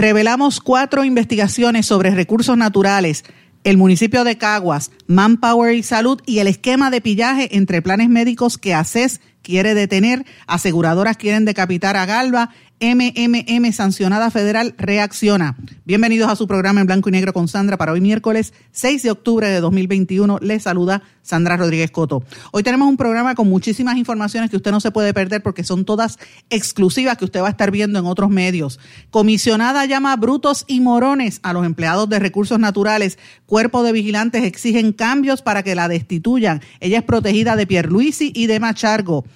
Revelamos 0.00 0.60
cuatro 0.60 1.04
investigaciones 1.04 1.84
sobre 1.84 2.08
recursos 2.10 2.56
naturales, 2.56 3.22
el 3.64 3.76
municipio 3.76 4.24
de 4.24 4.38
Caguas, 4.38 4.92
Manpower 5.06 5.74
y 5.74 5.82
Salud 5.82 6.22
y 6.24 6.38
el 6.38 6.46
esquema 6.46 6.90
de 6.90 7.02
pillaje 7.02 7.54
entre 7.54 7.82
planes 7.82 8.08
médicos 8.08 8.56
que 8.56 8.72
ACES 8.72 9.20
quiere 9.42 9.74
detener, 9.74 10.24
aseguradoras 10.46 11.18
quieren 11.18 11.44
decapitar 11.44 11.98
a 11.98 12.06
Galva, 12.06 12.48
MMM 12.80 13.72
sancionada 13.72 14.30
federal 14.30 14.74
reacciona. 14.78 15.54
Bienvenidos 15.84 16.30
a 16.30 16.36
su 16.36 16.46
programa 16.46 16.80
en 16.80 16.86
blanco 16.86 17.10
y 17.10 17.12
negro 17.12 17.34
con 17.34 17.46
Sandra 17.46 17.76
para 17.76 17.92
hoy 17.92 18.00
miércoles 18.00 18.54
6 18.72 19.02
de 19.02 19.10
octubre 19.10 19.46
de 19.50 19.60
2021. 19.60 20.38
Les 20.40 20.62
saluda 20.62 21.02
Sandra 21.20 21.58
Rodríguez 21.58 21.90
Coto. 21.90 22.24
Hoy 22.52 22.62
tenemos 22.62 22.88
un 22.88 22.96
programa 22.96 23.34
con 23.34 23.50
muchísimas 23.50 23.98
informaciones 23.98 24.48
que 24.48 24.56
usted 24.56 24.70
no 24.70 24.80
se 24.80 24.92
puede 24.92 25.12
perder 25.12 25.42
porque 25.42 25.62
son 25.62 25.84
todas 25.84 26.18
exclusivas 26.48 27.18
que 27.18 27.26
usted 27.26 27.42
va 27.42 27.48
a 27.48 27.50
estar 27.50 27.70
viendo 27.70 27.98
en 27.98 28.06
otros 28.06 28.30
medios. 28.30 28.80
Comisionada 29.10 29.84
llama 29.84 30.16
brutos 30.16 30.64
y 30.66 30.80
morones 30.80 31.40
a 31.42 31.52
los 31.52 31.66
empleados 31.66 32.08
de 32.08 32.18
recursos 32.18 32.58
naturales. 32.58 33.18
Cuerpo 33.44 33.82
de 33.82 33.92
vigilantes 33.92 34.44
exigen 34.44 34.94
cambios 34.94 35.42
para 35.42 35.62
que 35.62 35.74
la 35.74 35.86
destituyan. 35.86 36.62
Ella 36.80 37.00
es 37.00 37.04
protegida 37.04 37.56
de 37.56 37.66
Pierluisi 37.66 38.32
y 38.34 38.46
de 38.46 38.58
Machargo. 38.58 39.26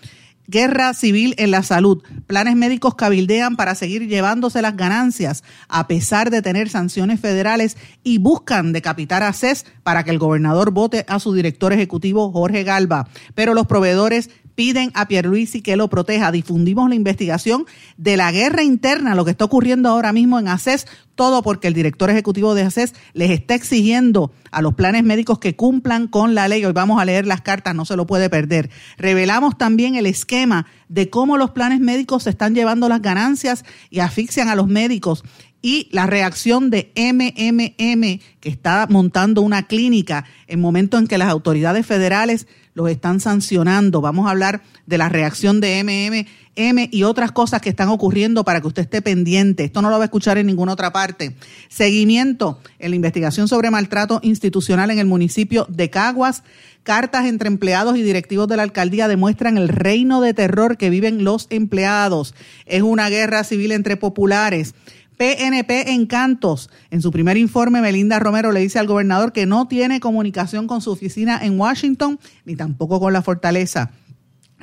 Guerra 0.47 0.93
civil 0.93 1.35
en 1.39 1.51
la 1.51 1.63
salud. 1.63 2.03
Planes 2.27 2.55
médicos 2.55 2.95
cabildean 2.95 3.57
para 3.57 3.75
seguir 3.75 4.07
llevándose 4.09 4.61
las 4.61 4.77
ganancias 4.77 5.43
a 5.69 5.87
pesar 5.87 6.31
de 6.31 6.43
tener 6.43 6.69
sanciones 6.69 7.21
federales 7.21 7.77
y 8.03 8.19
buscan 8.19 8.73
decapitar 8.73 9.23
a 9.23 9.33
CES 9.33 9.65
para 9.83 10.05
que 10.05 10.11
el 10.11 10.19
gobernador 10.19 10.71
vote 10.71 11.07
a 11.09 11.19
su 11.19 11.33
director 11.33 11.73
ejecutivo 11.73 12.31
Jorge 12.31 12.63
Galva. 12.63 13.09
Pero 13.35 13.55
los 13.55 13.67
proveedores 13.67 14.31
piden 14.55 14.91
a 14.95 15.09
Pierluisi 15.09 15.63
que 15.63 15.77
lo 15.77 15.89
proteja. 15.89 16.33
Difundimos 16.33 16.89
la 16.89 16.95
investigación 16.95 17.67
de 17.97 18.17
la 18.17 18.33
guerra 18.33 18.63
interna, 18.63 19.15
lo 19.15 19.25
que 19.25 19.33
está 19.33 19.45
ocurriendo 19.45 19.89
ahora 19.89 20.13
mismo 20.13 20.39
en 20.39 20.49
ACES, 20.49 20.87
todo 21.15 21.43
porque 21.43 21.69
el 21.69 21.75
director 21.75 22.11
ejecutivo 22.11 22.55
de 22.55 22.63
ACES 22.63 22.95
les 23.13 23.31
está 23.31 23.55
exigiendo 23.55 24.33
a 24.51 24.63
los 24.63 24.75
planes 24.75 25.05
médicos 25.05 25.39
que 25.39 25.57
cumplan 25.57 26.09
con 26.09 26.35
la 26.35 26.49
ley. 26.49 26.65
Hoy 26.65 26.73
vamos 26.73 27.01
a 27.01 27.05
leer 27.05 27.27
las 27.27 27.41
cartas, 27.41 27.75
no 27.75 27.85
se 27.85 27.97
lo 27.97 28.07
puede 28.07 28.31
perder. 28.31 28.71
Revelamos 28.99 29.59
también 29.59 29.95
el 29.95 30.07
esquema 30.07 30.67
de 30.89 31.11
cómo 31.11 31.37
los 31.37 31.51
planes 31.51 31.81
médicos 31.81 32.25
se 32.25 32.31
están 32.31 32.55
llevando 32.55 32.89
las 32.89 33.03
ganancias 33.03 33.65
y 33.91 34.01
asfixian 34.01 34.49
a 34.49 34.55
los 34.55 34.69
médicos 34.69 35.25
y 35.65 35.89
la 35.93 36.05
reacción 36.05 36.69
de 36.69 36.93
MMM, 36.95 38.21
que 38.41 38.51
está 38.51 38.87
montando 38.91 39.41
una 39.41 39.63
clínica 39.63 40.27
en 40.47 40.61
momento 40.61 40.99
en 40.99 41.07
que 41.07 41.17
las 41.17 41.31
autoridades 41.31 41.87
federales 41.87 42.47
los 42.75 42.91
están 42.91 43.21
sancionando. 43.21 44.01
Vamos 44.01 44.27
a 44.27 44.31
hablar 44.31 44.63
de 44.87 44.99
la 44.99 45.09
reacción 45.09 45.61
de 45.61 45.83
MMM 45.83 46.89
y 46.91 47.05
otras 47.05 47.33
cosas 47.33 47.61
que 47.61 47.69
están 47.69 47.89
ocurriendo 47.89 48.45
para 48.45 48.61
que 48.61 48.67
usted 48.67 48.83
esté 48.83 49.01
pendiente. 49.01 49.65
Esto 49.65 49.81
no 49.81 49.91
lo 49.91 49.97
va 49.97 50.05
a 50.05 50.07
escuchar 50.07 50.39
en 50.39 50.47
ninguna 50.47 50.73
otra 50.73 50.93
parte. 50.93 51.37
Seguimiento 51.69 52.59
en 52.79 52.91
la 52.91 52.97
investigación 52.97 53.49
sobre 53.49 53.71
maltrato 53.71 54.21
institucional 54.23 54.91
en 54.91 54.99
el 54.99 55.07
municipio 55.07 55.67
de 55.69 55.89
Caguas. 55.89 56.43
Cartas 56.83 57.25
entre 57.25 57.49
empleados 57.49 57.97
y 57.97 58.03
directivos 58.03 58.47
de 58.47 58.59
la 58.59 58.63
alcaldía 58.63 59.09
demuestran 59.09 59.57
el 59.57 59.69
reino 59.69 60.21
de 60.21 60.35
terror 60.35 60.77
que 60.77 60.91
viven 60.91 61.25
los 61.25 61.47
empleados. 61.49 62.35
Es 62.67 62.83
una 62.83 63.09
guerra 63.09 63.43
civil 63.45 63.73
entre 63.73 63.97
populares. 63.97 64.75
PNP 65.17 65.93
Encantos. 65.93 66.71
En 66.91 67.03
su 67.03 67.11
primer 67.11 67.37
informe, 67.37 67.81
Melinda 67.81 68.19
Romero 68.19 68.53
le 68.53 68.61
dice 68.61 68.79
al 68.79 68.87
gobernador 68.87 69.33
que 69.33 69.47
no 69.47 69.69
tiene 69.69 70.01
comunicación 70.01 70.67
con 70.67 70.81
su 70.81 70.91
oficina 70.91 71.39
en 71.43 71.59
Washington 71.59 72.19
ni 72.45 72.57
tampoco 72.57 73.01
con 73.01 73.13
la 73.13 73.23
fortaleza. 73.23 73.91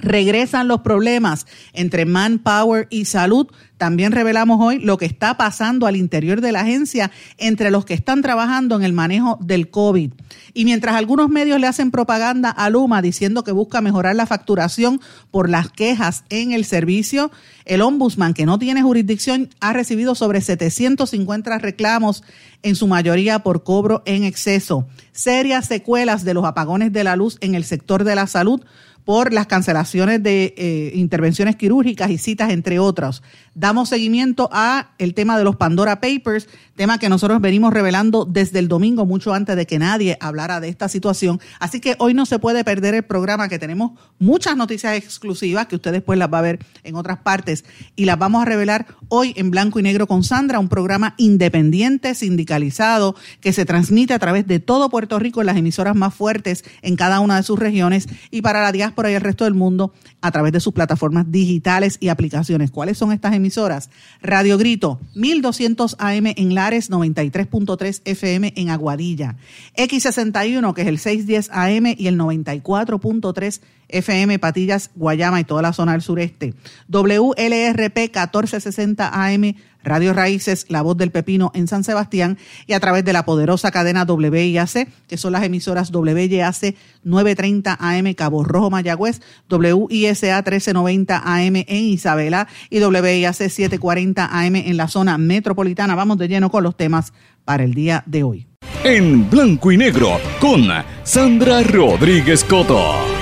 Regresan 0.01 0.67
los 0.67 0.81
problemas 0.81 1.45
entre 1.73 2.05
manpower 2.05 2.87
y 2.89 3.05
salud. 3.05 3.47
También 3.77 4.11
revelamos 4.11 4.59
hoy 4.61 4.79
lo 4.79 4.97
que 4.97 5.05
está 5.05 5.37
pasando 5.37 5.87
al 5.87 5.95
interior 5.95 6.41
de 6.41 6.51
la 6.51 6.61
agencia 6.61 7.11
entre 7.37 7.71
los 7.71 7.85
que 7.85 7.93
están 7.93 8.21
trabajando 8.21 8.75
en 8.75 8.83
el 8.83 8.93
manejo 8.93 9.39
del 9.41 9.69
COVID. 9.69 10.11
Y 10.53 10.65
mientras 10.65 10.95
algunos 10.95 11.29
medios 11.29 11.59
le 11.59 11.67
hacen 11.67 11.91
propaganda 11.91 12.49
a 12.49 12.69
Luma 12.69 13.01
diciendo 13.01 13.43
que 13.43 13.51
busca 13.51 13.81
mejorar 13.81 14.15
la 14.15 14.25
facturación 14.25 15.01
por 15.31 15.49
las 15.49 15.71
quejas 15.71 16.23
en 16.29 16.51
el 16.51 16.65
servicio, 16.65 17.31
el 17.65 17.81
ombudsman, 17.81 18.33
que 18.33 18.45
no 18.45 18.59
tiene 18.59 18.83
jurisdicción, 18.83 19.49
ha 19.59 19.73
recibido 19.73 20.15
sobre 20.15 20.41
750 20.41 21.57
reclamos, 21.59 22.23
en 22.63 22.75
su 22.75 22.87
mayoría 22.87 23.39
por 23.39 23.63
cobro 23.63 24.03
en 24.05 24.23
exceso. 24.23 24.87
Serias 25.11 25.65
secuelas 25.65 26.23
de 26.23 26.33
los 26.33 26.45
apagones 26.45 26.93
de 26.93 27.03
la 27.03 27.15
luz 27.15 27.37
en 27.41 27.55
el 27.55 27.63
sector 27.63 28.03
de 28.03 28.15
la 28.15 28.27
salud 28.27 28.61
por 29.05 29.33
las 29.33 29.47
cancelaciones 29.47 30.21
de 30.21 30.53
eh, 30.57 30.91
intervenciones 30.95 31.55
quirúrgicas 31.55 32.11
y 32.11 32.17
citas, 32.17 32.51
entre 32.51 32.79
otras. 32.79 33.23
Damos 33.53 33.89
seguimiento 33.89 34.49
a 34.51 34.91
el 34.97 35.13
tema 35.13 35.37
de 35.37 35.43
los 35.43 35.55
Pandora 35.55 35.99
Papers, 35.99 36.47
tema 36.75 36.99
que 36.99 37.09
nosotros 37.09 37.41
venimos 37.41 37.73
revelando 37.73 38.25
desde 38.25 38.59
el 38.59 38.67
domingo, 38.67 39.05
mucho 39.05 39.33
antes 39.33 39.55
de 39.55 39.65
que 39.65 39.79
nadie 39.79 40.17
hablara 40.21 40.59
de 40.59 40.69
esta 40.69 40.87
situación. 40.87 41.39
Así 41.59 41.79
que 41.79 41.95
hoy 41.99 42.13
no 42.13 42.25
se 42.25 42.39
puede 42.39 42.63
perder 42.63 42.93
el 42.93 43.03
programa, 43.03 43.49
que 43.49 43.59
tenemos 43.59 43.91
muchas 44.19 44.55
noticias 44.55 44.95
exclusivas 44.95 45.67
que 45.67 45.75
usted 45.75 45.91
después 45.91 46.17
las 46.17 46.31
va 46.31 46.39
a 46.39 46.43
ver 46.43 46.59
en 46.83 46.95
otras 46.95 47.19
partes 47.19 47.65
y 47.95 48.05
las 48.05 48.17
vamos 48.17 48.41
a 48.41 48.45
revelar 48.45 48.87
hoy 49.09 49.33
en 49.35 49.51
blanco 49.51 49.79
y 49.79 49.83
negro 49.83 50.07
con 50.07 50.23
Sandra, 50.23 50.59
un 50.59 50.69
programa 50.69 51.15
independiente, 51.17 52.15
sindicalizado, 52.15 53.15
que 53.41 53.53
se 53.53 53.65
transmite 53.65 54.13
a 54.13 54.19
través 54.19 54.47
de 54.47 54.59
todo 54.59 54.89
Puerto 54.89 55.19
Rico 55.19 55.41
en 55.41 55.47
las 55.47 55.57
emisoras 55.57 55.95
más 55.95 56.13
fuertes 56.13 56.63
en 56.81 56.95
cada 56.95 57.19
una 57.19 57.37
de 57.37 57.43
sus 57.43 57.59
regiones 57.59 58.07
y 58.29 58.41
para 58.41 58.61
la 58.61 58.71
diáspora 58.71 58.90
y 58.97 59.13
el 59.13 59.21
resto 59.21 59.45
del 59.45 59.53
mundo 59.53 59.93
a 60.21 60.31
través 60.31 60.53
de 60.53 60.59
sus 60.59 60.73
plataformas 60.73 61.31
digitales 61.31 61.97
y 61.99 62.09
aplicaciones. 62.09 62.71
¿Cuáles 62.71 62.97
son 62.97 63.11
estas 63.11 63.33
emisoras? 63.33 63.89
Radio 64.21 64.57
Grito, 64.57 64.99
1200 65.15 65.95
AM 65.99 66.27
en 66.27 66.55
Lares, 66.55 66.91
93.3 66.91 68.01
FM 68.05 68.53
en 68.55 68.69
Aguadilla. 68.69 69.37
X61, 69.75 70.73
que 70.73 70.81
es 70.81 70.87
el 70.87 70.99
610 70.99 71.49
AM 71.51 71.95
y 71.97 72.07
el 72.07 72.17
94.3 72.17 73.61
FM 73.91 74.39
Patillas, 74.39 74.91
Guayama 74.95 75.39
y 75.39 75.43
toda 75.43 75.61
la 75.61 75.73
zona 75.73 75.93
del 75.93 76.01
sureste. 76.01 76.53
WLRP 76.87 77.97
1460 77.97 79.09
AM 79.13 79.55
Radio 79.83 80.13
Raíces, 80.13 80.65
La 80.69 80.81
Voz 80.81 80.97
del 80.97 81.11
Pepino 81.11 81.51
en 81.53 81.67
San 81.67 81.83
Sebastián 81.83 82.37
y 82.67 82.73
a 82.73 82.79
través 82.79 83.03
de 83.05 83.13
la 83.13 83.25
poderosa 83.25 83.71
cadena 83.71 84.03
WIAC, 84.03 84.87
que 85.07 85.17
son 85.17 85.33
las 85.33 85.43
emisoras 85.43 85.91
WIAC 85.93 86.75
930 87.03 87.77
AM 87.79 88.13
Cabo 88.13 88.43
Rojo 88.43 88.69
Mayagüez, 88.69 89.21
WISA 89.49 90.37
1390 90.37 91.21
AM 91.23 91.55
en 91.55 91.65
Isabela 91.69 92.47
y 92.69 92.83
WIAC 92.83 93.33
740 93.33 94.25
AM 94.25 94.55
en 94.55 94.77
la 94.77 94.87
zona 94.87 95.17
metropolitana. 95.17 95.95
Vamos 95.95 96.17
de 96.17 96.27
lleno 96.27 96.49
con 96.49 96.63
los 96.63 96.75
temas 96.75 97.13
para 97.45 97.63
el 97.63 97.73
día 97.73 98.03
de 98.05 98.23
hoy. 98.23 98.47
En 98.83 99.29
blanco 99.29 99.71
y 99.71 99.77
negro 99.77 100.19
con 100.39 100.67
Sandra 101.03 101.61
Rodríguez 101.63 102.43
Coto. 102.43 103.20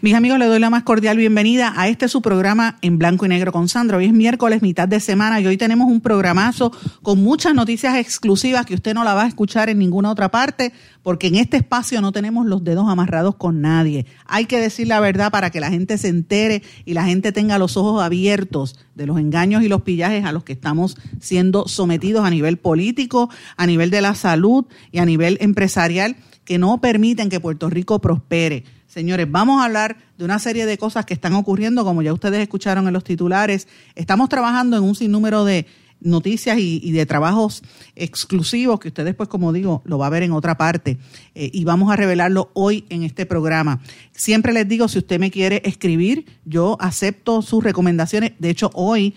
Mis 0.00 0.14
amigos, 0.14 0.38
les 0.38 0.46
doy 0.46 0.60
la 0.60 0.70
más 0.70 0.84
cordial 0.84 1.16
bienvenida 1.16 1.74
a 1.76 1.88
este 1.88 2.06
su 2.06 2.22
programa 2.22 2.78
en 2.82 2.98
blanco 2.98 3.26
y 3.26 3.28
negro 3.28 3.50
con 3.50 3.68
Sandra. 3.68 3.96
Hoy 3.96 4.04
es 4.04 4.12
miércoles, 4.12 4.62
mitad 4.62 4.86
de 4.86 5.00
semana, 5.00 5.40
y 5.40 5.46
hoy 5.48 5.56
tenemos 5.56 5.90
un 5.90 6.00
programazo 6.00 6.70
con 7.02 7.20
muchas 7.20 7.52
noticias 7.52 7.96
exclusivas 7.96 8.64
que 8.64 8.74
usted 8.74 8.94
no 8.94 9.02
la 9.02 9.14
va 9.14 9.24
a 9.24 9.26
escuchar 9.26 9.70
en 9.70 9.80
ninguna 9.80 10.12
otra 10.12 10.30
parte, 10.30 10.72
porque 11.02 11.26
en 11.26 11.34
este 11.34 11.56
espacio 11.56 12.00
no 12.00 12.12
tenemos 12.12 12.46
los 12.46 12.62
dedos 12.62 12.88
amarrados 12.88 13.34
con 13.34 13.60
nadie. 13.60 14.06
Hay 14.26 14.46
que 14.46 14.60
decir 14.60 14.86
la 14.86 15.00
verdad 15.00 15.32
para 15.32 15.50
que 15.50 15.58
la 15.58 15.68
gente 15.68 15.98
se 15.98 16.06
entere 16.06 16.62
y 16.84 16.94
la 16.94 17.04
gente 17.04 17.32
tenga 17.32 17.58
los 17.58 17.76
ojos 17.76 18.00
abiertos 18.00 18.78
de 18.94 19.04
los 19.04 19.18
engaños 19.18 19.64
y 19.64 19.68
los 19.68 19.82
pillajes 19.82 20.24
a 20.24 20.30
los 20.30 20.44
que 20.44 20.52
estamos 20.52 20.96
siendo 21.18 21.66
sometidos 21.66 22.24
a 22.24 22.30
nivel 22.30 22.56
político, 22.58 23.30
a 23.56 23.66
nivel 23.66 23.90
de 23.90 24.00
la 24.00 24.14
salud 24.14 24.64
y 24.92 24.98
a 24.98 25.04
nivel 25.04 25.38
empresarial, 25.40 26.14
que 26.48 26.56
no 26.56 26.80
permiten 26.80 27.28
que 27.28 27.40
Puerto 27.40 27.68
Rico 27.68 28.00
prospere 28.00 28.64
Señores, 28.86 29.30
vamos 29.30 29.60
a 29.60 29.66
hablar 29.66 29.98
de 30.16 30.24
una 30.24 30.38
serie 30.38 30.64
de 30.64 30.78
cosas 30.78 31.04
que 31.04 31.12
están 31.12 31.34
ocurriendo, 31.34 31.84
como 31.84 32.00
ya 32.00 32.14
ustedes 32.14 32.40
escucharon 32.40 32.86
en 32.86 32.94
los 32.94 33.04
titulares. 33.04 33.68
Estamos 33.94 34.30
trabajando 34.30 34.78
en 34.78 34.82
un 34.82 34.94
sinnúmero 34.94 35.44
de 35.44 35.66
noticias 36.00 36.58
y, 36.58 36.90
de 36.90 37.04
trabajos 37.04 37.62
exclusivos 37.96 38.80
que 38.80 38.88
ustedes, 38.88 39.14
pues 39.14 39.28
como 39.28 39.52
digo, 39.52 39.82
lo 39.84 39.98
va 39.98 40.06
a 40.06 40.10
ver 40.10 40.22
en 40.22 40.32
otra 40.32 40.56
parte 40.56 40.96
eh, 41.34 41.50
y 41.52 41.64
vamos 41.64 41.92
a 41.92 41.96
revelarlo 41.96 42.50
hoy 42.54 42.86
en 42.88 43.02
este 43.02 43.26
programa. 43.26 43.82
Siempre 44.12 44.54
les 44.54 44.66
digo, 44.66 44.88
si 44.88 44.98
usted 44.98 45.20
me 45.20 45.30
quiere 45.30 45.60
escribir, 45.66 46.24
yo 46.46 46.78
acepto 46.80 47.42
sus 47.42 47.62
recomendaciones. 47.62 48.32
De 48.38 48.48
hecho, 48.48 48.70
hoy 48.72 49.14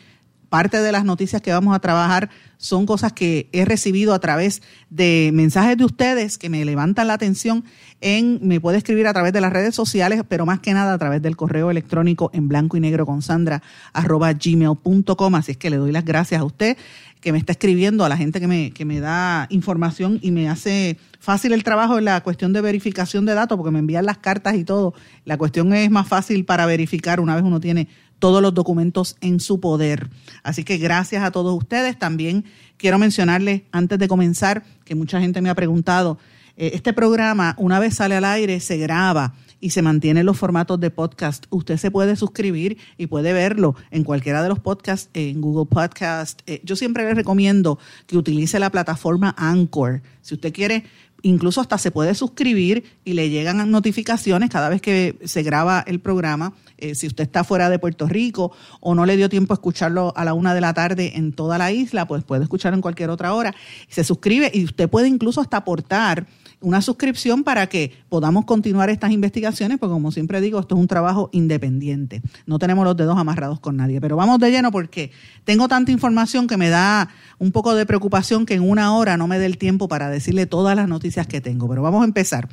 parte 0.52 0.82
de 0.82 0.92
las 0.92 1.06
noticias 1.06 1.42
que 1.42 1.54
vamos 1.54 1.74
a 1.74 1.80
trabajar 1.80 2.30
son 2.58 2.86
cosas 2.86 3.14
que 3.14 3.48
he 3.54 3.64
recibido 3.64 4.14
a 4.14 4.20
través 4.20 4.62
de 4.90 5.32
mensajes 5.34 5.78
de 5.78 5.86
ustedes 5.86 6.38
que 6.38 6.50
me 6.50 6.66
levantan 6.66 7.08
la 7.08 7.14
atención 7.14 7.64
en, 8.02 8.38
me 8.44 8.60
puede 8.60 8.78
escribir 8.78 9.08
a 9.08 9.14
través 9.14 9.32
de 9.32 9.40
las 9.40 9.54
redes 9.54 9.74
sociales, 9.74 10.24
pero 10.28 10.46
más 10.46 10.60
que 10.60 10.74
nada 10.74 10.94
a 10.94 10.98
través 10.98 11.22
del 11.22 11.38
correo 11.38 11.72
electrónico 11.72 12.32
en 12.34 12.50
blanco 12.50 12.76
y 12.76 12.82
negro 12.82 13.06
con 13.06 13.22
sandra 13.22 13.64
arroba 13.94 14.34
gmail.com. 14.34 15.36
Así 15.36 15.54
es 15.54 15.58
que 15.58 15.70
le 15.70 15.78
doy 15.78 15.94
las 15.94 16.04
gracias 16.04 16.42
a 16.42 16.44
usted 16.44 16.76
que 17.22 17.32
me 17.32 17.38
está 17.38 17.54
escribiendo, 17.54 18.04
a 18.04 18.10
la 18.10 18.18
gente 18.18 18.42
que 18.42 18.48
me, 18.48 18.72
que 18.72 18.84
me 18.84 19.00
da 19.00 19.48
información 19.52 20.20
y 20.22 20.32
me 20.32 20.50
hace 20.50 20.98
fácil 21.20 21.54
el 21.54 21.64
trabajo 21.64 21.98
en 21.98 22.06
la 22.06 22.22
cuestión 22.24 22.52
de 22.52 22.60
verificación 22.60 23.26
de 23.26 23.36
datos, 23.36 23.56
porque 23.58 23.72
me 23.72 23.80
envían 23.80 24.06
las 24.06 24.18
cartas 24.18 24.56
y 24.56 24.66
todo. 24.66 24.94
La 25.24 25.38
cuestión 25.38 25.72
es 25.74 25.90
más 25.90 26.08
fácil 26.08 26.44
para 26.44 26.66
verificar 26.66 27.22
una 27.22 27.36
vez 27.36 27.44
uno 27.46 27.62
tiene 27.62 27.88
todos 28.22 28.42
los 28.42 28.54
documentos 28.54 29.18
en 29.20 29.40
su 29.40 29.60
poder. 29.60 30.10
Así 30.44 30.64
que 30.64 30.78
gracias 30.78 31.24
a 31.24 31.32
todos 31.32 31.58
ustedes. 31.58 31.98
También 31.98 32.46
quiero 32.78 33.00
mencionarles, 33.00 33.64
antes 33.72 33.98
de 33.98 34.08
comenzar, 34.08 34.64
que 34.86 34.96
mucha 34.96 35.20
gente 35.20 35.42
me 35.42 35.50
ha 35.50 35.56
preguntado, 35.56 36.20
eh, 36.56 36.72
este 36.76 36.94
programa, 36.94 37.56
una 37.58 37.80
vez 37.80 37.96
sale 37.96 38.16
al 38.16 38.26
aire, 38.26 38.60
se 38.60 38.78
graba 38.78 39.34
y 39.60 39.72
se 39.72 39.82
mantiene 39.82 40.20
en 40.20 40.28
los 40.28 40.38
formatos 40.38 40.80
de 40.80 40.92
podcast. 40.92 41.46
Usted 41.50 41.78
se 41.78 41.90
puede 41.90 42.16
suscribir 42.16 42.78
y 42.96 43.08
puede 43.08 43.34
verlo 43.34 43.76
en 43.90 44.04
cualquiera 44.04 44.44
de 44.44 44.50
los 44.50 44.60
podcasts, 44.60 45.10
en 45.16 45.42
Google 45.42 45.66
Podcast. 45.66 46.42
Eh, 46.46 46.62
yo 46.64 46.76
siempre 46.76 47.04
le 47.04 47.16
recomiendo 47.16 47.80
que 48.06 48.18
utilice 48.18 48.60
la 48.60 48.70
plataforma 48.70 49.34
Anchor. 49.36 50.04
Si 50.22 50.36
usted 50.36 50.54
quiere 50.54 50.84
incluso 51.22 51.62
hasta 51.62 51.78
se 51.78 51.92
puede 51.92 52.16
suscribir 52.16 52.84
y 53.06 53.14
le 53.14 53.30
llegan 53.30 53.70
notificaciones 53.72 54.50
cada 54.50 54.70
vez 54.70 54.82
que 54.82 55.18
se 55.24 55.44
graba 55.44 55.84
el 55.86 56.00
programa. 56.00 56.54
Eh, 56.78 56.96
si 56.96 57.08
usted 57.08 57.24
está 57.24 57.44
fuera 57.44 57.70
de 57.70 57.80
Puerto 57.80 58.08
Rico 58.08 58.52
o 58.80 58.96
no 58.96 59.06
le 59.06 59.18
dio 59.18 59.30
tiempo 59.30 59.54
a 59.54 59.56
escucharlo 59.56 60.14
a 60.16 60.26
la 60.26 60.34
una 60.34 60.54
de 60.56 60.62
la 60.62 60.74
tarde 60.74 61.14
en 61.16 61.34
toda 61.34 61.58
la 61.58 61.72
isla, 61.72 62.08
pues 62.08 62.24
puede 62.24 62.44
escucharlo 62.44 62.76
en 62.76 62.82
cualquier 62.82 63.10
otra 63.10 63.34
hora. 63.34 63.54
Se 63.88 64.04
suscribe 64.04 64.52
y 64.54 64.66
usted 64.66 64.90
puede 64.90 65.08
incluso 65.08 65.42
hasta 65.42 65.58
aportar 65.58 66.26
una 66.62 66.82
suscripción 66.82 67.44
para 67.44 67.68
que 67.68 67.92
podamos 68.08 68.46
continuar 68.46 68.90
estas 68.90 69.12
investigaciones, 69.12 69.80
porque 69.80 69.94
como 69.94 70.12
siempre 70.12 70.40
digo, 70.42 70.60
esto 70.60 70.76
es 70.76 70.82
un 70.82 70.88
trabajo 70.88 71.30
independiente. 71.34 72.22
No 72.46 72.60
tenemos 72.60 72.86
los 72.86 72.96
dedos 72.96 73.18
amarrados 73.18 73.60
con 73.60 73.78
nadie. 73.78 74.00
Pero 74.00 74.16
vamos 74.16 74.40
de 74.40 74.52
lleno 74.52 74.72
porque 74.72 75.12
tengo 75.44 75.68
tanta 75.68 75.92
información 75.92 76.48
que 76.48 76.58
me 76.58 76.70
da 76.70 77.10
un 77.40 77.52
poco 77.52 77.76
de 77.76 77.86
preocupación 77.86 78.46
que 78.46 78.54
en 78.54 78.68
una 78.68 78.94
hora 78.96 79.18
no 79.18 79.28
me 79.28 79.40
dé 79.40 79.48
el 79.48 79.58
tiempo 79.58 79.88
para 79.88 80.10
decirle 80.10 80.46
todas 80.46 80.76
las 80.76 80.88
noticias 80.88 81.28
que 81.28 81.42
tengo. 81.42 81.68
Pero 81.68 81.82
vamos 81.82 82.04
a 82.04 82.06
empezar. 82.06 82.48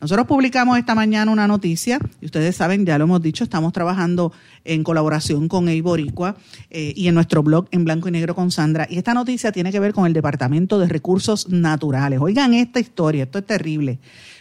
Nosotros 0.00 0.26
publicamos 0.26 0.78
esta 0.78 0.94
mañana 0.94 1.30
una 1.30 1.46
noticia, 1.46 2.00
y 2.20 2.26
ustedes 2.26 2.56
saben, 2.56 2.84
ya 2.84 2.98
lo 2.98 3.04
hemos 3.04 3.22
dicho, 3.22 3.44
estamos 3.44 3.72
trabajando 3.72 4.32
en 4.64 4.82
colaboración 4.82 5.48
con 5.48 5.68
Eiboricua 5.68 6.36
eh, 6.70 6.92
y 6.96 7.08
en 7.08 7.14
nuestro 7.14 7.42
blog 7.42 7.66
en 7.70 7.84
blanco 7.84 8.08
y 8.08 8.10
negro 8.12 8.34
con 8.34 8.50
Sandra. 8.50 8.86
Y 8.90 8.98
esta 8.98 9.14
noticia 9.14 9.52
tiene 9.52 9.70
que 9.70 9.80
ver 9.80 9.92
con 9.92 10.06
el 10.06 10.12
Departamento 10.12 10.78
de 10.78 10.88
Recursos 10.88 11.48
Naturales. 11.48 12.20
Oigan 12.20 12.54
esta 12.54 12.80
historia, 12.80 13.24
esto 13.24 13.38
es 13.38 13.46
terrible. 13.52 13.98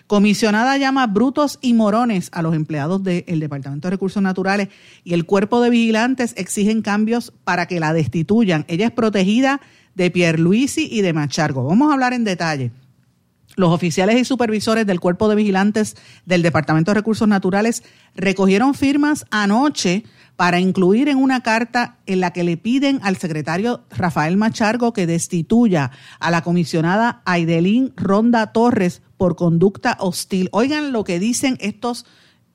Comisionada 0.08 0.78
llama 0.78 1.08
brutos 1.08 1.60
y 1.62 1.74
morones 1.74 2.30
a 2.34 2.42
los 2.42 2.56
empleados 2.56 3.04
del 3.04 3.40
Departamento 3.40 3.88
de 3.88 3.92
Recursos 3.92 4.22
Naturales 4.22 4.70
y 5.04 5.14
el 5.14 5.26
cuerpo 5.26 5.62
de 5.62 5.70
vigilantes 5.70 6.34
exigen 6.38 6.82
cambios 6.82 7.34
para 7.44 7.66
que 7.66 7.80
la 7.80 7.94
destituyan. 7.94 8.66
Ella 8.68 8.88
es 8.88 8.92
protegida 8.92 9.62
de 9.96 10.12
Pierluisi 10.12 10.88
y 10.90 11.02
de 11.02 11.14
Machargo. 11.14 11.64
Vamos 11.64 11.90
a 11.90 11.94
hablar 11.94 12.14
en 12.14 12.24
detalle. 12.24 12.72
Los 13.56 13.72
oficiales 13.72 14.20
y 14.20 14.26
supervisores 14.26 14.86
del 14.86 15.00
cuerpo 15.00 15.28
de 15.28 15.36
vigilantes 15.36 15.96
del 16.26 16.42
Departamento 16.42 16.92
de 16.92 16.96
Recursos 16.96 17.28
Naturales 17.28 17.84
recogieron 18.16 18.74
firmas 18.74 19.26
anoche 19.30 20.04
para 20.36 20.60
incluir 20.60 21.08
en 21.10 21.18
una 21.18 21.44
carta 21.44 21.98
en 22.06 22.20
la 22.20 22.32
que 22.32 22.44
le 22.44 22.58
piden 22.58 23.00
al 23.04 23.18
secretario 23.18 23.84
Rafael 23.92 24.38
Machargo 24.38 24.94
que 24.94 25.06
destituya 25.06 25.92
a 26.20 26.32
la 26.32 26.42
comisionada 26.42 27.22
Aidelín 27.26 27.94
Ronda 27.96 28.52
Torres 28.52 29.02
por 29.18 29.36
conducta 29.36 29.98
hostil. 30.00 30.50
Oigan 30.52 30.94
lo 30.94 31.04
que 31.04 31.20
dicen 31.20 31.58
estos 31.60 32.06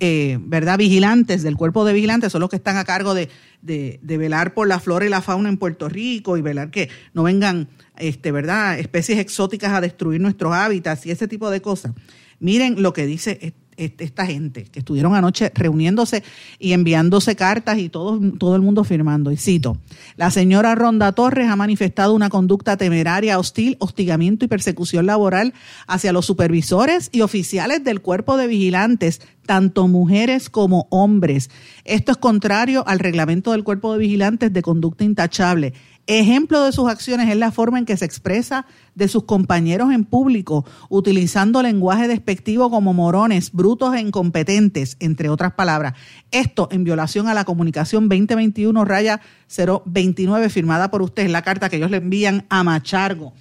eh, 0.01 0.39
¿verdad? 0.41 0.79
vigilantes 0.79 1.43
del 1.43 1.57
cuerpo 1.57 1.85
de 1.85 1.93
vigilantes, 1.93 2.33
son 2.33 2.41
los 2.41 2.51
que 2.51 2.57
están 2.57 2.77
a 2.77 2.85
cargo 2.85 3.15
de, 3.15 3.29
de, 3.63 4.17
velar 4.19 4.55
por 4.55 4.69
la 4.69 4.79
flora 4.79 5.07
y 5.07 5.09
la 5.09 5.23
fauna 5.23 5.49
en 5.49 5.57
Puerto 5.57 5.89
Rico 5.89 6.37
y 6.37 6.43
velar 6.43 6.71
que 6.71 6.89
no 7.15 7.23
vengan 7.23 7.69
este, 7.97 8.31
¿verdad? 8.31 8.79
especies 8.79 9.19
exóticas 9.19 9.73
a 9.73 9.81
destruir 9.81 10.21
nuestros 10.21 10.53
hábitats 10.53 11.07
y 11.07 11.11
ese 11.11 11.29
tipo 11.29 11.51
de 11.51 11.63
cosas. 11.63 11.93
Miren 12.39 12.83
lo 12.83 12.93
que 12.93 13.07
dice 13.07 13.55
esta 13.77 14.27
gente 14.27 14.65
que 14.65 14.81
estuvieron 14.81 15.15
anoche 15.15 15.53
reuniéndose 15.55 16.23
y 16.59 16.73
enviándose 16.73 17.37
cartas 17.37 17.79
y 17.79 17.89
todo, 17.89 18.21
todo 18.39 18.57
el 18.57 18.63
mundo 18.63 18.85
firmando. 18.85 19.31
Y 19.31 19.37
cito, 19.37 19.77
la 20.17 20.31
señora 20.31 20.75
Ronda 20.75 21.13
Torres 21.13 21.49
ha 21.49 21.57
manifestado 21.57 22.15
una 22.15 22.31
conducta 22.31 22.77
temeraria, 22.77 23.39
hostil, 23.39 23.77
hostigamiento 23.81 24.45
y 24.45 24.49
persecución 24.49 25.07
laboral 25.07 25.55
hacia 25.87 26.13
los 26.13 26.27
supervisores 26.27 27.11
y 27.13 27.21
oficiales 27.21 27.85
del 27.85 28.01
cuerpo 28.01 28.37
de 28.37 28.47
vigilantes, 28.47 29.21
tanto 29.47 29.89
mujeres 29.89 30.51
como 30.51 30.89
hombres. 30.91 31.51
Esto 31.85 32.13
es 32.13 32.19
contrario 32.19 32.85
al 32.87 32.99
reglamento 32.99 33.53
del 33.53 33.65
cuerpo 33.65 33.93
de 33.93 33.99
vigilantes 33.99 34.53
de 34.53 34.63
conducta 34.63 35.05
intachable 35.05 35.73
Ejemplo 36.09 36.63
de 36.63 36.71
sus 36.71 36.89
acciones 36.89 37.29
es 37.29 37.37
la 37.37 37.51
forma 37.51 37.81
en 37.81 37.85
que 37.85 37.97
se 37.97 38.05
expresa 38.05 38.65
de 38.95 39.09
sus 39.09 39.25
compañeros 39.25 39.93
en 39.93 40.05
público, 40.05 40.65
utilizando 40.89 41.63
lenguaje 41.63 42.07
despectivo 42.07 42.71
como 42.71 42.95
morones, 42.95 43.51
brutos 43.51 43.93
e 43.93 44.01
incompetentes, 44.01 44.97
entre 45.01 45.29
otras 45.29 45.55
palabras. 45.55 45.95
Esto 46.31 46.69
en 46.71 46.85
violación 46.85 47.27
a 47.27 47.35
la 47.35 47.45
comunicación 47.45 48.09
2021 48.09 48.85
raya 48.85 49.21
029 49.85 50.49
firmada 50.49 50.93
por 50.93 51.03
ustedes, 51.03 51.29
la 51.29 51.43
carta 51.43 51.69
que 51.69 51.79
ellos 51.79 51.91
le 51.91 51.97
envían 51.97 52.47
a 52.51 52.63
Machargo, 52.63 53.33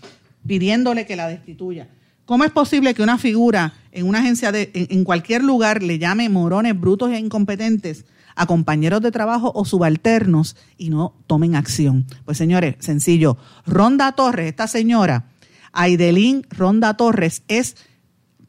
pidiéndole 0.47 1.05
que 1.05 1.15
la 1.15 1.27
destituya. 1.27 1.87
¿Cómo 2.25 2.45
es 2.45 2.51
posible 2.51 2.95
que 2.95 3.03
una 3.03 3.19
figura 3.19 3.73
en 3.91 4.07
una 4.07 4.19
agencia 4.19 4.51
de, 4.51 4.71
en 4.73 5.03
cualquier 5.03 5.43
lugar 5.43 5.83
le 5.83 5.99
llame 5.99 6.27
morones, 6.29 6.79
brutos 6.79 7.11
e 7.11 7.19
incompetentes? 7.19 8.05
A 8.35 8.45
compañeros 8.45 9.01
de 9.01 9.11
trabajo 9.11 9.51
o 9.55 9.65
subalternos 9.65 10.55
y 10.77 10.89
no 10.89 11.13
tomen 11.27 11.55
acción. 11.55 12.05
Pues 12.25 12.37
señores, 12.37 12.75
sencillo. 12.79 13.37
Ronda 13.65 14.11
Torres, 14.11 14.47
esta 14.47 14.67
señora, 14.67 15.25
Aidelín 15.71 16.45
Ronda 16.49 16.95
Torres, 16.95 17.43
es 17.47 17.75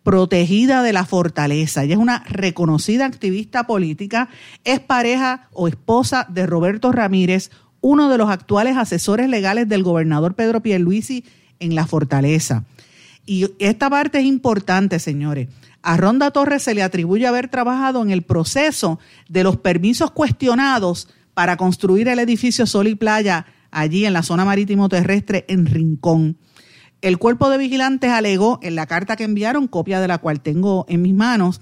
protegida 0.02 0.82
de 0.82 0.92
la 0.92 1.04
fortaleza. 1.04 1.82
Ella 1.82 1.94
es 1.94 2.00
una 2.00 2.22
reconocida 2.28 3.06
activista 3.06 3.66
política, 3.66 4.28
es 4.64 4.78
pareja 4.78 5.48
o 5.52 5.66
esposa 5.66 6.26
de 6.28 6.46
Roberto 6.46 6.92
Ramírez, 6.92 7.50
uno 7.80 8.08
de 8.08 8.18
los 8.18 8.30
actuales 8.30 8.76
asesores 8.76 9.28
legales 9.28 9.68
del 9.68 9.82
gobernador 9.82 10.34
Pedro 10.34 10.60
Pierluisi 10.60 11.24
en 11.58 11.74
la 11.74 11.86
fortaleza. 11.86 12.64
Y 13.26 13.48
esta 13.58 13.90
parte 13.90 14.18
es 14.20 14.24
importante, 14.24 15.00
señores. 15.00 15.48
A 15.86 15.96
Ronda 15.96 16.32
Torres 16.32 16.64
se 16.64 16.74
le 16.74 16.82
atribuye 16.82 17.28
haber 17.28 17.46
trabajado 17.46 18.02
en 18.02 18.10
el 18.10 18.22
proceso 18.22 18.98
de 19.28 19.44
los 19.44 19.58
permisos 19.58 20.10
cuestionados 20.10 21.06
para 21.32 21.56
construir 21.56 22.08
el 22.08 22.18
edificio 22.18 22.66
Sol 22.66 22.88
y 22.88 22.96
Playa 22.96 23.46
allí 23.70 24.04
en 24.04 24.12
la 24.12 24.24
zona 24.24 24.44
marítimo 24.44 24.88
terrestre 24.88 25.44
en 25.46 25.64
Rincón. 25.64 26.38
El 27.02 27.18
cuerpo 27.18 27.50
de 27.50 27.58
vigilantes 27.58 28.10
alegó 28.10 28.58
en 28.62 28.74
la 28.74 28.86
carta 28.86 29.14
que 29.14 29.22
enviaron, 29.22 29.68
copia 29.68 30.00
de 30.00 30.08
la 30.08 30.18
cual 30.18 30.40
tengo 30.40 30.86
en 30.88 31.02
mis 31.02 31.14
manos, 31.14 31.60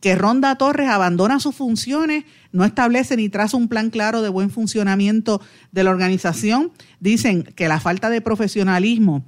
que 0.00 0.14
Ronda 0.14 0.56
Torres 0.56 0.88
abandona 0.88 1.38
sus 1.38 1.54
funciones, 1.54 2.24
no 2.52 2.64
establece 2.64 3.14
ni 3.14 3.28
traza 3.28 3.58
un 3.58 3.68
plan 3.68 3.90
claro 3.90 4.22
de 4.22 4.30
buen 4.30 4.48
funcionamiento 4.48 5.42
de 5.72 5.84
la 5.84 5.90
organización. 5.90 6.72
Dicen 6.98 7.42
que 7.42 7.68
la 7.68 7.78
falta 7.78 8.08
de 8.08 8.22
profesionalismo 8.22 9.22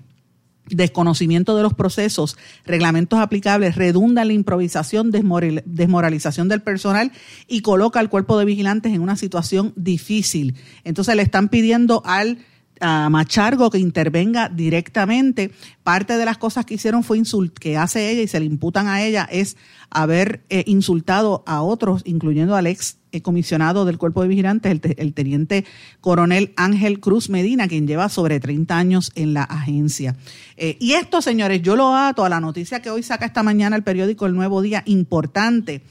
desconocimiento 0.71 1.57
de 1.57 1.63
los 1.63 1.75
procesos, 1.75 2.37
reglamentos 2.65 3.19
aplicables, 3.19 3.77
redunda 3.77 4.23
en 4.23 4.29
la 4.29 4.35
improvisación, 4.35 5.11
desmoralización 5.11 6.49
del 6.49 6.63
personal 6.63 7.13
y 7.47 7.63
coloca 7.63 8.01
al 8.01 8.11
cuerpo 8.11 8.39
de 8.39 8.45
vigilantes 8.45 8.93
en 8.93 9.01
una 9.01 9.17
situación 9.17 9.73
difícil. 9.77 10.55
Entonces 10.85 11.15
le 11.17 11.23
están 11.23 11.49
pidiendo 11.49 12.03
al 12.05 12.39
a 12.81 13.09
Machargo 13.11 13.71
que 13.71 13.79
intervenga 13.79 14.49
directamente. 14.49 15.51
Parte 15.83 16.17
de 16.17 16.25
las 16.25 16.39
cosas 16.39 16.65
que 16.65 16.75
hicieron 16.75 17.03
fue 17.03 17.19
insult 17.19 17.59
que 17.59 17.77
hace 17.77 18.11
ella 18.11 18.23
y 18.23 18.29
se 18.29 18.41
le 18.41 18.47
imputan 18.47 18.87
a 18.87 19.03
ella 19.03 19.29
es 19.31 19.57
haber 19.91 20.45
eh, 20.49 20.65
insultado 20.67 21.43
a 21.47 21.63
otros, 21.63 22.03
incluyendo 22.05 22.57
al 22.57 22.67
ex 22.67 22.98
comisionado 23.23 23.85
del 23.85 23.99
cuerpo 23.99 24.23
de 24.23 24.29
vigilantes, 24.29 24.81
el, 24.97 25.13
teniente 25.15 25.65
coronel 26.01 26.53
Ángel 26.57 27.01
Cruz 27.01 27.31
Medina, 27.31 27.69
quien 27.69 27.87
lleva 27.87 28.09
sobre 28.09 28.41
30 28.41 28.77
años 28.77 29.13
en 29.15 29.35
la 29.35 29.43
agencia. 29.43 30.17
Eh, 30.57 30.77
y 30.81 30.93
esto, 30.93 31.23
señores, 31.23 31.63
yo 31.63 31.77
lo 31.77 31.95
ato 31.95 32.25
a 32.25 32.29
la 32.29 32.41
noticia 32.41 32.81
que 32.81 32.91
hoy 32.91 33.03
saca 33.03 33.27
esta 33.27 33.43
mañana 33.43 33.77
el 33.77 33.83
periódico 33.83 34.27
El 34.27 34.35
Nuevo 34.35 34.63
Día, 34.63 34.83
importante. 34.87 35.83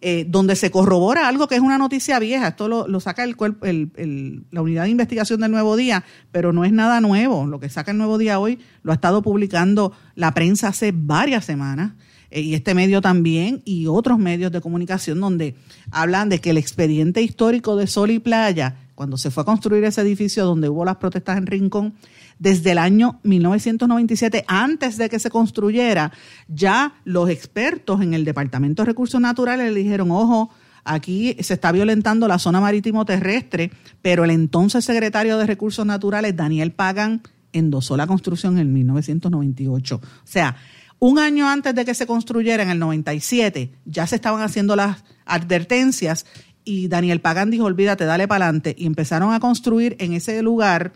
eh, 0.00 0.24
donde 0.28 0.54
se 0.54 0.70
corrobora 0.70 1.26
algo 1.26 1.48
que 1.48 1.56
es 1.56 1.60
una 1.60 1.76
noticia 1.76 2.20
vieja. 2.20 2.48
Esto 2.48 2.68
lo, 2.68 3.00
saca 3.00 3.24
el, 3.24 4.42
la 4.50 4.62
unidad 4.62 4.84
de 4.84 4.90
investigación 4.90 5.40
del 5.40 5.50
Nuevo 5.50 5.76
Día, 5.76 6.04
pero 6.30 6.52
no 6.52 6.64
es 6.64 6.72
nada 6.72 7.00
nuevo. 7.00 7.46
Lo 7.46 7.58
que 7.58 7.68
saca 7.68 7.90
el 7.90 7.98
Nuevo 7.98 8.16
Día 8.16 8.38
hoy 8.38 8.60
lo 8.84 8.92
ha 8.92 8.94
estado 8.94 9.22
publicando 9.22 9.92
la 10.14 10.32
prensa 10.34 10.68
hace 10.68 10.92
varias 10.94 11.44
semanas. 11.44 11.92
Eh, 12.30 12.40
y 12.40 12.54
este 12.54 12.74
medio 12.74 13.00
también, 13.00 13.62
y 13.64 13.86
otros 13.86 14.18
medios 14.18 14.52
de 14.52 14.60
comunicación 14.60 15.20
donde 15.20 15.54
hablan 15.90 16.28
de 16.28 16.40
que 16.40 16.50
el 16.50 16.58
expediente 16.58 17.22
histórico 17.22 17.76
de 17.76 17.86
Sol 17.86 18.10
y 18.10 18.18
Playa, 18.18 18.76
cuando 18.94 19.16
se 19.16 19.30
fue 19.30 19.42
a 19.42 19.46
construir 19.46 19.84
ese 19.84 20.00
edificio 20.00 20.44
donde 20.44 20.68
hubo 20.68 20.84
las 20.84 20.96
protestas 20.96 21.38
en 21.38 21.46
Rincón, 21.46 21.94
desde 22.38 22.72
el 22.72 22.78
año 22.78 23.18
1997, 23.24 24.44
antes 24.46 24.96
de 24.96 25.08
que 25.08 25.18
se 25.18 25.30
construyera, 25.30 26.12
ya 26.48 26.94
los 27.04 27.28
expertos 27.30 28.00
en 28.00 28.14
el 28.14 28.24
Departamento 28.24 28.82
de 28.82 28.86
Recursos 28.86 29.20
Naturales 29.20 29.72
le 29.72 29.80
dijeron, 29.80 30.10
ojo, 30.10 30.50
aquí 30.84 31.36
se 31.40 31.54
está 31.54 31.72
violentando 31.72 32.28
la 32.28 32.38
zona 32.38 32.60
marítimo 32.60 33.04
terrestre, 33.04 33.72
pero 34.02 34.24
el 34.24 34.30
entonces 34.30 34.84
secretario 34.84 35.38
de 35.38 35.46
Recursos 35.46 35.84
Naturales, 35.84 36.36
Daniel 36.36 36.72
Pagan, 36.72 37.22
endosó 37.52 37.96
la 37.96 38.06
construcción 38.06 38.58
en 38.58 38.72
1998. 38.72 39.96
O 39.96 40.00
sea, 40.24 40.56
un 40.98 41.18
año 41.18 41.48
antes 41.48 41.74
de 41.74 41.84
que 41.84 41.94
se 41.94 42.06
construyera, 42.06 42.62
en 42.62 42.70
el 42.70 42.78
97, 42.78 43.72
ya 43.84 44.06
se 44.06 44.16
estaban 44.16 44.42
haciendo 44.42 44.76
las 44.76 45.04
advertencias 45.26 46.26
y 46.64 46.88
Daniel 46.88 47.20
Pagan 47.20 47.50
dijo, 47.50 47.64
olvídate, 47.64 48.04
dale 48.04 48.28
para 48.28 48.46
adelante. 48.46 48.74
Y 48.76 48.86
empezaron 48.86 49.32
a 49.32 49.40
construir 49.40 49.96
en 50.00 50.12
ese 50.12 50.42
lugar 50.42 50.92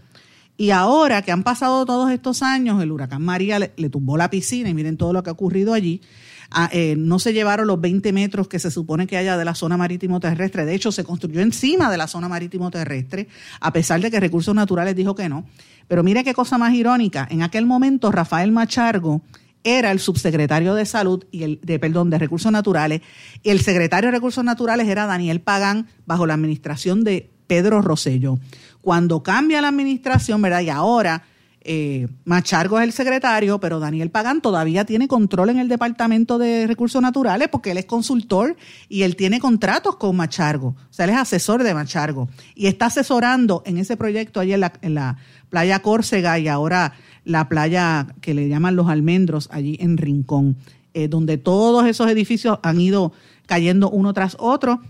y 0.56 0.70
ahora 0.70 1.22
que 1.22 1.32
han 1.32 1.42
pasado 1.42 1.84
todos 1.86 2.10
estos 2.10 2.42
años, 2.42 2.82
el 2.82 2.92
huracán 2.92 3.22
María 3.22 3.58
le, 3.58 3.68
tumbó 3.90 4.16
la 4.16 4.30
piscina 4.30 4.68
y 4.68 4.74
miren 4.74 4.96
todo 4.96 5.12
lo 5.12 5.22
que 5.22 5.30
ha 5.30 5.32
ocurrido 5.32 5.72
allí. 5.72 6.02
Ah, 6.50 6.68
eh, 6.70 6.94
no 6.98 7.18
se 7.18 7.32
llevaron 7.32 7.66
los 7.66 7.80
20 7.80 8.12
metros 8.12 8.46
que 8.46 8.58
se 8.58 8.70
supone 8.70 9.06
que 9.06 9.16
haya 9.16 9.38
de 9.38 9.44
la 9.44 9.54
zona 9.54 9.78
marítimo 9.78 10.20
terrestre. 10.20 10.66
De 10.66 10.74
hecho, 10.74 10.92
se 10.92 11.02
construyó 11.02 11.40
encima 11.40 11.90
de 11.90 11.96
la 11.96 12.06
zona 12.06 12.28
marítimo 12.28 12.70
terrestre, 12.70 13.26
a 13.60 13.72
pesar 13.72 14.00
de 14.02 14.10
que 14.10 14.20
Recursos 14.20 14.54
Naturales 14.54 14.94
dijo 14.94 15.14
que 15.14 15.30
no. 15.30 15.46
Pero 15.88 16.02
mire 16.02 16.22
qué 16.22 16.34
cosa 16.34 16.58
más 16.58 16.74
irónica. 16.74 17.26
En 17.30 17.42
aquel 17.42 17.64
momento, 17.64 18.12
Rafael 18.12 18.52
Machargo 18.52 19.22
era 19.64 19.90
el 19.90 20.00
subsecretario 20.00 20.74
de 20.74 20.86
Salud 20.86 21.24
y 21.30 21.44
el 21.44 21.60
de 21.62 21.78
perdón 21.78 22.10
de 22.10 22.18
Recursos 22.18 22.50
Naturales 22.50 23.02
y 23.42 23.50
el 23.50 23.60
secretario 23.60 24.08
de 24.08 24.16
Recursos 24.16 24.44
Naturales 24.44 24.88
era 24.88 25.06
Daniel 25.06 25.40
Pagán 25.40 25.88
bajo 26.06 26.26
la 26.26 26.34
administración 26.34 27.04
de 27.04 27.30
Pedro 27.46 27.82
Rosello. 27.82 28.38
Cuando 28.80 29.22
cambia 29.22 29.60
la 29.60 29.68
administración, 29.68 30.42
¿verdad? 30.42 30.60
Y 30.60 30.70
ahora 30.70 31.24
eh, 31.64 32.08
Machargo 32.24 32.78
es 32.80 32.84
el 32.84 32.92
secretario, 32.92 33.60
pero 33.60 33.78
Daniel 33.78 34.10
Pagán 34.10 34.40
todavía 34.40 34.84
tiene 34.84 35.06
control 35.06 35.50
en 35.50 35.58
el 35.58 35.68
Departamento 35.68 36.38
de 36.38 36.66
Recursos 36.66 37.00
Naturales 37.00 37.48
porque 37.48 37.70
él 37.70 37.78
es 37.78 37.84
consultor 37.84 38.56
y 38.88 39.02
él 39.02 39.14
tiene 39.14 39.38
contratos 39.38 39.96
con 39.96 40.16
Machargo. 40.16 40.68
O 40.68 40.92
sea, 40.92 41.04
él 41.04 41.12
es 41.12 41.18
asesor 41.18 41.62
de 41.62 41.72
Machargo 41.72 42.28
y 42.56 42.66
está 42.66 42.86
asesorando 42.86 43.62
en 43.64 43.78
ese 43.78 43.96
proyecto 43.96 44.40
allí 44.40 44.54
en 44.54 44.94
la, 44.94 45.18
playa 45.50 45.80
Córcega 45.80 46.38
y 46.38 46.48
ahora 46.48 46.94
la 47.24 47.48
playa 47.48 48.06
que 48.20 48.34
le 48.34 48.48
llaman 48.48 48.76
Los 48.76 48.88
Almendros, 48.88 49.48
allí 49.52 49.76
en 49.80 49.96
Rincón, 49.96 50.56
eh, 50.94 51.08
donde 51.08 51.38
todos 51.38 51.86
esos 51.86 52.10
edificios 52.10 52.58
han 52.62 52.80
ido 52.80 53.12
cayendo 53.46 53.90
uno 53.90 54.12
tras 54.12 54.36
otro 54.38 54.80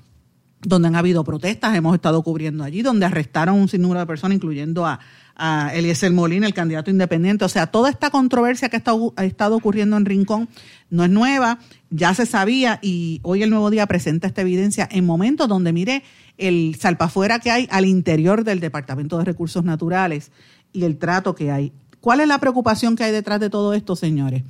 donde 0.65 0.89
han 0.89 0.97
habido 0.97 1.25
protestas, 1.25 1.75
hemos 1.75 1.95
estado 1.95 2.23
cubriendo 2.23 2.63
allí, 2.65 2.83
donde 2.83 3.07
arrestaron 3.07 3.57
un 3.59 3.69
sinnúmero 3.69 4.01
de 4.01 4.07
personas, 4.07 4.37
incluyendo 4.37 4.87
a, 4.87 5.01
a 5.35 5.73
Eliezer 5.75 6.13
Molina, 6.13 6.47
el 6.47 6.55
candidato 6.55 6.91
independiente. 6.91 7.45
O 7.45 7.49
sea, 7.49 7.67
toda 7.67 7.91
esta 7.91 8.11
controversia 8.11 8.69
que 8.69 8.77
ha 8.77 9.25
estado, 9.25 9.57
ocurriendo 9.57 9.97
en 9.97 10.05
Rincón 10.05 10.49
no 10.91 11.05
es 11.05 11.11
nueva, 11.11 11.59
ya 11.91 12.15
se 12.15 12.27
sabía 12.27 12.79
y 12.83 13.21
hoy 13.23 13.43
el 13.43 13.51
Nuevo 13.51 13.71
Día 13.71 13.87
presenta 13.87 14.27
esta 14.27 14.43
evidencia 14.43 14.89
en 14.91 15.05
momentos 15.05 15.49
donde, 15.49 15.73
mire, 15.73 16.05
el 16.39 16.77
salpafuera 16.79 17.41
que 17.41 17.51
hay 17.51 17.69
al 17.71 17.85
interior 17.85 18.45
del 18.45 18.61
Departamento 18.61 19.19
de 19.19 19.25
Recursos 19.25 19.65
Naturales 19.65 20.31
y 20.73 20.85
el 20.85 20.97
trato 20.97 21.35
que 21.35 21.51
hay. 21.51 21.73
¿Cuál 22.03 22.19
es 22.19 22.27
la 22.27 22.39
preocupación 22.39 22.97
que 22.97 23.05
hay 23.05 23.13
detrás 23.13 23.39
de 23.39 23.49
todo 23.49 23.75
esto, 23.75 23.95
señores? 23.95 24.43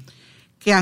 Que 0.59 0.73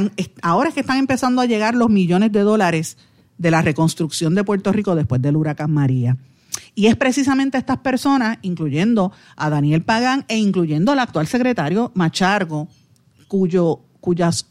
ahora 0.40 0.68
es 0.68 0.74
que 0.74 0.82
están 0.82 0.98
empezando 0.98 1.42
a 1.42 1.46
llegar 1.46 1.74
los 1.74 1.90
millones 1.90 2.30
de 2.30 2.40
dólares 2.40 2.96
de 3.38 3.50
la 3.50 3.60
reconstrucción 3.60 4.36
de 4.36 4.44
Puerto 4.44 4.70
Rico 4.70 4.94
después 4.94 5.20
del 5.20 5.36
huracán 5.36 5.72
María. 5.72 6.16
Y 6.76 6.86
es 6.86 6.94
precisamente 6.94 7.58
estas 7.58 7.78
personas, 7.78 8.38
incluyendo 8.42 9.10
a 9.34 9.50
Daniel 9.50 9.82
Pagán 9.82 10.24
e 10.28 10.38
incluyendo 10.38 10.92
al 10.92 11.00
actual 11.00 11.26
secretario 11.26 11.90
Machargo, 11.96 12.68
cuyo, 13.26 13.80
cuyas 14.00 14.46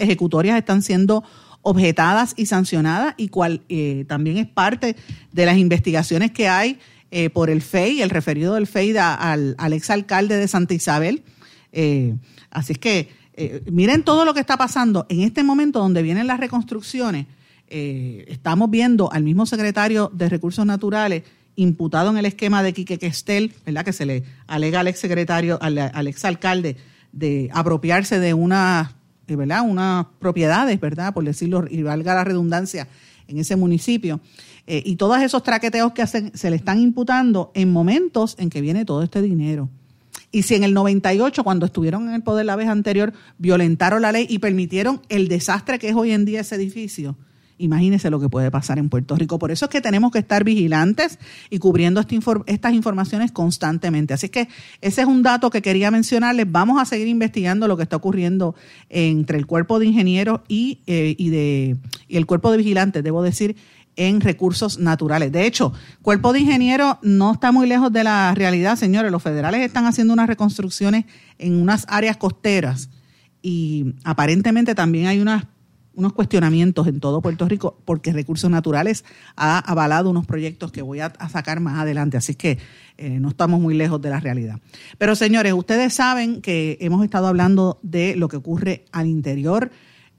ejecutorias 0.00 0.58
están 0.58 0.82
siendo 0.82 1.22
objetadas 1.60 2.34
y 2.36 2.46
sancionadas 2.46 3.14
y 3.16 3.28
cual 3.28 3.62
eh, 3.68 4.04
también 4.08 4.36
es 4.38 4.48
parte 4.48 4.96
de 5.30 5.46
las 5.46 5.58
investigaciones 5.58 6.32
que 6.32 6.48
hay 6.48 6.80
eh, 7.12 7.30
por 7.30 7.50
el 7.50 7.62
FEI, 7.62 8.02
el 8.02 8.10
referido 8.10 8.54
del 8.54 8.66
FEI 8.66 8.96
al, 8.96 9.54
al 9.58 9.72
exalcalde 9.72 10.36
de 10.36 10.48
Santa 10.48 10.74
Isabel. 10.74 11.22
Eh, 11.72 12.14
así 12.50 12.74
es 12.74 12.78
que 12.78 13.08
miren 13.70 14.02
todo 14.02 14.26
lo 14.26 14.34
que 14.34 14.40
está 14.40 14.58
pasando 14.58 15.06
en 15.08 15.22
este 15.22 15.42
momento 15.42 15.78
donde 15.78 16.02
vienen 16.02 16.26
las 16.26 16.38
reconstrucciones 16.38 17.26
eh, 17.74 18.26
estamos 18.28 18.68
viendo 18.68 19.10
al 19.10 19.22
mismo 19.22 19.46
secretario 19.46 20.10
de 20.12 20.28
Recursos 20.28 20.66
Naturales 20.66 21.22
imputado 21.56 22.10
en 22.10 22.18
el 22.18 22.26
esquema 22.26 22.62
de 22.62 22.74
Quique 22.74 22.98
Questel, 22.98 23.54
¿verdad? 23.64 23.82
que 23.82 23.94
se 23.94 24.04
le 24.04 24.24
alega 24.46 24.80
al 24.80 24.88
exsecretario, 24.88 25.56
al, 25.62 25.78
al 25.78 26.06
exalcalde, 26.06 26.76
de 27.12 27.48
apropiarse 27.50 28.20
de 28.20 28.34
una, 28.34 28.92
eh, 29.26 29.36
¿verdad? 29.36 29.62
unas 29.66 30.04
propiedades, 30.18 30.78
¿verdad? 30.80 31.14
por 31.14 31.24
decirlo, 31.24 31.64
y 31.66 31.82
valga 31.82 32.14
la 32.14 32.24
redundancia, 32.24 32.88
en 33.26 33.38
ese 33.38 33.56
municipio. 33.56 34.20
Eh, 34.66 34.82
y 34.84 34.96
todos 34.96 35.22
esos 35.22 35.42
traqueteos 35.42 35.92
que 35.92 36.02
hacen 36.02 36.30
se 36.34 36.50
le 36.50 36.56
están 36.56 36.78
imputando 36.78 37.52
en 37.54 37.72
momentos 37.72 38.36
en 38.38 38.50
que 38.50 38.60
viene 38.60 38.84
todo 38.84 39.02
este 39.02 39.22
dinero. 39.22 39.70
Y 40.32 40.42
si 40.42 40.54
en 40.54 40.64
el 40.64 40.72
98, 40.72 41.44
cuando 41.44 41.66
estuvieron 41.66 42.08
en 42.08 42.14
el 42.14 42.22
poder 42.22 42.46
la 42.46 42.56
vez 42.56 42.68
anterior, 42.68 43.12
violentaron 43.38 44.02
la 44.02 44.12
ley 44.12 44.26
y 44.28 44.38
permitieron 44.38 45.02
el 45.10 45.28
desastre 45.28 45.78
que 45.78 45.90
es 45.90 45.94
hoy 45.94 46.10
en 46.10 46.24
día 46.24 46.40
ese 46.40 46.56
edificio, 46.56 47.16
imagínese 47.58 48.10
lo 48.10 48.20
que 48.20 48.28
puede 48.28 48.50
pasar 48.50 48.78
en 48.78 48.88
Puerto 48.88 49.14
Rico. 49.16 49.38
Por 49.38 49.50
eso 49.50 49.66
es 49.66 49.70
que 49.70 49.80
tenemos 49.80 50.10
que 50.10 50.18
estar 50.18 50.44
vigilantes 50.44 51.18
y 51.50 51.58
cubriendo 51.58 52.00
estas 52.46 52.74
informaciones 52.74 53.32
constantemente. 53.32 54.14
Así 54.14 54.28
que 54.28 54.48
ese 54.80 55.02
es 55.02 55.06
un 55.06 55.22
dato 55.22 55.50
que 55.50 55.62
quería 55.62 55.90
mencionarles. 55.90 56.50
Vamos 56.50 56.80
a 56.80 56.84
seguir 56.84 57.08
investigando 57.08 57.68
lo 57.68 57.76
que 57.76 57.84
está 57.84 57.96
ocurriendo 57.96 58.54
entre 58.88 59.38
el 59.38 59.46
cuerpo 59.46 59.78
de 59.78 59.86
ingenieros 59.86 60.40
y, 60.48 60.80
eh, 60.86 61.76
el 62.08 62.26
cuerpo 62.26 62.50
de 62.50 62.58
vigilantes, 62.58 63.04
debo 63.04 63.22
decir, 63.22 63.56
en 63.96 64.20
recursos 64.20 64.78
naturales. 64.78 65.32
De 65.32 65.46
hecho, 65.46 65.72
cuerpo 66.00 66.32
de 66.32 66.40
ingenieros 66.40 66.96
no 67.02 67.32
está 67.32 67.52
muy 67.52 67.66
lejos 67.66 67.92
de 67.92 68.04
la 68.04 68.34
realidad, 68.34 68.76
señores. 68.76 69.12
Los 69.12 69.22
federales 69.22 69.60
están 69.60 69.86
haciendo 69.86 70.12
unas 70.12 70.26
reconstrucciones 70.26 71.04
en 71.38 71.60
unas 71.60 71.84
áreas 71.88 72.16
costeras 72.16 72.88
y 73.42 73.94
aparentemente 74.04 74.74
también 74.74 75.06
hay 75.06 75.20
unos 75.20 76.12
cuestionamientos 76.14 76.86
en 76.86 77.00
todo 77.00 77.20
Puerto 77.20 77.46
Rico 77.46 77.76
porque 77.84 78.12
Recursos 78.12 78.50
Naturales 78.50 79.04
ha 79.36 79.58
avalado 79.58 80.08
unos 80.08 80.26
proyectos 80.26 80.72
que 80.72 80.80
voy 80.80 81.00
a, 81.00 81.12
sacar 81.30 81.60
más 81.60 81.78
adelante, 81.78 82.16
así 82.16 82.34
que 82.34 82.58
eh, 82.96 83.18
no 83.20 83.28
estamos 83.28 83.60
muy 83.60 83.74
lejos 83.74 84.00
de 84.00 84.10
la 84.10 84.20
realidad. 84.20 84.60
Pero 84.96 85.16
señores, 85.16 85.52
ustedes 85.52 85.92
saben 85.92 86.40
que 86.40 86.78
hemos 86.80 87.04
estado 87.04 87.26
hablando 87.26 87.78
de 87.82 88.16
lo 88.16 88.28
que 88.28 88.36
ocurre 88.36 88.86
al 88.92 89.06
interior, 89.06 89.70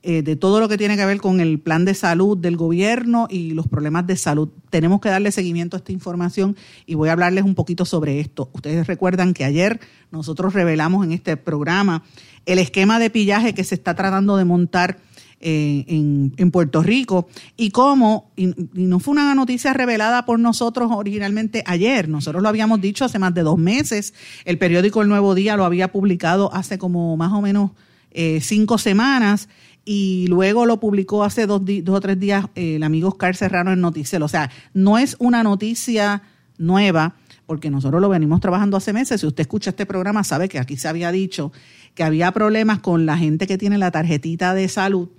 eh, 0.06 0.22
de 0.22 0.36
todo 0.36 0.60
lo 0.60 0.68
que 0.68 0.78
tiene 0.78 0.98
que 0.98 1.06
ver 1.06 1.22
con 1.22 1.40
el 1.40 1.60
plan 1.60 1.86
de 1.86 1.94
salud 1.94 2.38
del 2.38 2.58
gobierno 2.58 3.28
y 3.30 3.52
los 3.52 3.70
problemas 3.70 4.06
de 4.06 4.18
salud. 4.18 4.50
Tenemos 4.70 5.00
que 5.00 5.08
darle 5.08 5.32
seguimiento 5.32 5.78
a 5.78 5.80
esta 5.80 5.94
información 5.94 6.58
y 6.86 6.96
voy 6.96 7.08
a 7.08 7.14
hablarles 7.14 7.46
un 7.46 7.56
poquito 7.56 7.86
sobre 7.86 8.20
esto. 8.20 8.50
Ustedes 8.52 8.86
recuerdan 8.86 9.34
que 9.34 9.46
ayer 9.46 9.80
nosotros 10.12 10.54
revelamos 10.54 11.06
en 11.06 11.14
este 11.14 11.38
programa 11.38 12.04
el 12.46 12.60
esquema 12.60 13.00
de 13.00 13.12
pillaje 13.12 13.54
que 13.54 13.64
se 13.64 13.76
está 13.76 13.96
tratando 13.96 14.36
de 14.36 14.44
montar 14.44 15.00
eh, 15.40 15.86
en, 15.88 16.52
Puerto 16.52 16.84
Rico 16.84 17.30
y 17.56 17.72
cómo, 17.72 18.32
y, 18.36 18.54
no 18.74 19.00
fue 19.00 19.14
una 19.14 19.34
noticia 19.36 19.72
revelada 19.72 20.26
por 20.26 20.38
nosotros 20.38 20.92
originalmente 20.94 21.64
ayer, 21.66 22.10
nosotros 22.10 22.44
lo 22.44 22.50
habíamos 22.50 22.80
dicho 22.82 23.06
hace 23.06 23.20
más 23.20 23.34
de 23.34 23.44
dos 23.44 23.58
meses, 23.58 24.14
el 24.44 24.58
periódico 24.58 25.02
El 25.02 25.08
Nuevo 25.08 25.34
Día 25.34 25.56
lo 25.56 25.64
había 25.66 25.94
publicado 25.94 26.54
hace 26.54 26.78
como 26.78 27.16
más 27.16 27.32
o 27.32 27.42
menos 27.42 27.72
eh, 28.12 28.40
cinco 28.42 28.78
semanas 28.78 29.50
y 29.86 30.28
luego 30.28 30.66
lo 30.66 30.80
publicó 30.80 31.24
hace 31.24 31.46
dos, 31.46 31.62
dos 31.66 31.96
o 31.96 32.02
tres 32.02 32.20
días 32.20 32.46
eh, 32.56 32.76
el 32.76 32.84
amigo 32.84 33.10
Oscar 33.10 33.36
Serrano 33.36 33.72
en 33.72 33.82
Noticiero. 33.82 34.26
O 34.26 34.30
sea, 34.30 34.50
no 34.74 34.98
es 34.98 35.16
una 35.20 35.44
noticia 35.44 36.24
nueva, 36.58 37.16
porque 37.46 37.70
nosotros 37.70 38.02
lo 38.02 38.10
venimos 38.10 38.40
trabajando 38.40 38.78
hace 38.78 38.94
meses. 38.94 39.22
Si 39.22 39.28
usted 39.28 39.42
escucha 39.42 39.72
este 39.72 39.86
programa, 39.86 40.24
sabe 40.24 40.48
que 40.48 40.60
aquí 40.60 40.78
se 40.78 40.88
había 40.88 41.12
dicho 41.12 41.52
que 41.96 42.04
había 42.04 42.32
problemas 42.32 42.80
con 42.80 43.06
la 43.06 43.18
gente 43.18 43.46
que 43.46 43.58
tiene 43.58 43.78
la 43.78 43.92
tarjetita 43.92 44.54
de 44.54 44.68
salud 44.70 45.10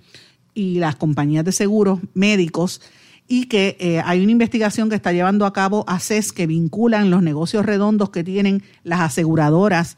y 0.53 0.79
las 0.79 0.95
compañías 0.95 1.45
de 1.45 1.51
seguros 1.51 1.99
médicos 2.13 2.81
y 3.27 3.45
que 3.45 3.77
eh, 3.79 4.01
hay 4.03 4.21
una 4.21 4.31
investigación 4.31 4.89
que 4.89 4.95
está 4.95 5.11
llevando 5.11 5.45
a 5.45 5.53
cabo 5.53 5.83
ACES 5.87 6.31
que 6.31 6.47
vinculan 6.47 7.09
los 7.09 7.23
negocios 7.23 7.65
redondos 7.65 8.09
que 8.09 8.23
tienen 8.23 8.63
las 8.83 9.01
aseguradoras, 9.01 9.97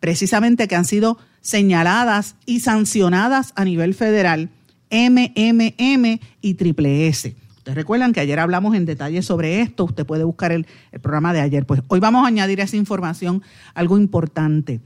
precisamente 0.00 0.68
que 0.68 0.76
han 0.76 0.84
sido 0.84 1.18
señaladas 1.46 2.34
y 2.44 2.58
sancionadas 2.58 3.52
a 3.54 3.64
nivel 3.64 3.94
federal, 3.94 4.50
MMM 4.90 6.18
y 6.40 6.54
Triple 6.54 7.06
S. 7.06 7.36
Ustedes 7.58 7.76
recuerdan 7.76 8.12
que 8.12 8.18
ayer 8.18 8.40
hablamos 8.40 8.74
en 8.74 8.84
detalle 8.84 9.22
sobre 9.22 9.60
esto, 9.60 9.84
usted 9.84 10.04
puede 10.04 10.24
buscar 10.24 10.50
el, 10.50 10.66
programa 11.00 11.32
de 11.32 11.40
ayer. 11.40 11.64
Pues 11.64 11.82
hoy 11.86 12.00
vamos 12.00 12.24
a 12.24 12.26
añadir 12.26 12.60
a 12.60 12.64
esa 12.64 12.76
información 12.76 13.44
algo 13.74 13.96
importante. 13.96 14.80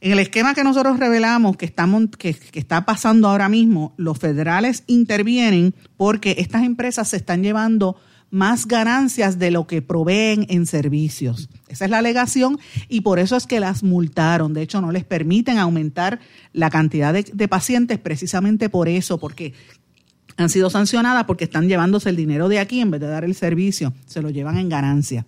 En 0.00 0.12
el 0.12 0.20
esquema 0.20 0.54
que 0.54 0.62
nosotros 0.62 1.00
revelamos 1.00 1.56
que, 1.56 1.64
estamos, 1.64 2.04
que, 2.16 2.34
que, 2.34 2.60
está 2.60 2.84
pasando 2.84 3.28
ahora 3.28 3.48
mismo, 3.48 3.92
los 3.96 4.18
federales 4.18 4.84
intervienen 4.86 5.74
porque 5.96 6.36
estas 6.38 6.62
empresas 6.62 7.08
se 7.08 7.16
están 7.16 7.42
llevando 7.42 7.96
más 8.32 8.66
ganancias 8.66 9.38
de 9.38 9.50
lo 9.50 9.66
que 9.66 9.82
proveen 9.82 10.46
en 10.48 10.64
servicios. 10.64 11.50
Esa 11.68 11.84
es 11.84 11.90
la 11.90 11.98
alegación 11.98 12.58
y 12.88 13.02
por 13.02 13.18
eso 13.18 13.36
es 13.36 13.46
que 13.46 13.60
las 13.60 13.82
multaron. 13.82 14.54
De 14.54 14.62
hecho, 14.62 14.80
no 14.80 14.90
les 14.90 15.04
permiten 15.04 15.58
aumentar 15.58 16.18
la 16.54 16.70
cantidad 16.70 17.12
de, 17.12 17.48
pacientes 17.48 17.98
precisamente 17.98 18.70
por 18.70 18.88
eso, 18.88 19.18
porque 19.18 19.52
han 20.38 20.48
sido 20.48 20.70
sancionadas 20.70 21.24
porque 21.24 21.44
están 21.44 21.68
llevándose 21.68 22.08
el 22.08 22.16
dinero 22.16 22.48
de 22.48 22.58
aquí 22.58 22.80
en 22.80 22.90
vez 22.90 23.02
de 23.02 23.08
dar 23.08 23.24
el 23.24 23.34
servicio, 23.34 23.92
se 24.06 24.22
lo 24.22 24.30
llevan 24.30 24.56
en 24.56 24.70
ganancia. 24.70 25.26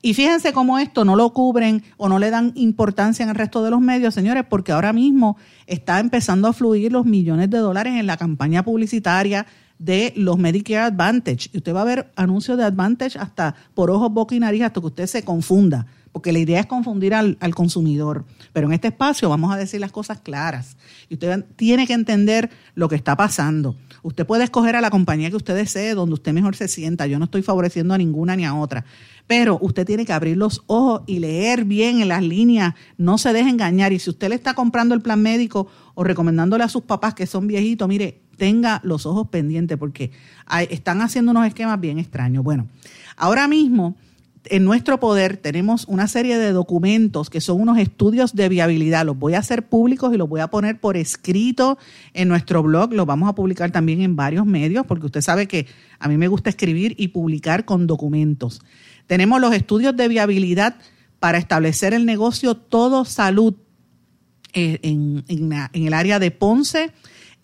Y 0.00 0.14
fíjense 0.14 0.52
cómo 0.52 0.78
esto 0.78 1.04
no 1.04 1.16
lo 1.16 1.32
cubren 1.32 1.82
o 1.96 2.08
no 2.08 2.20
le 2.20 2.30
dan 2.30 2.52
importancia 2.54 3.24
en 3.24 3.30
el 3.30 3.34
resto 3.34 3.64
de 3.64 3.70
los 3.70 3.80
medios, 3.80 4.14
señores, 4.14 4.44
porque 4.48 4.70
ahora 4.70 4.92
mismo 4.92 5.36
está 5.66 5.98
empezando 5.98 6.46
a 6.46 6.52
fluir 6.52 6.92
los 6.92 7.04
millones 7.04 7.50
de 7.50 7.58
dólares 7.58 7.94
en 7.98 8.06
la 8.06 8.16
campaña 8.16 8.62
publicitaria 8.62 9.46
de 9.84 10.14
los 10.16 10.38
Medicare 10.38 10.80
Advantage. 10.80 11.50
Y 11.52 11.58
usted 11.58 11.74
va 11.74 11.82
a 11.82 11.84
ver 11.84 12.10
anuncios 12.16 12.56
de 12.56 12.64
Advantage 12.64 13.18
hasta 13.18 13.54
por 13.74 13.90
ojos, 13.90 14.10
boca 14.12 14.34
y 14.34 14.40
nariz 14.40 14.62
hasta 14.62 14.80
que 14.80 14.86
usted 14.86 15.06
se 15.06 15.22
confunda, 15.22 15.86
porque 16.10 16.32
la 16.32 16.38
idea 16.38 16.60
es 16.60 16.66
confundir 16.66 17.12
al, 17.12 17.36
al, 17.40 17.54
consumidor. 17.54 18.24
Pero 18.52 18.68
en 18.68 18.72
este 18.72 18.88
espacio 18.88 19.28
vamos 19.28 19.52
a 19.52 19.56
decir 19.56 19.80
las 19.80 19.92
cosas 19.92 20.20
claras. 20.20 20.76
Y 21.08 21.14
usted 21.14 21.44
tiene 21.56 21.86
que 21.86 21.92
entender 21.92 22.50
lo 22.74 22.88
que 22.88 22.96
está 22.96 23.16
pasando. 23.16 23.76
Usted 24.02 24.26
puede 24.26 24.44
escoger 24.44 24.76
a 24.76 24.80
la 24.80 24.90
compañía 24.90 25.28
que 25.28 25.36
usted 25.36 25.54
desee, 25.54 25.94
donde 25.94 26.14
usted 26.14 26.32
mejor 26.32 26.56
se 26.56 26.68
sienta. 26.68 27.06
Yo 27.06 27.18
no 27.18 27.26
estoy 27.26 27.42
favoreciendo 27.42 27.94
a 27.94 27.98
ninguna 27.98 28.36
ni 28.36 28.44
a 28.44 28.54
otra. 28.54 28.84
Pero 29.26 29.58
usted 29.60 29.86
tiene 29.86 30.06
que 30.06 30.12
abrir 30.12 30.36
los 30.36 30.62
ojos 30.66 31.02
y 31.06 31.18
leer 31.18 31.64
bien 31.64 32.00
en 32.00 32.08
las 32.08 32.22
líneas. 32.22 32.74
No 32.96 33.18
se 33.18 33.32
deje 33.32 33.50
engañar. 33.50 33.92
Y 33.92 33.98
si 33.98 34.10
usted 34.10 34.28
le 34.28 34.34
está 34.34 34.54
comprando 34.54 34.94
el 34.94 35.02
plan 35.02 35.20
médico 35.20 35.66
o 35.94 36.04
recomendándole 36.04 36.64
a 36.64 36.68
sus 36.68 36.82
papás 36.82 37.14
que 37.14 37.26
son 37.26 37.46
viejitos, 37.46 37.88
mire, 37.88 38.23
tenga 38.36 38.80
los 38.84 39.06
ojos 39.06 39.28
pendientes 39.28 39.78
porque 39.78 40.10
están 40.70 41.00
haciendo 41.00 41.30
unos 41.30 41.46
esquemas 41.46 41.80
bien 41.80 41.98
extraños. 41.98 42.44
Bueno, 42.44 42.68
ahora 43.16 43.48
mismo 43.48 43.96
en 44.46 44.64
nuestro 44.64 45.00
poder 45.00 45.38
tenemos 45.38 45.86
una 45.88 46.06
serie 46.06 46.36
de 46.36 46.52
documentos 46.52 47.30
que 47.30 47.40
son 47.40 47.60
unos 47.60 47.78
estudios 47.78 48.34
de 48.34 48.48
viabilidad. 48.48 49.06
Los 49.06 49.18
voy 49.18 49.34
a 49.34 49.38
hacer 49.38 49.66
públicos 49.66 50.12
y 50.12 50.18
los 50.18 50.28
voy 50.28 50.40
a 50.40 50.48
poner 50.48 50.78
por 50.78 50.96
escrito 50.96 51.78
en 52.12 52.28
nuestro 52.28 52.62
blog. 52.62 52.92
Los 52.92 53.06
vamos 53.06 53.28
a 53.28 53.34
publicar 53.34 53.70
también 53.70 54.02
en 54.02 54.16
varios 54.16 54.44
medios 54.44 54.86
porque 54.86 55.06
usted 55.06 55.22
sabe 55.22 55.48
que 55.48 55.66
a 55.98 56.08
mí 56.08 56.18
me 56.18 56.28
gusta 56.28 56.50
escribir 56.50 56.94
y 56.98 57.08
publicar 57.08 57.64
con 57.64 57.86
documentos. 57.86 58.60
Tenemos 59.06 59.40
los 59.40 59.54
estudios 59.54 59.96
de 59.96 60.08
viabilidad 60.08 60.76
para 61.20 61.38
establecer 61.38 61.94
el 61.94 62.04
negocio 62.04 62.54
Todo 62.54 63.04
Salud 63.04 63.54
eh, 64.52 64.78
en, 64.82 65.24
en 65.26 65.86
el 65.86 65.94
área 65.94 66.18
de 66.18 66.30
Ponce, 66.30 66.92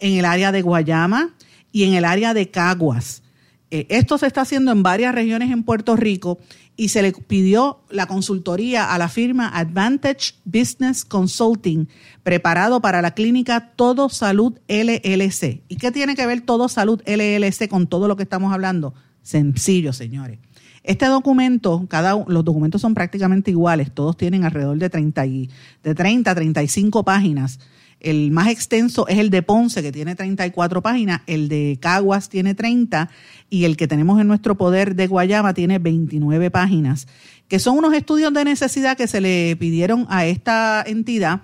en 0.01 0.19
el 0.19 0.25
área 0.25 0.53
de 0.53 0.63
Guayama 0.63 1.35
y 1.73 1.85
en 1.85 1.95
el 1.95 2.05
área 2.05 2.35
de 2.35 2.51
Caguas. 2.51 3.23
Eh, 3.71 3.87
esto 3.89 4.19
se 4.19 4.27
está 4.27 4.41
haciendo 4.41 4.73
en 4.73 4.83
varias 4.83 5.15
regiones 5.15 5.51
en 5.51 5.63
Puerto 5.63 5.95
Rico 5.95 6.39
y 6.77 6.89
se 6.89 7.03
le 7.03 7.13
pidió 7.13 7.81
la 7.91 8.07
consultoría 8.07 8.93
a 8.93 8.99
la 8.99 9.09
firma 9.09 9.49
Advantage 9.49 10.35
Business 10.45 11.05
Consulting, 11.05 11.89
preparado 12.23 12.81
para 12.81 13.03
la 13.03 13.13
clínica 13.13 13.73
Todo 13.77 14.09
Salud 14.09 14.59
LLC. 14.67 15.63
¿Y 15.69 15.77
qué 15.77 15.93
tiene 15.93 16.17
que 16.17 16.27
ver 16.27 16.41
Todo 16.41 16.69
Salud 16.69 17.03
LLC 17.07 17.69
con 17.69 17.87
todo 17.87 18.09
lo 18.09 18.17
que 18.17 18.23
estamos 18.23 18.53
hablando? 18.53 18.95
Sencillo, 19.23 19.93
señores. 19.93 20.39
Este 20.83 21.07
documento, 21.07 21.87
cada, 21.89 22.25
los 22.27 22.45
documentos 22.45 22.81
son 22.81 22.95
prácticamente 22.95 23.51
iguales, 23.51 23.93
todos 23.93 24.17
tienen 24.17 24.45
alrededor 24.45 24.79
de 24.79 24.89
30, 24.89 25.27
y, 25.27 25.51
de 25.85 25.95
30 25.95 26.31
a 26.31 26.35
35 26.35 27.05
páginas 27.05 27.61
el 28.01 28.31
más 28.31 28.49
extenso 28.49 29.07
es 29.09 29.19
el 29.19 29.31
de 29.31 29.43
Ponce, 29.43 29.83
que 29.83 29.93
tiene 29.93 30.15
34 30.15 30.83
páginas, 30.83 31.23
el 31.27 31.49
de 31.49 31.79
Caguas 31.81 32.29
tiene 32.29 32.55
30 32.55 33.11
y 33.49 33.65
el 33.65 33.77
que 33.77 33.87
tenemos 33.87 34.21
en 34.21 34.27
nuestro 34.27 34.57
poder 34.57 34.95
de 34.95 35.07
Guayama 35.07 35.55
tiene 35.55 35.79
29 35.79 36.51
páginas, 36.51 37.07
que 37.49 37.59
son 37.59 37.79
unos 37.79 37.95
estudios 37.95 38.33
de 38.33 38.45
necesidad 38.45 38.97
que 38.97 39.07
se 39.07 39.21
le 39.21 39.57
pidieron 39.57 40.07
a 40.09 40.27
esta 40.27 40.83
entidad 40.87 41.43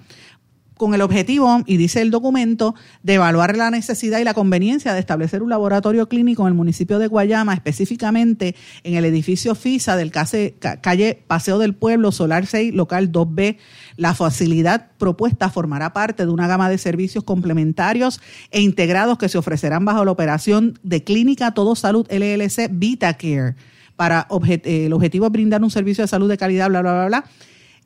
con 0.77 0.95
el 0.95 1.01
objetivo, 1.01 1.63
y 1.67 1.77
dice 1.77 2.03
el 2.03 2.11
documento, 2.11 2.75
de 3.03 3.15
evaluar 3.15 3.57
la 3.57 3.71
necesidad 3.71 4.19
y 4.19 4.25
la 4.25 4.35
conveniencia 4.35 4.93
de 4.93 5.01
establecer 5.01 5.43
un 5.43 5.51
laboratorio 5.51 6.09
clínico 6.09 6.43
en 6.43 6.49
el 6.49 6.55
municipio 6.55 6.99
de 6.99 7.07
Guayama, 7.07 7.55
específicamente 7.55 8.55
en 8.85 8.95
el 8.95 9.05
edificio 9.05 9.55
FISA 9.55 9.97
del 9.97 10.11
calle 10.11 11.23
Paseo 11.27 11.59
del 11.59 11.75
Pueblo, 11.75 12.13
Solar 12.13 12.47
6, 12.47 12.75
local 12.75 13.11
2B. 13.11 13.57
La 13.97 14.15
facilidad 14.15 14.91
propuesta 14.99 15.49
formará 15.49 15.93
parte 15.93 16.27
de 16.27 16.33
una 16.33 16.47
gama 16.47 16.69
de 16.69 16.79
servicios 16.79 17.25
complementarios 17.25 18.21
e 18.51 18.61
integrados 18.61 19.17
que 19.19 19.29
se 19.29 19.39
ofrecerán 19.39 19.85
bajo 19.85 20.05
la 20.05 20.11
operación 20.11 20.79
de 20.83 21.03
Clínica 21.05 21.53
Todo 21.53 21.75
Salud 21.75 22.07
LLC 22.11 22.69
VitaCare. 22.71 23.55
Para 23.97 24.29
el 24.65 24.93
objetivo 24.93 25.27
es 25.27 25.33
brindar 25.33 25.63
un 25.63 25.71
servicio 25.71 26.05
de 26.05 26.09
salud 26.09 26.29
de 26.29 26.37
calidad, 26.37 26.69
bla, 26.69 26.83
bla, 26.83 26.93
bla, 26.93 27.07
bla. 27.07 27.25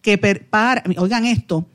Que 0.03 0.18
para, 0.18 0.83
oigan 0.96 1.24
esto, 1.26 1.66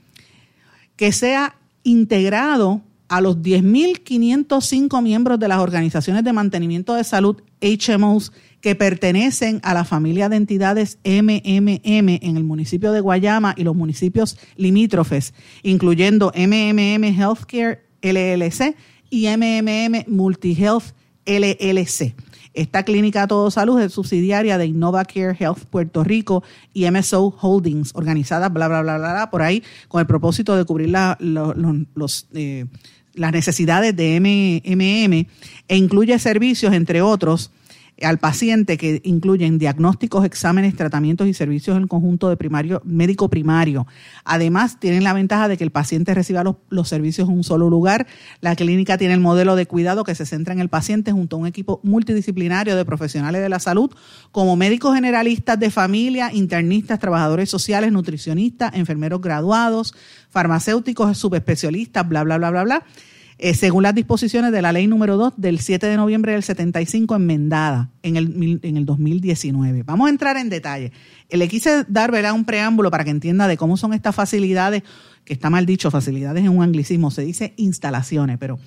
que 0.95 1.11
sea 1.11 1.57
integrado 1.83 2.81
a 3.07 3.21
los 3.21 3.37
10.505 3.37 5.01
miembros 5.01 5.39
de 5.39 5.47
las 5.47 5.59
organizaciones 5.59 6.23
de 6.23 6.33
mantenimiento 6.33 6.95
de 6.95 7.03
salud 7.03 7.41
HMOs 7.61 8.31
que 8.61 8.75
pertenecen 8.75 9.59
a 9.63 9.73
la 9.75 9.85
familia 9.85 10.27
de 10.27 10.37
entidades 10.37 10.97
MMM 11.03 11.79
en 11.85 12.37
el 12.37 12.43
municipio 12.43 12.91
de 12.91 13.01
Guayama 13.01 13.53
y 13.55 13.63
los 13.63 13.75
municipios 13.75 14.37
limítrofes, 14.55 15.33
incluyendo 15.61 16.31
MMM 16.35 17.03
Healthcare 17.03 17.85
LLC 18.01 18.75
y 19.09 19.27
MMM 19.27 20.05
Multihealth 20.07 20.95
LLC. 21.25 22.15
Esta 22.55 22.83
clínica 22.83 23.27
Todo 23.27 23.51
Salud 23.51 23.79
es 23.81 23.93
subsidiaria 23.93 24.57
de 24.57 24.65
InnovaCare 24.65 25.35
Health 25.37 25.65
Puerto 25.69 26.03
Rico 26.03 26.43
y 26.73 26.89
MSO 26.89 27.35
Holdings, 27.41 27.91
organizada, 27.93 28.49
bla, 28.49 28.67
bla, 28.67 28.81
bla, 28.81 28.97
bla, 28.97 29.11
bla, 29.11 29.29
por 29.29 29.41
ahí, 29.41 29.61
con 29.89 29.99
el 29.99 30.07
propósito 30.07 30.55
de 30.55 30.63
cubrir 30.63 30.89
la, 30.89 31.17
los, 31.19 32.27
eh, 32.33 32.65
las 33.13 33.31
necesidades 33.33 33.95
de 33.95 34.19
MMM 34.19 35.27
e 35.67 35.77
incluye 35.77 36.17
servicios, 36.17 36.73
entre 36.73 37.01
otros, 37.01 37.51
al 38.01 38.17
paciente 38.17 38.77
que 38.77 39.01
incluyen 39.05 39.57
diagnósticos, 39.57 40.25
exámenes, 40.25 40.75
tratamientos 40.75 41.27
y 41.27 41.33
servicios 41.33 41.77
en 41.77 41.87
conjunto 41.87 42.29
de 42.29 42.35
primario, 42.35 42.81
médico 42.83 43.29
primario. 43.29 43.87
Además, 44.25 44.79
tienen 44.79 45.03
la 45.03 45.13
ventaja 45.13 45.47
de 45.47 45.57
que 45.57 45.63
el 45.63 45.71
paciente 45.71 46.13
reciba 46.13 46.43
los, 46.43 46.57
los, 46.69 46.89
servicios 46.89 47.29
en 47.29 47.35
un 47.35 47.43
solo 47.43 47.69
lugar. 47.69 48.05
La 48.41 48.55
clínica 48.55 48.97
tiene 48.97 49.13
el 49.13 49.21
modelo 49.21 49.55
de 49.55 49.65
cuidado 49.65 50.03
que 50.03 50.13
se 50.13 50.25
centra 50.25 50.53
en 50.53 50.59
el 50.59 50.67
paciente 50.67 51.13
junto 51.13 51.37
a 51.37 51.39
un 51.39 51.47
equipo 51.47 51.79
multidisciplinario 51.83 52.75
de 52.75 52.83
profesionales 52.83 53.41
de 53.41 53.49
la 53.49 53.59
salud, 53.59 53.89
como 54.31 54.57
médicos 54.57 54.93
generalistas 54.93 55.57
de 55.57 55.71
familia, 55.71 56.33
internistas, 56.33 56.99
trabajadores 56.99 57.49
sociales, 57.49 57.93
nutricionistas, 57.93 58.73
enfermeros 58.75 59.21
graduados, 59.21 59.95
farmacéuticos, 60.29 61.17
subespecialistas, 61.17 62.07
bla, 62.07 62.23
bla, 62.23 62.37
bla, 62.37 62.51
bla, 62.51 62.63
bla 62.63 62.85
eh, 63.37 63.53
según 63.53 63.83
las 63.83 63.93
disposiciones 63.93 64.51
de 64.51 64.61
la 64.61 64.71
ley 64.71 64.87
número 64.87 65.17
2 65.17 65.33
del 65.37 65.59
7 65.59 65.87
de 65.87 65.97
noviembre 65.97 66.31
del 66.31 66.43
75 66.43 67.15
enmendada 67.15 67.89
en 68.01 68.15
el, 68.15 68.59
en 68.63 68.77
el 68.77 68.85
2019. 68.85 69.83
Vamos 69.83 70.07
a 70.07 70.09
entrar 70.09 70.37
en 70.37 70.49
detalle. 70.49 70.93
Eh, 71.27 71.37
le 71.37 71.47
quise 71.49 71.83
dar 71.89 72.11
un 72.33 72.45
preámbulo 72.45 72.89
para 72.89 73.03
que 73.03 73.09
entienda 73.09 73.47
de 73.47 73.57
cómo 73.57 73.75
son 73.75 73.93
estas 73.93 74.15
facilidades, 74.15 74.83
que 75.25 75.33
está 75.33 75.49
mal 75.49 75.65
dicho, 75.65 75.91
facilidades 75.91 76.45
en 76.45 76.49
un 76.49 76.63
anglicismo, 76.63 77.11
se 77.11 77.23
dice 77.23 77.53
instalaciones, 77.57 78.37
pero 78.37 78.57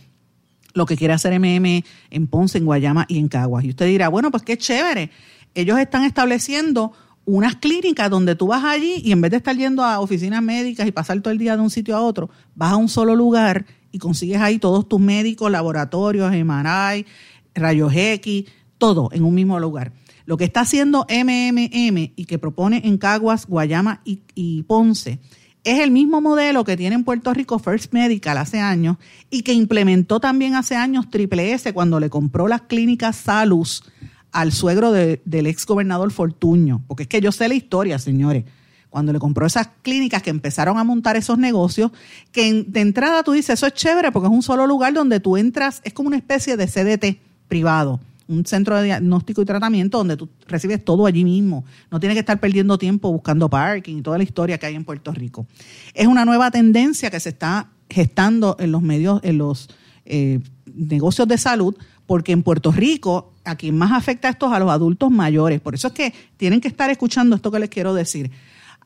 lo 0.75 0.85
que 0.85 0.97
quiere 0.97 1.15
hacer 1.15 1.39
MM 1.39 1.83
en 2.11 2.27
Ponce, 2.27 2.59
en 2.59 2.67
Guayama 2.67 3.07
y 3.09 3.19
en 3.19 3.29
Caguas. 3.29 3.65
Y 3.65 3.71
usted 3.71 3.87
dirá, 3.87 4.09
bueno, 4.09 4.31
pues 4.31 4.43
qué 4.43 4.59
chévere. 4.59 5.11
Ellos 5.55 5.79
están 5.79 6.05
estableciendo 6.05 6.93
unas 7.25 7.57
clínicas 7.57 8.11
donde 8.11 8.35
tú 8.35 8.49
vas 8.49 8.65
allí 8.65 9.03
y 9.05 9.13
en 9.13 9.21
vez 9.21 9.31
de 9.31 9.39
estar 9.39 9.57
yendo 9.57 9.83
a 9.83 10.01
oficinas 10.01 10.43
médicas 10.43 10.87
y 10.87 10.93
pasar 10.93 11.21
todo 11.21 11.33
el 11.33 11.39
día 11.39 11.57
de 11.57 11.63
un 11.63 11.71
sitio 11.71 11.97
a 11.97 12.01
otro, 12.01 12.31
vas 12.55 12.73
a 12.73 12.77
un 12.77 12.89
solo 12.89 13.15
lugar 13.15 13.67
y 13.93 13.99
consigues 13.99 14.41
ahí 14.41 14.59
todos 14.59 14.89
tus 14.89 15.01
médicos, 15.01 15.51
laboratorios, 15.51 16.31
MRI, 16.33 17.07
rayos 17.55 17.93
X, 17.95 18.45
todo 18.79 19.09
en 19.13 19.25
un 19.25 19.35
mismo 19.35 19.59
lugar. 19.59 19.93
Lo 20.25 20.37
que 20.37 20.45
está 20.45 20.61
haciendo 20.61 21.07
MMM 21.09 22.13
y 22.15 22.25
que 22.27 22.39
propone 22.39 22.83
en 22.85 22.99
Caguas, 22.99 23.47
Guayama 23.47 24.03
y, 24.05 24.63
Ponce 24.65 25.21
es 25.65 25.81
el 25.81 25.91
mismo 25.91 26.21
modelo 26.21 26.65
que 26.65 26.77
tiene 26.77 26.95
en 26.95 27.05
Puerto 27.05 27.33
Rico 27.35 27.59
First 27.59 27.93
Medical 27.93 28.39
hace 28.39 28.61
años 28.61 28.97
y 29.31 29.43
que 29.43 29.53
implementó 29.53 30.21
también 30.21 30.55
hace 30.55 30.77
años 30.77 31.11
Triple 31.11 31.53
S 31.53 31.73
cuando 31.73 31.99
le 31.99 32.11
compró 32.11 32.47
las 32.47 32.63
clínicas 32.63 33.17
Salus 33.17 33.83
al 34.31 34.53
suegro 34.53 34.93
del 34.93 35.47
ex 35.47 35.67
gobernador 35.67 36.11
Fortuño. 36.11 36.83
Porque 36.87 37.05
es 37.05 37.09
que 37.09 37.21
yo 37.21 37.33
sé 37.33 37.49
la 37.49 37.55
historia, 37.55 37.99
señores 37.99 38.45
cuando 38.91 39.13
le 39.13 39.19
compró 39.19 39.47
esas 39.47 39.69
clínicas 39.83 40.23
que 40.23 40.31
empezaron 40.31 40.79
a 40.79 40.85
montar 40.85 41.17
esos 41.17 41.39
negocios, 41.39 41.91
que 42.33 42.65
de 42.67 42.81
entrada 42.81 43.23
tú 43.23 43.33
dices, 43.33 43.55
eso 43.55 43.67
es 43.67 43.75
chévere 43.75 44.13
porque 44.13 44.29
es 44.29 44.33
un 44.33 44.43
solo 44.43 44.67
lugar 44.67 44.93
donde 44.95 45.21
tú 45.21 45.37
entras, 45.37 45.81
es 45.85 45.93
como 45.93 46.09
una 46.09 46.17
especie 46.17 46.57
de 46.57 46.67
CDT 46.67 47.19
privado. 47.49 48.01
un 48.29 48.45
centro 48.45 48.77
de 48.77 48.85
diagnóstico 48.85 49.41
y 49.41 49.47
tratamiento 49.47 49.97
donde 49.97 50.15
tú 50.19 50.29
recibes 50.47 50.85
todo 50.85 51.07
allí 51.07 51.25
mismo. 51.25 51.65
No 51.91 51.99
tienes 51.99 52.15
que 52.15 52.21
estar 52.21 52.39
perdiendo 52.39 52.77
tiempo 52.77 53.11
buscando 53.11 53.49
parking 53.49 53.97
y 53.97 54.03
toda 54.03 54.19
la 54.19 54.25
historia 54.25 54.59
que 54.59 54.67
hay 54.67 54.75
en 54.75 54.85
Puerto 54.85 55.13
Rico. 55.13 55.47
Es 55.95 56.07
una 56.07 56.27
nueva 56.27 56.51
tendencia 56.51 57.11
que 57.11 57.21
se 57.21 57.31
está 57.31 57.71
gestando 57.89 58.57
en 58.61 58.71
los 58.71 58.83
medios, 58.83 59.21
en 59.23 59.39
los 59.39 59.71
eh, 60.05 60.41
negocios 60.75 61.27
de 61.27 61.39
salud, 61.39 61.75
porque 62.07 62.33
en 62.33 62.43
Puerto 62.43 62.71
Rico 62.71 63.33
a 63.45 63.57
quien 63.57 63.77
más 63.77 63.93
afecta 63.93 64.29
esto 64.29 64.47
es 64.47 64.53
a 64.53 64.59
los 64.59 64.71
adultos 64.71 65.11
mayores. 65.11 65.61
Por 65.61 65.75
eso 65.75 65.89
es 65.89 65.95
que 65.95 66.13
tienen 66.37 66.61
que 66.61 66.69
estar 66.69 66.91
escuchando 66.91 67.37
esto 67.37 67.51
que 67.51 67.59
les 67.59 67.71
quiero 67.71 67.95
decir. 67.95 68.31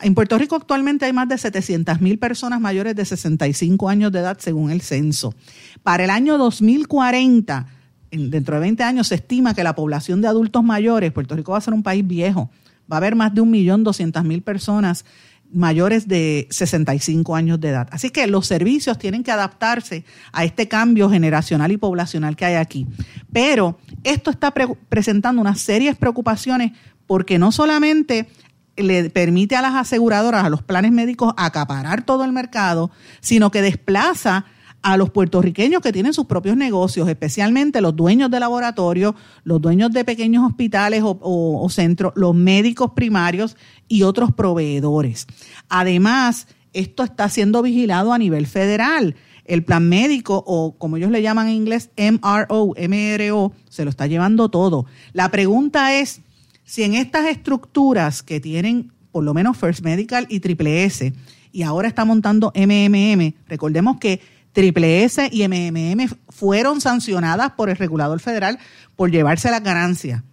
En 0.00 0.14
Puerto 0.14 0.36
Rico 0.36 0.56
actualmente 0.56 1.04
hay 1.04 1.12
más 1.12 1.28
de 1.28 1.38
700 1.38 2.00
mil 2.00 2.18
personas 2.18 2.60
mayores 2.60 2.96
de 2.96 3.04
65 3.04 3.88
años 3.88 4.10
de 4.10 4.18
edad 4.18 4.38
según 4.40 4.70
el 4.70 4.80
censo. 4.80 5.34
Para 5.82 6.04
el 6.04 6.10
año 6.10 6.38
2040, 6.38 7.66
dentro 8.10 8.56
de 8.56 8.60
20 8.60 8.82
años, 8.82 9.08
se 9.08 9.16
estima 9.16 9.54
que 9.54 9.62
la 9.62 9.74
población 9.74 10.20
de 10.20 10.28
adultos 10.28 10.64
mayores, 10.64 11.12
Puerto 11.12 11.36
Rico 11.36 11.52
va 11.52 11.58
a 11.58 11.62
ser 11.62 11.74
un 11.74 11.82
país 11.82 12.06
viejo, 12.06 12.50
va 12.90 12.96
a 12.96 12.98
haber 12.98 13.14
más 13.14 13.34
de 13.34 13.42
1.200.000 13.42 14.42
personas 14.42 15.04
mayores 15.52 16.08
de 16.08 16.48
65 16.50 17.36
años 17.36 17.60
de 17.60 17.68
edad. 17.68 17.88
Así 17.90 18.10
que 18.10 18.26
los 18.26 18.46
servicios 18.46 18.98
tienen 18.98 19.22
que 19.22 19.30
adaptarse 19.30 20.04
a 20.32 20.44
este 20.44 20.66
cambio 20.66 21.10
generacional 21.10 21.70
y 21.72 21.76
poblacional 21.76 22.36
que 22.36 22.46
hay 22.46 22.54
aquí. 22.54 22.86
Pero 23.32 23.78
esto 24.02 24.30
está 24.30 24.52
presentando 24.88 25.40
unas 25.40 25.60
serias 25.60 25.96
preocupaciones 25.96 26.72
porque 27.06 27.38
no 27.38 27.52
solamente 27.52 28.28
le 28.76 29.10
permite 29.10 29.56
a 29.56 29.62
las 29.62 29.74
aseguradoras, 29.74 30.44
a 30.44 30.50
los 30.50 30.62
planes 30.62 30.92
médicos, 30.92 31.34
acaparar 31.36 32.04
todo 32.04 32.24
el 32.24 32.32
mercado, 32.32 32.90
sino 33.20 33.50
que 33.50 33.62
desplaza 33.62 34.46
a 34.82 34.96
los 34.96 35.10
puertorriqueños 35.10 35.80
que 35.80 35.92
tienen 35.92 36.12
sus 36.12 36.26
propios 36.26 36.56
negocios, 36.56 37.08
especialmente 37.08 37.80
los 37.80 37.94
dueños 37.94 38.30
de 38.30 38.40
laboratorios, 38.40 39.14
los 39.44 39.60
dueños 39.60 39.92
de 39.92 40.04
pequeños 40.04 40.44
hospitales 40.44 41.02
o, 41.04 41.66
centros, 41.70 42.12
los 42.16 42.34
médicos 42.34 42.90
primarios 42.94 43.56
y 43.88 44.02
otros 44.02 44.32
proveedores. 44.32 45.26
Además, 45.68 46.48
esto 46.72 47.04
está 47.04 47.28
siendo 47.28 47.62
vigilado 47.62 48.12
a 48.12 48.18
nivel 48.18 48.46
federal. 48.46 49.14
El 49.44 49.64
plan 49.64 49.88
médico, 49.88 50.42
o 50.46 50.76
como 50.78 50.96
ellos 50.96 51.10
le 51.10 51.22
llaman 51.22 51.48
en 51.48 51.54
inglés, 51.54 51.90
MRO, 51.96 52.74
MRO, 52.76 53.52
se 53.68 53.84
lo 53.84 53.90
está 53.90 54.06
llevando 54.06 54.48
todo. 54.48 54.86
La 55.12 55.30
pregunta 55.30 55.94
es 55.94 56.22
si 56.64 56.82
en 56.82 56.94
estas 56.94 57.26
estructuras 57.26 58.22
que 58.22 58.40
tienen 58.40 58.92
por 59.10 59.24
lo 59.24 59.34
menos 59.34 59.56
First 59.56 59.82
Medical 59.82 60.26
y 60.28 60.40
Triple 60.40 60.84
S, 60.84 61.12
y 61.52 61.62
ahora 61.62 61.86
está 61.86 62.04
montando 62.04 62.52
MMM, 62.54 63.34
recordemos 63.46 63.98
que 63.98 64.20
Triple 64.52 65.04
S 65.04 65.28
y 65.30 65.46
MMM 65.46 66.08
fueron 66.28 66.80
sancionadas 66.80 67.52
por 67.52 67.70
el 67.70 67.76
regulador 67.76 68.20
federal 68.20 68.58
por 68.96 69.10
llevarse 69.10 69.50
la 69.50 69.60
ganancia 69.60 70.24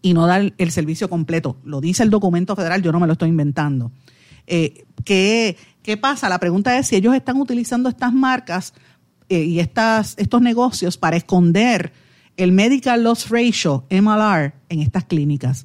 y 0.00 0.14
no 0.14 0.26
dar 0.26 0.52
el 0.56 0.70
servicio 0.70 1.10
completo. 1.10 1.56
Lo 1.64 1.80
dice 1.80 2.02
el 2.02 2.10
documento 2.10 2.54
federal, 2.56 2.82
yo 2.82 2.92
no 2.92 3.00
me 3.00 3.06
lo 3.06 3.14
estoy 3.14 3.30
inventando. 3.30 3.90
Eh, 4.46 4.84
¿qué, 5.04 5.56
pasa? 6.00 6.28
La 6.28 6.38
pregunta 6.38 6.78
es 6.78 6.88
si 6.88 6.96
ellos 6.96 7.14
están 7.14 7.38
utilizando 7.38 7.88
estas 7.88 8.12
marcas 8.12 8.74
eh, 9.28 9.42
y 9.42 9.60
estas, 9.60 10.14
estos 10.18 10.40
negocios 10.40 10.96
para 10.96 11.16
esconder 11.16 11.92
el 12.38 12.52
Medical 12.52 13.02
Loss 13.02 13.28
Ratio, 13.30 13.84
MLR, 13.90 14.54
en 14.68 14.80
estas 14.80 15.04
clínicas. 15.04 15.64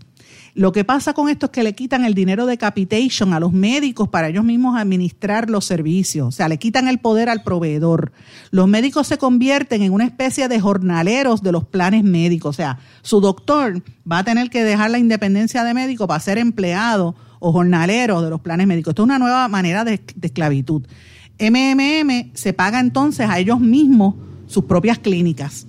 Lo 0.56 0.72
que 0.72 0.84
pasa 0.84 1.14
con 1.14 1.30
esto 1.30 1.46
es 1.48 1.52
que 1.52 1.64
le 1.64 1.74
quitan 1.74 2.04
el 2.04 2.16
dinero 2.16 2.48
de 2.48 2.58
capitation 2.58 3.34
a 3.34 3.40
los 3.40 3.54
médicos 3.54 4.10
para 4.10 4.30
ellos 4.30 4.44
mismos 4.44 4.76
administrar 4.78 5.50
los 5.50 5.66
servicios, 5.66 6.28
o 6.28 6.32
sea, 6.32 6.48
le 6.48 6.58
quitan 6.58 6.88
el 6.88 6.98
poder 6.98 7.30
al 7.30 7.44
proveedor. 7.44 8.12
Los 8.50 8.68
médicos 8.68 9.08
se 9.08 9.20
convierten 9.20 9.84
en 9.84 9.94
una 9.94 10.06
especie 10.06 10.48
de 10.48 10.60
jornaleros 10.60 11.44
de 11.44 11.52
los 11.52 11.64
planes 11.64 12.04
médicos, 12.04 12.56
o 12.56 12.58
sea, 12.58 12.80
su 13.04 13.22
doctor 13.22 13.84
va 14.12 14.20
a 14.20 14.24
tener 14.24 14.50
que 14.50 14.64
dejar 14.64 14.90
la 14.90 15.00
independencia 15.00 15.64
de 15.64 15.74
médico 15.76 16.08
para 16.08 16.20
ser 16.20 16.40
empleado 16.40 17.16
o 17.40 17.52
jornalero 17.52 18.22
de 18.24 18.32
los 18.32 18.42
planes 18.42 18.66
médicos. 18.66 18.92
Esto 18.92 19.04
es 19.04 19.08
una 19.08 19.20
nueva 19.20 19.48
manera 19.48 19.84
de, 19.84 20.02
esclavitud. 20.22 20.84
MMM 21.40 22.32
se 22.34 22.54
paga 22.54 22.80
entonces 22.80 23.30
a 23.30 23.38
ellos 23.38 23.60
mismos 23.60 24.16
sus 24.48 24.66
propias 24.66 25.00
clínicas 25.00 25.68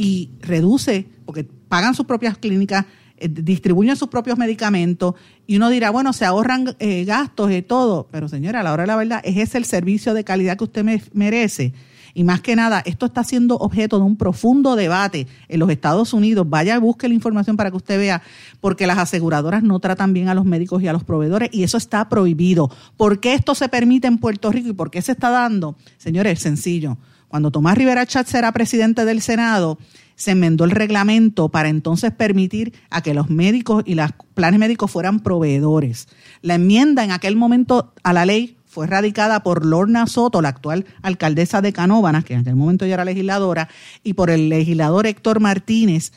y 0.00 0.30
reduce, 0.40 1.06
porque 1.26 1.44
pagan 1.44 1.94
sus 1.94 2.06
propias 2.06 2.38
clínicas, 2.38 2.86
eh, 3.18 3.28
distribuyen 3.28 3.96
sus 3.96 4.08
propios 4.08 4.38
medicamentos 4.38 5.14
y 5.46 5.58
uno 5.58 5.68
dirá, 5.68 5.90
bueno, 5.90 6.14
se 6.14 6.24
ahorran 6.24 6.74
eh, 6.78 7.04
gastos 7.04 7.52
y 7.52 7.60
todo, 7.60 8.08
pero 8.10 8.26
señora, 8.26 8.60
a 8.60 8.62
la 8.62 8.72
hora 8.72 8.84
de 8.84 8.86
la 8.86 8.96
verdad, 8.96 9.20
¿es 9.24 9.36
ese 9.36 9.58
el 9.58 9.66
servicio 9.66 10.14
de 10.14 10.24
calidad 10.24 10.56
que 10.56 10.64
usted 10.64 10.84
me 10.84 11.02
merece? 11.12 11.74
Y 12.14 12.24
más 12.24 12.40
que 12.40 12.56
nada, 12.56 12.82
esto 12.86 13.04
está 13.04 13.24
siendo 13.24 13.56
objeto 13.56 13.98
de 13.98 14.04
un 14.04 14.16
profundo 14.16 14.74
debate 14.74 15.26
en 15.48 15.60
los 15.60 15.68
Estados 15.68 16.14
Unidos. 16.14 16.48
Vaya 16.48 16.78
busque 16.78 17.06
la 17.06 17.14
información 17.14 17.58
para 17.58 17.70
que 17.70 17.76
usted 17.76 17.98
vea, 17.98 18.22
porque 18.60 18.86
las 18.86 18.96
aseguradoras 18.96 19.62
no 19.62 19.80
tratan 19.80 20.14
bien 20.14 20.28
a 20.28 20.34
los 20.34 20.46
médicos 20.46 20.82
y 20.82 20.88
a 20.88 20.94
los 20.94 21.04
proveedores 21.04 21.50
y 21.52 21.62
eso 21.62 21.76
está 21.76 22.08
prohibido. 22.08 22.70
¿Por 22.96 23.20
qué 23.20 23.34
esto 23.34 23.54
se 23.54 23.68
permite 23.68 24.08
en 24.08 24.16
Puerto 24.16 24.50
Rico 24.50 24.70
y 24.70 24.72
por 24.72 24.90
qué 24.90 25.02
se 25.02 25.12
está 25.12 25.28
dando? 25.28 25.76
Señores, 25.98 26.32
es 26.32 26.40
sencillo. 26.40 26.96
Cuando 27.30 27.52
Tomás 27.52 27.78
Rivera 27.78 28.04
Chatz 28.06 28.34
era 28.34 28.50
presidente 28.50 29.04
del 29.04 29.22
Senado, 29.22 29.78
se 30.16 30.32
enmendó 30.32 30.64
el 30.64 30.72
reglamento 30.72 31.48
para 31.48 31.68
entonces 31.68 32.10
permitir 32.10 32.74
a 32.90 33.02
que 33.02 33.14
los 33.14 33.30
médicos 33.30 33.84
y 33.86 33.94
los 33.94 34.10
planes 34.34 34.58
médicos 34.58 34.90
fueran 34.90 35.20
proveedores. 35.20 36.08
La 36.42 36.56
enmienda 36.56 37.04
en 37.04 37.12
aquel 37.12 37.36
momento 37.36 37.94
a 38.02 38.12
la 38.12 38.26
ley 38.26 38.56
fue 38.66 38.88
radicada 38.88 39.44
por 39.44 39.64
Lorna 39.64 40.08
Soto, 40.08 40.42
la 40.42 40.48
actual 40.48 40.86
alcaldesa 41.02 41.62
de 41.62 41.72
Canóvanas, 41.72 42.24
que 42.24 42.34
en 42.34 42.40
aquel 42.40 42.56
momento 42.56 42.84
ya 42.84 42.94
era 42.94 43.04
legisladora, 43.04 43.68
y 44.02 44.14
por 44.14 44.28
el 44.28 44.48
legislador 44.48 45.06
Héctor 45.06 45.38
Martínez, 45.38 46.12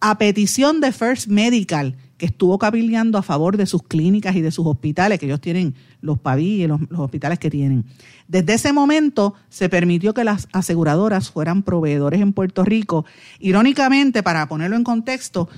a 0.00 0.16
petición 0.16 0.80
de 0.80 0.92
First 0.92 1.26
Medical, 1.26 1.94
estuvo 2.24 2.58
cabildeando 2.58 3.18
a 3.18 3.22
favor 3.22 3.56
de 3.56 3.66
sus 3.66 3.82
clínicas 3.82 4.34
y 4.36 4.40
de 4.40 4.50
sus 4.50 4.66
hospitales, 4.66 5.18
que 5.18 5.26
ellos 5.26 5.40
tienen 5.40 5.74
los 6.00 6.18
PAVI 6.18 6.64
y 6.64 6.66
los, 6.66 6.80
hospitales 6.96 7.38
que 7.38 7.50
tienen. 7.50 7.84
Desde 8.28 8.54
ese 8.54 8.72
momento 8.72 9.34
se 9.48 9.68
permitió 9.68 10.14
que 10.14 10.24
las 10.24 10.48
aseguradoras 10.52 11.30
fueran 11.30 11.62
proveedores 11.62 12.20
en 12.20 12.32
Puerto 12.32 12.64
Rico. 12.64 13.04
Irónicamente, 13.38 14.22
para 14.22 14.48
ponerlo 14.48 14.76
en 14.76 14.84
contexto, 14.84 15.48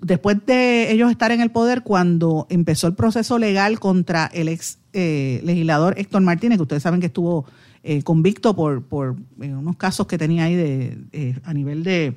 después 0.00 0.38
de 0.46 0.92
ellos 0.92 1.10
estar 1.10 1.32
en 1.32 1.40
el 1.40 1.50
poder, 1.50 1.82
cuando 1.82 2.46
empezó 2.48 2.86
el 2.86 2.94
proceso 2.94 3.38
legal 3.38 3.78
contra 3.78 4.26
el 4.26 4.48
ex 4.48 4.78
eh, 4.92 5.40
legislador 5.44 5.98
Héctor 5.98 6.22
Martínez, 6.22 6.58
que 6.58 6.62
ustedes 6.62 6.82
saben 6.82 7.00
que 7.00 7.06
estuvo 7.06 7.44
eh, 7.82 8.02
convicto 8.02 8.56
por, 8.56 8.82
por 8.82 9.16
eh, 9.40 9.54
unos 9.54 9.76
casos 9.76 10.06
que 10.06 10.18
tenía 10.18 10.44
ahí 10.44 10.54
de, 10.54 11.40
a 11.44 11.52
nivel 11.52 11.84
de 11.84 12.16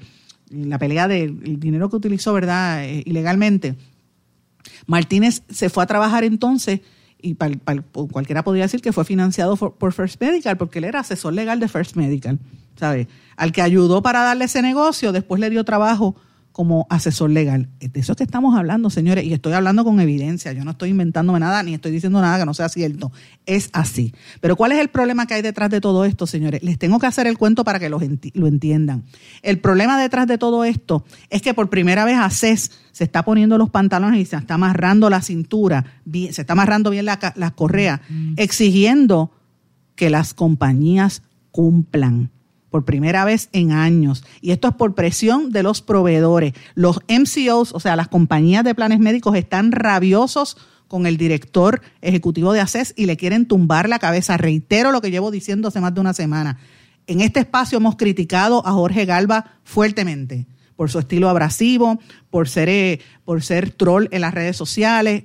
la 0.50 0.80
pelea 0.80 1.08
del 1.08 1.60
dinero 1.60 1.90
que 1.90 1.96
utilizó, 1.96 2.34
¿verdad?, 2.34 2.86
eh, 2.86 3.04
ilegalmente. 3.06 3.76
Martínez 4.88 5.44
se 5.50 5.70
fue 5.70 5.84
a 5.84 5.88
trabajar 5.88 6.24
entonces 6.24 6.82
y 7.22 7.36
cualquiera 7.36 8.44
podría 8.44 8.64
decir 8.64 8.82
que 8.82 8.94
fue 8.94 9.04
financiado 9.04 9.56
por, 9.58 9.94
First 9.94 10.22
Medical 10.22 10.58
porque 10.58 10.80
él 10.80 10.86
era 10.86 11.02
asesor 11.02 11.34
legal 11.34 11.60
de 11.60 11.68
First 11.68 11.96
Medical, 11.96 12.40
¿sabe? 12.78 13.08
Al 13.36 13.52
que 13.52 13.62
ayudó 13.62 14.02
para 14.02 14.22
darle 14.22 14.46
ese 14.46 14.62
negocio, 14.62 15.12
después 15.12 15.42
le 15.42 15.50
dio 15.50 15.64
trabajo 15.66 16.16
como 16.52 16.88
asesor 16.90 17.30
legal. 17.30 17.70
De 17.80 18.00
eso 18.00 18.14
es 18.14 18.18
que 18.18 18.24
estamos 18.24 18.58
hablando, 18.58 18.90
señores, 18.90 19.24
y 19.24 19.34
estoy 19.34 19.54
hablando 19.54 19.84
con 19.84 20.00
evidencia. 20.00 20.52
Yo 20.52 20.66
no 20.66 20.72
estoy 20.72 20.90
inventándome 20.90 21.40
nada 21.40 21.64
ni 21.64 21.74
estoy 21.74 21.92
diciendo 21.92 22.22
nada 22.22 22.40
que 22.40 22.46
no 22.46 22.54
sea 22.54 22.70
cierto. 22.70 23.12
Es 23.46 23.70
así. 23.74 24.14
Pero 24.42 24.56
¿cuál 24.56 24.72
es 24.72 24.80
el 24.80 24.90
problema 24.90 25.26
que 25.26 25.36
hay 25.36 25.42
detrás 25.42 25.70
de 25.70 25.80
todo 25.80 26.06
esto, 26.06 26.28
señores? 26.28 26.62
Les 26.64 26.78
tengo 26.78 27.00
que 27.00 27.08
hacer 27.08 27.28
el 27.28 27.38
cuento 27.38 27.64
para 27.64 27.80
que 27.80 27.90
lo, 27.90 28.00
lo 28.34 28.48
entiendan. 28.48 29.06
El 29.42 29.60
problema 29.60 30.00
detrás 30.00 30.28
de 30.28 30.38
todo 30.38 30.64
esto 30.64 31.06
es 31.30 31.42
que 31.42 31.54
por 31.54 31.70
primera 31.70 32.04
vez 32.06 32.18
ACES 32.18 32.72
se 32.92 33.04
está 33.04 33.24
poniendo 33.24 33.58
los 33.58 33.70
pantalones 33.70 34.20
y 34.20 34.26
se 34.26 34.36
está 34.36 34.56
amarrando 34.56 35.10
la 35.10 35.22
cintura, 35.22 35.86
se 36.12 36.42
está 36.42 36.54
amarrando 36.54 36.90
bien 36.90 37.06
las 37.06 37.20
la 37.36 37.52
correas, 37.52 38.02
exigiendo 38.36 39.32
que 39.96 40.10
las 40.10 40.34
compañías 40.34 41.24
cumplan 41.52 42.32
por 42.70 42.86
primera 42.86 43.26
vez 43.26 43.50
en 43.52 43.72
años. 43.72 44.24
Y 44.42 44.52
esto 44.52 44.68
es 44.68 44.74
por 44.76 44.96
presión 44.96 45.52
de 45.52 45.64
los 45.64 45.82
proveedores. 45.82 46.54
Los 46.76 47.00
MCOs, 47.08 47.74
o 47.74 47.80
sea, 47.80 47.96
las 47.96 48.08
compañías 48.08 48.64
de 48.64 48.76
planes 48.76 49.00
médicos, 49.00 49.36
están 49.36 49.72
rabiosos 49.72 50.58
con 50.88 51.06
el 51.06 51.18
director 51.18 51.82
ejecutivo 52.02 52.52
de 52.52 52.62
ACES 52.62 52.94
y 52.98 53.06
le 53.06 53.18
quieren 53.18 53.46
tumbar 53.48 53.88
la 53.88 54.00
cabeza. 54.00 54.38
Reitero 54.38 54.92
lo 54.92 55.02
que 55.02 55.12
llevo 55.12 55.32
diciendo 55.32 55.68
hace 55.68 55.82
más 55.82 55.94
de 55.94 56.02
una 56.02 56.14
semana. 56.14 56.58
En 57.08 57.22
este 57.22 57.40
espacio 57.40 57.78
hemos 57.78 57.96
criticado 57.96 58.66
a 58.68 58.72
Jorge 58.72 59.06
Galva 59.06 59.54
fuertemente 59.64 60.48
por 60.76 60.90
su 60.90 61.00
estilo 61.00 61.28
abrasivo, 61.28 62.00
por 62.30 62.48
ser, 62.48 62.70
eh, 62.70 63.02
por 63.26 63.44
ser 63.44 63.72
troll 63.72 64.08
en 64.12 64.22
las 64.22 64.34
redes 64.34 64.56
sociales, 64.56 65.24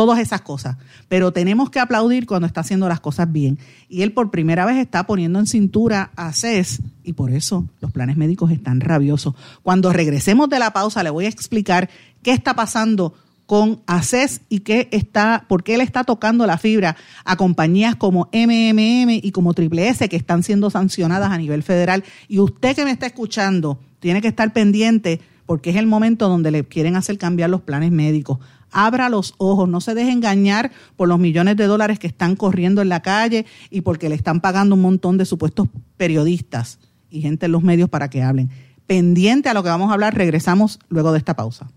todas 0.00 0.18
esas 0.18 0.40
cosas. 0.40 0.78
Pero 1.08 1.30
tenemos 1.30 1.68
que 1.68 1.78
aplaudir 1.78 2.24
cuando 2.24 2.46
está 2.46 2.62
haciendo 2.62 2.88
las 2.88 3.00
cosas 3.00 3.30
bien. 3.30 3.58
Y 3.86 4.00
él 4.00 4.12
por 4.12 4.30
primera 4.30 4.64
vez 4.64 4.78
está 4.78 5.04
poniendo 5.04 5.38
en 5.38 5.46
cintura 5.46 6.10
a 6.16 6.32
CES 6.32 6.80
y 7.04 7.12
por 7.12 7.30
eso 7.32 7.66
los 7.82 7.92
planes 7.92 8.16
médicos 8.16 8.50
están 8.50 8.80
rabiosos. 8.80 9.34
Cuando 9.62 9.92
regresemos 9.92 10.48
de 10.48 10.58
la 10.58 10.72
pausa 10.72 11.02
le 11.02 11.10
voy 11.10 11.26
a 11.26 11.28
explicar 11.28 11.90
qué 12.22 12.30
está 12.30 12.54
pasando 12.54 13.12
con 13.44 13.82
ACES 13.86 14.40
y 14.48 14.60
qué 14.60 14.88
está, 14.90 15.44
por 15.48 15.64
qué 15.64 15.74
él 15.74 15.82
está 15.82 16.04
tocando 16.04 16.46
la 16.46 16.56
fibra 16.56 16.96
a 17.26 17.36
compañías 17.36 17.94
como 17.94 18.30
MMM 18.32 19.20
y 19.22 19.30
como 19.32 19.52
Triple 19.52 19.86
S 19.86 20.08
que 20.08 20.16
están 20.16 20.42
siendo 20.42 20.70
sancionadas 20.70 21.30
a 21.30 21.36
nivel 21.36 21.62
federal. 21.62 22.04
Y 22.26 22.38
usted 22.38 22.74
que 22.74 22.86
me 22.86 22.90
está 22.90 23.04
escuchando, 23.04 23.78
tiene 23.98 24.22
que 24.22 24.28
estar 24.28 24.50
pendiente 24.54 25.20
porque 25.44 25.68
es 25.68 25.76
el 25.76 25.86
momento 25.86 26.26
donde 26.26 26.52
le 26.52 26.64
quieren 26.64 26.96
hacer 26.96 27.18
cambiar 27.18 27.50
los 27.50 27.60
planes 27.60 27.90
médicos. 27.90 28.38
Abra 28.72 29.08
los 29.08 29.34
ojos, 29.38 29.68
no 29.68 29.80
se 29.80 29.94
deje 29.94 30.12
engañar 30.12 30.70
por 30.96 31.08
los 31.08 31.18
millones 31.18 31.56
de 31.56 31.66
dólares 31.66 31.98
que 31.98 32.06
están 32.06 32.36
corriendo 32.36 32.82
en 32.82 32.88
la 32.88 33.02
calle 33.02 33.46
y 33.70 33.80
porque 33.80 34.08
le 34.08 34.14
están 34.14 34.40
pagando 34.40 34.74
un 34.74 34.82
montón 34.82 35.18
de 35.18 35.24
supuestos 35.24 35.68
periodistas 35.96 36.78
y 37.10 37.20
gente 37.20 37.46
en 37.46 37.52
los 37.52 37.62
medios 37.62 37.88
para 37.88 38.08
que 38.08 38.22
hablen. 38.22 38.50
Pendiente 38.86 39.48
a 39.48 39.54
lo 39.54 39.62
que 39.62 39.68
vamos 39.68 39.90
a 39.90 39.94
hablar, 39.94 40.14
regresamos 40.14 40.78
luego 40.88 41.12
de 41.12 41.18
esta 41.18 41.34
pausa. 41.34 41.70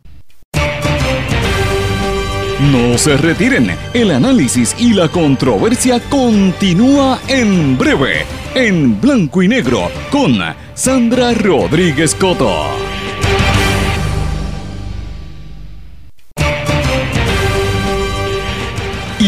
No 2.71 2.97
se 2.97 3.17
retiren, 3.17 3.71
el 3.93 4.11
análisis 4.11 4.75
y 4.79 4.93
la 4.93 5.09
controversia 5.09 5.99
continúa 6.09 7.19
en 7.27 7.77
breve, 7.77 8.25
en 8.55 9.01
blanco 9.01 9.43
y 9.43 9.49
negro, 9.49 9.89
con 10.09 10.37
Sandra 10.73 11.33
Rodríguez 11.33 12.15
Coto. 12.15 12.65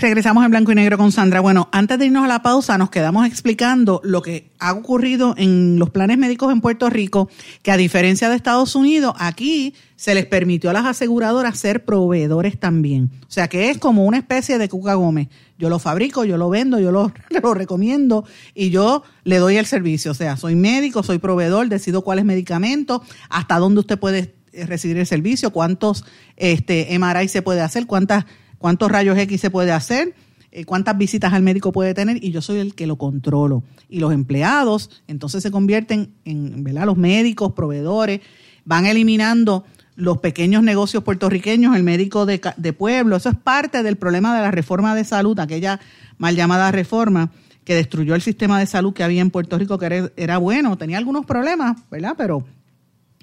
Regresamos 0.00 0.44
en 0.44 0.52
blanco 0.52 0.70
y 0.70 0.76
negro 0.76 0.96
con 0.96 1.10
Sandra. 1.10 1.40
Bueno, 1.40 1.68
antes 1.72 1.98
de 1.98 2.06
irnos 2.06 2.24
a 2.24 2.28
la 2.28 2.40
pausa, 2.40 2.78
nos 2.78 2.88
quedamos 2.88 3.26
explicando 3.26 4.00
lo 4.04 4.22
que 4.22 4.52
ha 4.60 4.72
ocurrido 4.72 5.34
en 5.36 5.80
los 5.80 5.90
planes 5.90 6.16
médicos 6.18 6.52
en 6.52 6.60
Puerto 6.60 6.88
Rico, 6.88 7.28
que 7.62 7.72
a 7.72 7.76
diferencia 7.76 8.28
de 8.28 8.36
Estados 8.36 8.76
Unidos, 8.76 9.14
aquí 9.18 9.74
se 9.96 10.14
les 10.14 10.24
permitió 10.24 10.70
a 10.70 10.72
las 10.72 10.86
aseguradoras 10.86 11.58
ser 11.58 11.84
proveedores 11.84 12.60
también. 12.60 13.10
O 13.22 13.30
sea 13.30 13.48
que 13.48 13.70
es 13.70 13.78
como 13.78 14.04
una 14.04 14.18
especie 14.18 14.58
de 14.58 14.68
Cuca 14.68 14.94
Gómez. 14.94 15.30
Yo 15.58 15.68
lo 15.68 15.80
fabrico, 15.80 16.24
yo 16.24 16.36
lo 16.36 16.48
vendo, 16.48 16.78
yo 16.78 16.92
lo, 16.92 17.12
recomiendo 17.54 18.24
y 18.54 18.70
yo 18.70 19.02
le 19.24 19.38
doy 19.38 19.56
el 19.56 19.66
servicio. 19.66 20.12
O 20.12 20.14
sea, 20.14 20.36
soy 20.36 20.54
médico, 20.54 21.02
soy 21.02 21.18
proveedor, 21.18 21.68
decido 21.68 22.02
cuáles 22.02 22.24
medicamentos, 22.24 23.00
hasta 23.30 23.58
dónde 23.58 23.80
usted 23.80 23.98
puede 23.98 24.36
recibir 24.52 24.96
el 24.96 25.06
servicio, 25.06 25.50
cuántos 25.50 26.04
este, 26.36 26.96
MRI 26.96 27.26
se 27.26 27.42
puede 27.42 27.62
hacer, 27.62 27.86
cuántas 27.86 28.26
cuántos 28.58 28.90
rayos 28.90 29.16
X 29.16 29.40
se 29.40 29.50
puede 29.50 29.72
hacer, 29.72 30.14
eh, 30.50 30.64
cuántas 30.64 30.96
visitas 30.96 31.32
al 31.32 31.42
médico 31.42 31.72
puede 31.72 31.94
tener 31.94 32.22
y 32.22 32.30
yo 32.30 32.42
soy 32.42 32.58
el 32.58 32.74
que 32.74 32.86
lo 32.86 32.96
controlo. 32.96 33.62
Y 33.88 34.00
los 34.00 34.12
empleados 34.12 35.02
entonces 35.06 35.42
se 35.42 35.50
convierten 35.50 36.14
en, 36.24 36.64
¿verdad? 36.64 36.86
Los 36.86 36.96
médicos, 36.96 37.52
proveedores, 37.52 38.20
van 38.64 38.86
eliminando 38.86 39.64
los 39.94 40.18
pequeños 40.18 40.62
negocios 40.62 41.02
puertorriqueños, 41.02 41.76
el 41.76 41.82
médico 41.82 42.24
de, 42.24 42.40
de 42.56 42.72
pueblo. 42.72 43.16
Eso 43.16 43.30
es 43.30 43.36
parte 43.36 43.82
del 43.82 43.96
problema 43.96 44.34
de 44.34 44.42
la 44.42 44.50
reforma 44.50 44.94
de 44.94 45.04
salud, 45.04 45.38
aquella 45.40 45.80
mal 46.18 46.36
llamada 46.36 46.70
reforma 46.70 47.30
que 47.64 47.74
destruyó 47.74 48.14
el 48.14 48.22
sistema 48.22 48.58
de 48.58 48.64
salud 48.64 48.94
que 48.94 49.04
había 49.04 49.20
en 49.20 49.30
Puerto 49.30 49.58
Rico, 49.58 49.78
que 49.78 49.86
era, 49.86 50.10
era 50.16 50.38
bueno, 50.38 50.78
tenía 50.78 50.96
algunos 50.96 51.26
problemas, 51.26 51.76
¿verdad? 51.90 52.14
Pero 52.16 52.42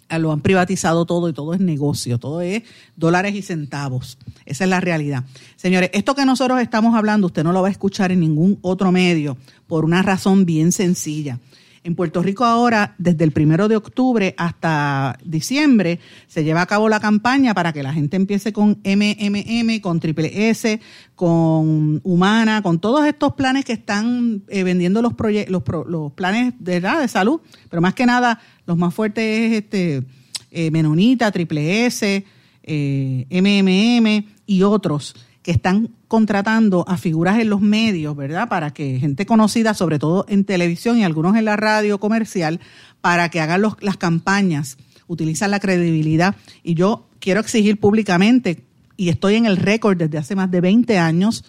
lo 0.09 0.31
han 0.31 0.41
privatizado 0.41 1.05
todo 1.05 1.29
y 1.29 1.33
todo 1.33 1.53
es 1.53 1.59
negocio, 1.59 2.17
todo 2.19 2.41
es 2.41 2.63
dólares 2.95 3.35
y 3.35 3.41
centavos. 3.41 4.17
Esa 4.45 4.63
es 4.63 4.69
la 4.69 4.79
realidad. 4.79 5.23
Señores, 5.55 5.89
esto 5.93 6.15
que 6.15 6.25
nosotros 6.25 6.61
estamos 6.61 6.95
hablando, 6.95 7.27
usted 7.27 7.43
no 7.43 7.51
lo 7.51 7.61
va 7.61 7.67
a 7.69 7.71
escuchar 7.71 8.11
en 8.11 8.19
ningún 8.19 8.59
otro 8.61 8.91
medio 8.91 9.37
por 9.67 9.85
una 9.85 10.01
razón 10.01 10.45
bien 10.45 10.71
sencilla. 10.71 11.39
En 11.86 11.93
Puerto 11.93 12.24
Rico 12.24 12.45
ahora, 12.45 12.95
desde 12.98 13.24
el 13.26 13.32
primero 13.32 13.67
de 13.67 13.76
octubre 13.76 14.34
hasta 14.39 15.19
diciembre, 15.24 16.00
se 16.26 16.43
lleva 16.43 16.63
a 16.63 16.65
cabo 16.65 16.89
la 16.89 17.00
campaña 17.00 17.54
para 17.54 17.74
que 17.74 17.84
la 17.84 17.93
gente 17.93 18.17
empiece 18.17 18.52
con 18.52 18.80
MMM, 18.84 19.80
con 19.82 20.00
Triple 20.00 20.50
S, 20.50 20.82
con 21.13 22.02
Humana, 22.04 22.63
con 22.63 22.80
todos 22.80 23.06
estos 23.06 23.36
planes 23.36 23.65
que 23.65 23.74
están 23.74 24.41
eh, 24.48 24.63
vendiendo 24.63 25.04
los, 25.04 25.13
los, 25.48 25.62
los 25.88 26.12
planes 26.13 26.56
de, 26.58 26.82
de 26.82 27.08
salud, 27.08 27.39
pero 27.69 27.84
más 27.84 27.93
que 27.93 28.08
nada 28.08 28.39
los 28.65 28.78
más 28.78 28.91
fuertes 28.91 29.24
es 29.24 29.54
este 29.54 30.04
eh, 30.50 30.71
Menonita, 30.71 31.32
Triple 31.32 31.86
S, 31.86 32.26
eh, 32.63 33.28
MMM 33.30 34.34
y 34.48 34.63
otros 34.63 35.13
que 35.45 35.51
están 35.51 35.91
contratando 36.08 36.86
a 36.88 36.97
figuras 36.97 37.38
en 37.38 37.51
los 37.51 37.62
medios, 37.62 38.15
¿verdad? 38.15 38.49
Para 38.49 38.73
que 38.73 38.97
gente 38.97 39.27
conocida, 39.27 39.75
sobre 39.75 39.99
todo 39.99 40.25
en 40.27 40.43
televisión 40.43 40.97
y 40.97 41.03
algunos 41.03 41.38
en 41.38 41.45
la 41.45 41.55
radio 41.55 41.99
comercial, 41.99 42.60
para 42.99 43.29
que 43.29 43.41
hagan 43.41 43.62
las 43.62 43.97
campañas, 43.97 44.79
utilizan 45.05 45.51
la 45.51 45.60
credibilidad. 45.60 46.36
Y 46.63 46.73
yo 46.73 47.05
quiero 47.19 47.41
exigir 47.41 47.79
públicamente, 47.79 48.63
y 48.97 49.10
estoy 49.10 49.36
en 49.36 49.45
el 49.45 49.58
récord 49.58 49.97
desde 49.97 50.17
hace 50.17 50.36
más 50.36 50.49
de 50.49 50.62
20 50.62 50.97
años, 50.97 51.45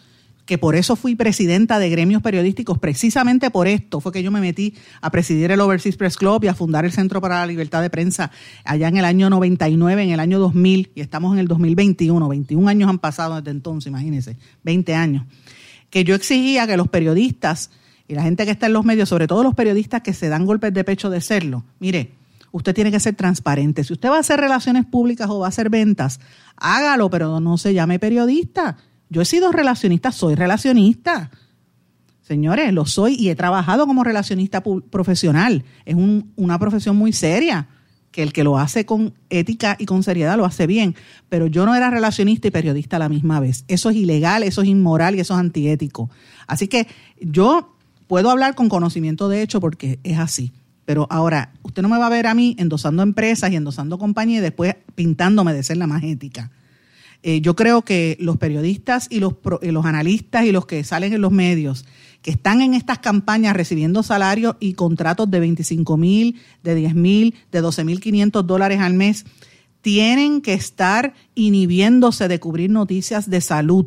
que 0.46 0.59
por 0.59 0.76
eso 0.76 0.94
fui 0.94 1.16
presidenta 1.16 1.80
de 1.80 1.90
gremios 1.90 2.22
periodísticos, 2.22 2.78
precisamente 2.78 3.50
por 3.50 3.66
esto 3.66 4.00
fue 4.00 4.12
que 4.12 4.22
yo 4.22 4.30
me 4.30 4.40
metí 4.40 4.74
a 5.00 5.11
presidir 5.11 5.50
el 5.50 5.61
Overseas 5.61 5.96
Press 5.96 6.16
Club 6.16 6.44
y 6.44 6.46
a 6.46 6.54
fundar 6.54 6.85
el 6.85 6.92
Centro 6.92 7.20
para 7.20 7.40
la 7.40 7.46
Libertad 7.46 7.82
de 7.82 7.90
Prensa 7.90 8.30
allá 8.64 8.87
en 8.87 8.96
el 8.96 9.04
año 9.04 9.28
99, 9.28 10.04
en 10.04 10.11
el 10.11 10.20
año 10.20 10.38
2000, 10.38 10.92
y 10.94 11.00
estamos 11.00 11.32
en 11.32 11.40
el 11.40 11.48
2021, 11.48 12.28
21 12.28 12.68
años 12.68 12.88
han 12.88 13.00
pasado 13.00 13.37
desde 13.37 13.50
entonces, 13.50 13.88
imagínense, 13.88 14.37
20 14.62 14.94
años, 14.94 15.24
que 15.90 16.04
yo 16.04 16.14
exigía 16.14 16.66
que 16.68 16.76
los 16.76 16.88
periodistas 16.88 17.70
y 18.06 18.14
la 18.14 18.22
gente 18.22 18.44
que 18.44 18.52
está 18.52 18.66
en 18.66 18.72
los 18.72 18.85
medios, 18.85 19.09
sobre 19.09 19.26
todo 19.26 19.42
los 19.42 19.54
periodistas 19.54 20.02
que 20.02 20.14
se 20.14 20.28
dan 20.28 20.46
golpes 20.46 20.72
de 20.72 20.85
pecho 20.85 21.11
de 21.11 21.20
serlo, 21.20 21.64
mire, 21.80 22.12
usted 22.52 22.72
tiene 22.72 22.92
que 22.92 23.00
ser 23.00 23.16
transparente. 23.16 23.82
Si 23.82 23.92
usted 23.92 24.11
va 24.11 24.18
a 24.18 24.20
hacer 24.20 24.38
relaciones 24.38 24.87
públicas 24.87 25.28
o 25.28 25.40
va 25.40 25.46
a 25.46 25.48
hacer 25.48 25.70
ventas, 25.70 26.20
hágalo, 26.56 27.11
pero 27.11 27.40
no 27.40 27.59
se 27.59 27.74
llame 27.74 27.98
periodista 27.98 28.76
yo 29.08 29.22
he 29.22 29.24
sido 29.24 29.52
relacionista, 29.52 30.12
soy 30.12 30.34
relacionista. 30.34 31.30
Señores, 32.22 32.72
lo 32.72 32.86
soy 32.86 33.14
y 33.14 33.30
he 33.30 33.36
trabajado 33.36 33.86
como 33.86 34.02
relacionista 34.02 34.62
profesional. 34.62 35.64
Es 35.84 35.94
una 36.34 36.58
profesión 36.58 36.96
muy 36.96 37.12
seria, 37.12 37.68
que 38.10 38.22
el 38.22 38.32
que 38.32 38.44
lo 38.44 38.58
hace 38.58 38.86
con 38.86 39.14
ética 39.30 39.76
y 39.78 39.84
con 39.84 40.02
seriedad 40.02 40.36
lo 40.36 40.44
hace 40.44 40.66
bien. 40.66 40.96
Pero 41.28 41.46
yo 41.46 41.66
no 41.66 41.74
era 41.74 41.90
relacionista 41.90 42.48
y 42.48 42.50
periodista 42.50 42.96
a 42.96 42.98
la 42.98 43.08
misma 43.08 43.38
vez. 43.40 43.64
Eso 43.68 43.90
es 43.90 43.96
ilegal, 43.96 44.42
eso 44.42 44.62
es 44.62 44.68
inmoral 44.68 45.14
y 45.14 45.20
eso 45.20 45.34
es 45.34 45.40
antiético. 45.40 46.10
Así 46.46 46.66
que 46.66 46.88
yo 47.20 47.76
puedo 48.06 48.30
hablar 48.30 48.54
con 48.54 48.68
conocimiento 48.68 49.28
de 49.28 49.42
hecho 49.42 49.60
porque 49.60 50.00
es 50.02 50.18
así. 50.18 50.52
Pero 50.84 51.06
ahora, 51.10 51.52
usted 51.62 51.82
no 51.82 51.88
me 51.88 51.98
va 51.98 52.06
a 52.06 52.10
ver 52.10 52.26
a 52.26 52.34
mí 52.34 52.56
endosando 52.58 53.02
empresas 53.02 53.52
y 53.52 53.56
endosando 53.56 53.98
compañías 53.98 54.38
y 54.38 54.42
después 54.42 54.76
pintándome 54.94 55.52
de 55.52 55.62
ser 55.62 55.76
la 55.76 55.86
más 55.86 56.02
ética. 56.02 56.50
Eh, 57.28 57.40
yo 57.40 57.56
creo 57.56 57.82
que 57.82 58.16
los 58.20 58.36
periodistas 58.36 59.08
y 59.10 59.18
los, 59.18 59.34
los 59.60 59.84
analistas 59.84 60.44
y 60.44 60.52
los 60.52 60.64
que 60.64 60.84
salen 60.84 61.12
en 61.12 61.20
los 61.20 61.32
medios, 61.32 61.84
que 62.22 62.30
están 62.30 62.62
en 62.62 62.72
estas 62.72 63.00
campañas 63.00 63.56
recibiendo 63.56 64.04
salarios 64.04 64.54
y 64.60 64.74
contratos 64.74 65.28
de 65.28 65.40
25 65.40 65.96
mil, 65.96 66.40
de 66.62 66.76
10 66.76 66.94
mil, 66.94 67.34
de 67.50 67.60
12 67.62 67.82
mil 67.82 67.98
500 67.98 68.46
dólares 68.46 68.78
al 68.78 68.94
mes, 68.94 69.24
tienen 69.80 70.40
que 70.40 70.52
estar 70.54 71.14
inhibiéndose 71.34 72.28
de 72.28 72.38
cubrir 72.38 72.70
noticias 72.70 73.28
de 73.28 73.40
salud. 73.40 73.86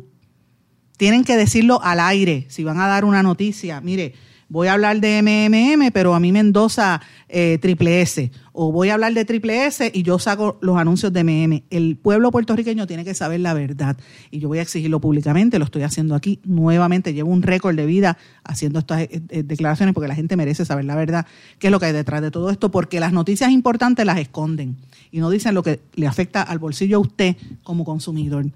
Tienen 0.98 1.24
que 1.24 1.38
decirlo 1.38 1.82
al 1.82 2.00
aire. 2.00 2.44
Si 2.50 2.62
van 2.62 2.78
a 2.78 2.88
dar 2.88 3.06
una 3.06 3.22
noticia, 3.22 3.80
mire, 3.80 4.12
voy 4.50 4.66
a 4.66 4.74
hablar 4.74 5.00
de 5.00 5.22
MMM, 5.22 5.92
pero 5.92 6.14
a 6.14 6.20
mí 6.20 6.32
me 6.32 6.40
endosa 6.40 7.00
eh, 7.28 7.58
Triple 7.62 8.02
S. 8.02 8.30
O 8.52 8.72
voy 8.72 8.90
a 8.90 8.94
hablar 8.94 9.14
de 9.14 9.24
Triple 9.24 9.66
S 9.66 9.90
y 9.94 10.02
yo 10.02 10.18
saco 10.18 10.58
los 10.60 10.76
anuncios 10.76 11.12
de 11.12 11.22
MM. 11.22 11.62
El 11.70 11.96
pueblo 11.96 12.32
puertorriqueño 12.32 12.86
tiene 12.86 13.04
que 13.04 13.14
saber 13.14 13.40
la 13.40 13.54
verdad. 13.54 13.96
Y 14.30 14.40
yo 14.40 14.48
voy 14.48 14.58
a 14.58 14.62
exigirlo 14.62 15.00
públicamente, 15.00 15.58
lo 15.58 15.64
estoy 15.64 15.84
haciendo 15.84 16.16
aquí 16.16 16.40
nuevamente. 16.44 17.14
Llevo 17.14 17.30
un 17.30 17.42
récord 17.42 17.76
de 17.76 17.86
vida 17.86 18.18
haciendo 18.44 18.80
estas 18.80 19.02
eh, 19.02 19.22
eh, 19.28 19.42
declaraciones 19.44 19.94
porque 19.94 20.08
la 20.08 20.16
gente 20.16 20.36
merece 20.36 20.64
saber 20.64 20.84
la 20.84 20.96
verdad, 20.96 21.26
qué 21.60 21.68
es 21.68 21.70
lo 21.70 21.78
que 21.78 21.86
hay 21.86 21.92
detrás 21.92 22.20
de 22.20 22.32
todo 22.32 22.50
esto, 22.50 22.72
porque 22.72 22.98
las 22.98 23.12
noticias 23.12 23.52
importantes 23.52 24.04
las 24.04 24.18
esconden 24.18 24.76
y 25.12 25.20
no 25.20 25.30
dicen 25.30 25.54
lo 25.54 25.62
que 25.62 25.80
le 25.94 26.08
afecta 26.08 26.42
al 26.42 26.58
bolsillo 26.58 26.96
a 26.96 27.00
usted 27.00 27.36
como 27.62 27.84
consumidor. 27.84 28.46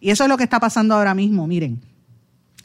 Y 0.00 0.10
eso 0.10 0.22
es 0.22 0.28
lo 0.28 0.36
que 0.36 0.44
está 0.44 0.60
pasando 0.60 0.94
ahora 0.94 1.14
mismo. 1.14 1.48
Miren, 1.48 1.80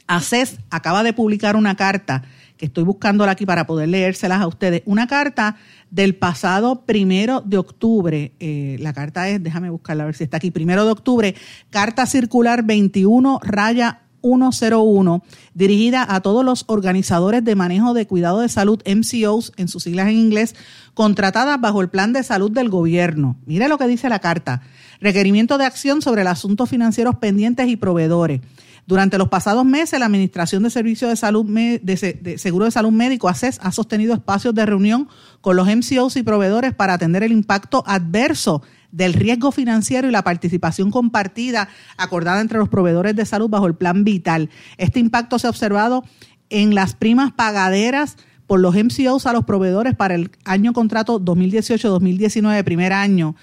ACES 0.06 0.58
acaba 0.70 1.02
de 1.02 1.12
publicar 1.12 1.56
una 1.56 1.74
carta 1.74 2.22
que 2.56 2.66
estoy 2.66 2.84
buscándola 2.84 3.32
aquí 3.32 3.46
para 3.46 3.66
poder 3.66 3.88
leérselas 3.88 4.40
a 4.40 4.46
ustedes. 4.46 4.82
Una 4.86 5.06
carta 5.06 5.56
del 5.90 6.14
pasado 6.14 6.84
primero 6.84 7.40
de 7.40 7.58
octubre. 7.58 8.32
Eh, 8.40 8.76
la 8.80 8.92
carta 8.92 9.28
es, 9.28 9.42
déjame 9.42 9.70
buscarla 9.70 10.04
a 10.04 10.06
ver 10.06 10.14
si 10.14 10.24
está 10.24 10.38
aquí, 10.38 10.50
primero 10.50 10.84
de 10.84 10.90
octubre, 10.90 11.34
carta 11.70 12.06
circular 12.06 12.64
21 12.64 13.40
raya 13.42 14.02
101, 14.22 15.22
dirigida 15.54 16.04
a 16.08 16.20
todos 16.20 16.44
los 16.44 16.64
organizadores 16.66 17.44
de 17.44 17.54
manejo 17.54 17.94
de 17.94 18.06
cuidado 18.06 18.40
de 18.40 18.48
salud, 18.48 18.82
MCOs, 18.84 19.52
en 19.56 19.68
sus 19.68 19.84
siglas 19.84 20.08
en 20.08 20.16
inglés, 20.16 20.54
contratadas 20.94 21.60
bajo 21.60 21.80
el 21.80 21.88
plan 21.88 22.12
de 22.12 22.24
salud 22.24 22.50
del 22.50 22.68
gobierno. 22.68 23.36
Mire 23.46 23.68
lo 23.68 23.78
que 23.78 23.86
dice 23.86 24.08
la 24.08 24.18
carta. 24.18 24.62
Requerimiento 25.00 25.58
de 25.58 25.66
acción 25.66 26.02
sobre 26.02 26.24
los 26.24 26.32
asuntos 26.32 26.68
financieros 26.68 27.16
pendientes 27.16 27.68
y 27.68 27.76
proveedores. 27.76 28.40
Durante 28.86 29.18
los 29.18 29.28
pasados 29.28 29.64
meses, 29.64 29.98
la 29.98 30.06
Administración 30.06 30.62
de 30.62 30.70
Servicios 30.70 31.10
de 31.10 31.16
Salud 31.16 31.44
de, 31.44 32.38
Seguro 32.38 32.66
de 32.66 32.70
Salud 32.70 32.92
Médico, 32.92 33.28
ACES, 33.28 33.58
ha 33.62 33.72
sostenido 33.72 34.14
espacios 34.14 34.54
de 34.54 34.64
reunión 34.64 35.08
con 35.40 35.56
los 35.56 35.66
MCOs 35.66 36.16
y 36.16 36.22
proveedores 36.22 36.72
para 36.72 36.94
atender 36.94 37.24
el 37.24 37.32
impacto 37.32 37.82
adverso 37.86 38.62
del 38.92 39.12
riesgo 39.12 39.50
financiero 39.50 40.08
y 40.08 40.12
la 40.12 40.22
participación 40.22 40.92
compartida 40.92 41.68
acordada 41.96 42.40
entre 42.40 42.58
los 42.58 42.68
proveedores 42.68 43.16
de 43.16 43.26
salud 43.26 43.50
bajo 43.50 43.66
el 43.66 43.74
plan 43.74 44.04
vital. 44.04 44.50
Este 44.78 45.00
impacto 45.00 45.40
se 45.40 45.48
ha 45.48 45.50
observado 45.50 46.04
en 46.48 46.76
las 46.76 46.94
primas 46.94 47.32
pagaderas 47.32 48.16
por 48.46 48.60
los 48.60 48.76
MCOs 48.76 49.26
a 49.26 49.32
los 49.32 49.44
proveedores 49.44 49.96
para 49.96 50.14
el 50.14 50.30
año 50.44 50.72
contrato 50.72 51.20
2018-2019, 51.20 52.62
primer 52.62 52.92
año, 52.92 53.34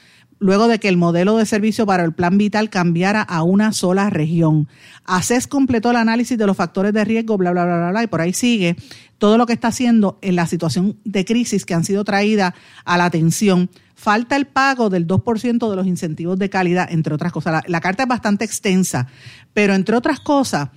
luego 0.44 0.68
de 0.68 0.78
que 0.78 0.90
el 0.90 0.98
modelo 0.98 1.38
de 1.38 1.46
servicio 1.46 1.86
para 1.86 2.04
el 2.04 2.12
plan 2.12 2.38
vital 2.38 2.70
cambiara 2.70 3.22
a 3.22 3.44
una 3.44 3.72
sola 3.72 4.10
región. 4.10 4.68
ACES 5.06 5.48
completó 5.48 5.92
el 5.92 5.96
análisis 5.96 6.38
de 6.38 6.46
los 6.46 6.58
factores 6.58 6.92
de 6.92 7.06
riesgo, 7.06 7.38
bla, 7.38 7.52
bla, 7.52 7.64
bla, 7.64 7.78
bla, 7.78 7.92
bla, 7.92 8.04
y 8.04 8.08
por 8.08 8.20
ahí 8.20 8.34
sigue 8.34 8.76
todo 9.18 9.38
lo 9.38 9.46
que 9.46 9.54
está 9.54 9.70
haciendo 9.70 10.20
en 10.22 10.36
la 10.36 10.46
situación 10.46 10.98
de 11.06 11.24
crisis 11.24 11.66
que 11.66 11.74
han 11.74 11.86
sido 11.86 12.04
traídas 12.04 12.54
a 12.84 12.98
la 12.98 13.06
atención. 13.06 13.70
Falta 13.96 14.36
el 14.36 14.46
pago 14.46 14.90
del 14.90 15.08
2% 15.08 15.70
de 15.70 15.76
los 15.78 15.88
incentivos 15.88 16.38
de 16.38 16.50
calidad, 16.50 16.92
entre 16.92 17.14
otras 17.14 17.32
cosas. 17.32 17.54
La, 17.54 17.64
la 17.68 17.80
carta 17.80 18.04
es 18.04 18.10
bastante 18.10 18.44
extensa, 18.44 19.08
pero 19.54 19.74
entre 19.74 19.96
otras 19.96 20.20
cosas 20.20 20.70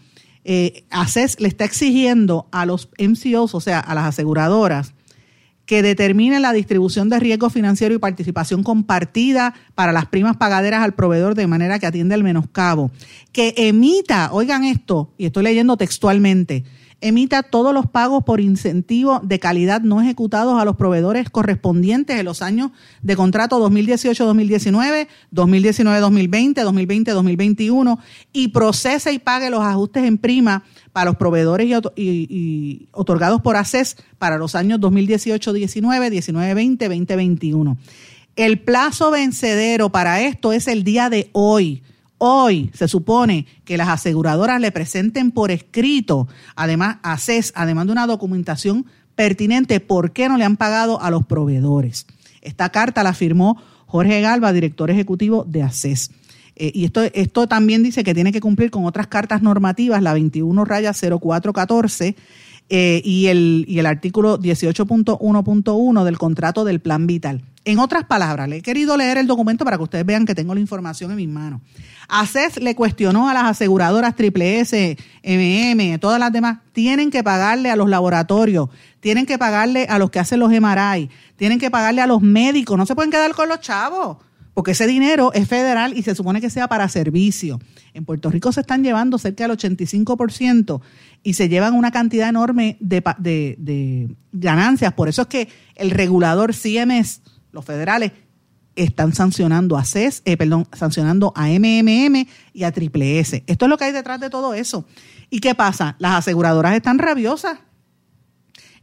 eh, 0.49 0.85
ACES 0.91 1.41
le 1.41 1.49
está 1.49 1.65
exigiendo 1.65 2.47
a 2.53 2.67
los 2.67 2.89
MCOs, 3.01 3.57
o 3.57 3.61
sea, 3.61 3.81
a 3.81 3.97
las 3.97 4.05
aseguradoras, 4.05 4.95
que 5.67 5.83
determinen 5.83 6.43
la 6.43 6.53
distribución 6.53 7.09
de 7.09 7.21
riesgo 7.21 7.51
financiero 7.51 7.95
y 7.95 7.99
participación 7.99 8.63
compartida 8.63 9.55
para 9.75 9.93
las 9.93 10.07
primas 10.07 10.37
pagaderas 10.37 10.83
al 10.83 10.95
proveedor 10.95 11.35
de 11.35 11.47
manera 11.49 11.79
que 11.79 11.87
atienda 11.87 12.15
el 12.15 12.23
menoscabo. 12.23 12.91
Que 13.33 13.53
emita, 13.57 14.31
oigan 14.33 14.65
esto, 14.65 15.13
y 15.19 15.27
estoy 15.27 15.43
leyendo 15.43 15.77
textualmente, 15.77 16.65
emita 17.01 17.43
todos 17.43 17.75
los 17.75 17.87
pagos 17.87 18.25
por 18.25 18.41
incentivo 18.41 19.21
de 19.23 19.39
calidad 19.39 19.83
no 19.83 20.01
ejecutados 20.01 20.61
a 20.61 20.65
los 20.65 20.77
proveedores 20.77 21.29
correspondientes 21.29 22.19
en 22.19 22.25
los 22.25 22.41
años 22.41 22.71
de 23.03 23.17
contrato 23.17 23.59
2018-2019, 23.69 25.07
2019-2020, 25.33 26.55
2020-2021 26.55 27.99
y 28.33 28.49
procese 28.49 29.13
y 29.13 29.19
pague 29.19 29.51
los 29.51 29.61
ajustes 29.61 30.05
en 30.05 30.17
prima 30.19 30.65
para 30.93 31.11
los 31.11 31.17
proveedores 31.17 31.69
y, 31.97 32.89
otorgados 32.93 33.43
por 33.43 33.57
ACES 33.57 33.97
para 34.19 34.39
los 34.39 34.55
años 34.55 34.81
2018-19, 34.81 35.83
19-20, 35.83 36.79
2021. 36.79 37.77
El 38.37 38.61
plazo 38.61 39.11
vencedero 39.11 39.91
para 39.91 40.23
esto 40.23 40.53
es 40.53 40.69
el 40.69 40.85
día 40.85 41.11
de 41.11 41.29
hoy. 41.33 41.83
Hoy 42.19 42.71
se 42.75 42.89
supone 42.89 43.47
que 43.65 43.77
las 43.77 43.89
aseguradoras 43.89 44.61
le 44.61 44.73
presenten 44.73 45.31
por 45.31 45.51
escrito, 45.51 46.29
además 46.55 46.97
a 47.03 47.19
CES, 47.19 47.53
además 47.55 47.87
de 47.87 47.93
una 47.93 48.07
documentación 48.07 48.87
pertinente, 49.15 49.81
por 49.81 50.13
qué 50.13 50.29
no 50.29 50.37
le 50.37 50.45
han 50.45 50.57
pagado 50.57 51.01
a 51.01 51.11
los 51.11 51.27
proveedores. 51.27 52.07
Esta 52.41 52.71
carta 52.71 53.03
la 53.03 53.13
firmó 53.13 53.61
Jorge 53.87 54.21
Galva, 54.21 54.53
director 54.53 54.91
ejecutivo 54.91 55.45
de 55.45 55.63
ACES. 55.63 56.11
Eh, 56.57 56.73
y 56.75 56.87
esto, 56.87 57.03
esto 57.03 57.47
también 57.47 57.83
dice 57.83 58.03
que 58.03 58.15
tiene 58.15 58.33
que 58.33 58.41
cumplir 58.41 58.71
con 58.71 58.87
otras 58.87 59.09
cartas 59.09 59.43
normativas, 59.43 60.03
la 60.03 60.15
21 60.15 60.65
raya 60.65 60.93
0414 60.93 62.17
eh, 62.69 63.01
y, 63.05 63.27
el, 63.27 63.65
y 63.69 63.79
el 63.79 63.87
artículo 63.87 64.39
18.1.1 64.39 66.05
del 66.05 66.19
contrato 66.19 66.65
del 66.65 66.81
plan 66.81 67.07
vital. 67.07 67.43
En 67.65 67.81
otras 67.81 68.05
palabras, 68.05 68.49
le 68.49 68.59
he 68.59 68.63
querido 68.63 68.97
leer 68.97 69.19
el 69.19 69.27
documento 69.27 69.65
para 69.65 69.77
que 69.77 69.83
ustedes 69.83 70.07
vean 70.07 70.25
que 70.25 70.37
tengo 70.37 70.55
la 70.55 70.61
información 70.61 71.11
en 71.11 71.17
mis 71.17 71.29
manos. 71.29 71.61
ACES 72.09 72.63
le 72.63 72.77
cuestionó 72.77 73.29
a 73.29 73.35
las 73.35 73.45
aseguradoras 73.45 74.15
Triple 74.15 74.61
S, 74.61 74.97
MM, 75.25 75.99
todas 75.99 76.21
las 76.21 76.33
demás, 76.33 76.59
tienen 76.73 77.11
que 77.11 77.25
pagarle 77.25 77.71
a 77.71 77.77
los 77.77 77.89
laboratorios, 77.89 78.69
tienen 79.01 79.27
que 79.27 79.39
pagarle 79.39 79.87
a 79.89 79.99
los 79.99 80.11
que 80.11 80.21
hacen 80.21 80.39
los 80.39 80.51
MRI, 80.51 81.11
tienen 81.35 81.59
que 81.59 81.71
pagarle 81.71 82.03
a 82.03 82.07
los 82.07 82.23
médicos, 82.23 82.79
no 82.79 82.87
se 82.87 82.95
pueden 82.95 83.11
quedar 83.11 83.33
con 83.35 83.49
los 83.49 83.61
chavos, 83.61 84.19
porque 84.57 84.71
ese 84.71 84.87
dinero 84.87 85.35
es 85.35 85.47
federal 85.47 85.93
y 85.95 86.03
se 86.03 86.15
supone 86.15 86.41
que 86.41 86.49
sea 86.49 86.67
para 86.67 86.89
servicio. 86.89 87.61
En 87.93 88.07
Puerto 88.07 88.31
Rico 88.31 88.53
se 88.53 88.63
están 88.63 88.83
llevando 88.83 89.19
cerca 89.19 89.47
del 89.47 89.55
85% 89.55 90.81
y 91.23 91.35
se 91.35 91.51
llevan 91.51 91.75
una 91.75 91.91
cantidad 91.91 92.31
enorme 92.31 92.79
de, 92.81 93.03
de 93.59 94.17
ganancias. 94.33 94.95
Por 94.95 95.11
eso 95.11 95.21
es 95.21 95.29
que 95.29 95.49
el 95.75 95.91
regulador 95.91 96.55
CMS 96.55 97.21
los 97.53 97.67
federales 97.67 98.13
están 98.77 99.13
sancionando 99.15 99.77
a 99.77 99.85
CES, 99.85 100.23
eh, 100.25 100.39
perdón, 100.39 100.67
sancionando 100.73 101.35
a 101.37 101.49
MMM 101.49 102.27
y 102.55 102.65
a 102.65 102.73
Triple 102.73 103.21
S. 103.21 103.45
Esto 103.47 103.67
es 103.67 103.69
lo 103.69 103.77
que 103.77 103.85
hay 103.85 103.93
detrás 103.93 104.21
de 104.21 104.31
todo 104.31 104.55
eso. 104.55 104.87
¿Y 105.29 105.41
qué 105.41 105.55
pasa? 105.55 105.97
Las 105.99 106.15
aseguradoras 106.15 106.75
están 106.75 106.99
rabiosas. 106.99 107.59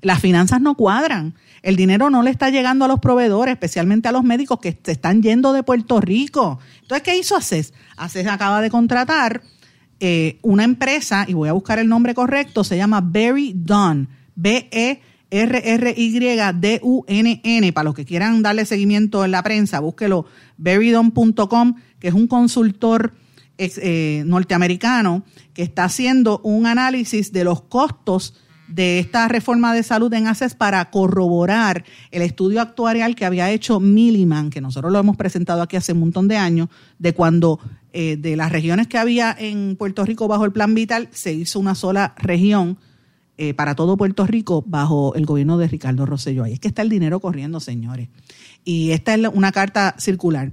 Las 0.02 0.20
finanzas 0.20 0.62
no 0.62 0.76
cuadran. 0.76 1.34
El 1.64 1.76
dinero 1.76 2.12
no 2.12 2.22
le 2.22 2.30
está 2.30 2.50
llegando 2.50 2.86
a 2.86 2.88
los 2.88 3.00
proveedores, 3.00 3.54
especialmente 3.54 4.08
a 4.10 4.12
los 4.12 4.24
médicos 4.24 4.60
que 4.60 4.78
se 4.84 4.92
están 4.92 5.24
yendo 5.24 5.54
de 5.54 5.64
Puerto 5.64 6.00
Rico. 6.00 6.60
Entonces, 6.82 7.04
¿qué 7.04 7.18
hizo 7.18 7.36
ACES? 7.36 7.74
ACES 7.98 8.28
acaba 8.28 8.62
de 8.62 8.70
contratar 8.70 9.42
eh, 10.00 10.38
una 10.44 10.64
empresa, 10.66 11.26
y 11.28 11.34
voy 11.34 11.50
a 11.50 11.54
buscar 11.54 11.80
el 11.80 11.88
nombre 11.88 12.14
correcto, 12.14 12.64
se 12.64 12.78
llama 12.78 13.02
Berry 13.02 13.54
Dunn, 13.56 14.10
B-E 14.36 15.02
R-R-Y-D-U-N-N, 15.34 16.54
para 17.74 17.84
los 17.86 17.96
que 17.96 18.06
quieran 18.06 18.44
darle 18.44 18.66
seguimiento 18.66 19.26
en 19.26 19.32
la 19.32 19.42
prensa, 19.42 19.80
búsquelo, 19.80 20.28
veridon.com, 20.58 21.74
que 22.00 22.10
es 22.10 22.14
un 22.14 22.28
consultor 22.28 23.16
eh, 23.58 24.24
norteamericano 24.28 25.24
que 25.56 25.64
está 25.64 25.86
haciendo 25.86 26.40
un 26.44 26.68
análisis 26.68 27.32
de 27.34 27.46
los 27.46 27.62
costos 27.62 28.36
de 28.74 28.98
esta 28.98 29.28
reforma 29.28 29.74
de 29.74 29.84
salud 29.84 30.12
en 30.14 30.26
ACES 30.26 30.56
para 30.56 30.90
corroborar 30.90 31.84
el 32.10 32.24
estudio 32.24 32.60
actuarial 32.60 33.16
que 33.16 33.26
había 33.26 33.52
hecho 33.52 33.80
Milliman, 33.80 34.50
que 34.50 34.62
nosotros 34.62 34.92
lo 34.92 34.98
hemos 34.98 35.16
presentado 35.16 35.62
aquí 35.62 35.76
hace 35.76 35.94
un 35.94 36.00
montón 36.00 36.28
de 36.28 36.38
años, 36.38 36.70
de 36.98 37.14
cuando 37.14 37.60
eh, 37.92 38.18
de 38.18 38.36
las 38.36 38.52
regiones 38.52 38.88
que 38.88 38.98
había 38.98 39.36
en 39.38 39.76
Puerto 39.76 40.04
Rico 40.04 40.28
bajo 40.28 40.46
el 40.46 40.52
plan 40.52 40.74
vital 40.74 41.08
se 41.12 41.34
hizo 41.34 41.60
una 41.60 41.76
sola 41.76 42.16
región 42.18 42.80
eh, 43.38 43.54
para 43.54 43.76
todo 43.76 43.96
Puerto 43.96 44.26
Rico 44.26 44.64
bajo 44.66 45.14
el 45.14 45.28
gobierno 45.28 45.60
de 45.60 45.68
Ricardo 45.68 46.08
Rosselló. 46.08 46.44
Ahí 46.44 46.54
es 46.54 46.60
que 46.60 46.68
está 46.68 46.82
el 46.82 46.90
dinero 46.90 47.20
corriendo, 47.20 47.60
señores. 47.60 48.10
Y 48.64 48.92
esta 48.92 49.14
es 49.14 49.22
una 49.34 49.52
carta 49.52 49.94
circular. 50.00 50.52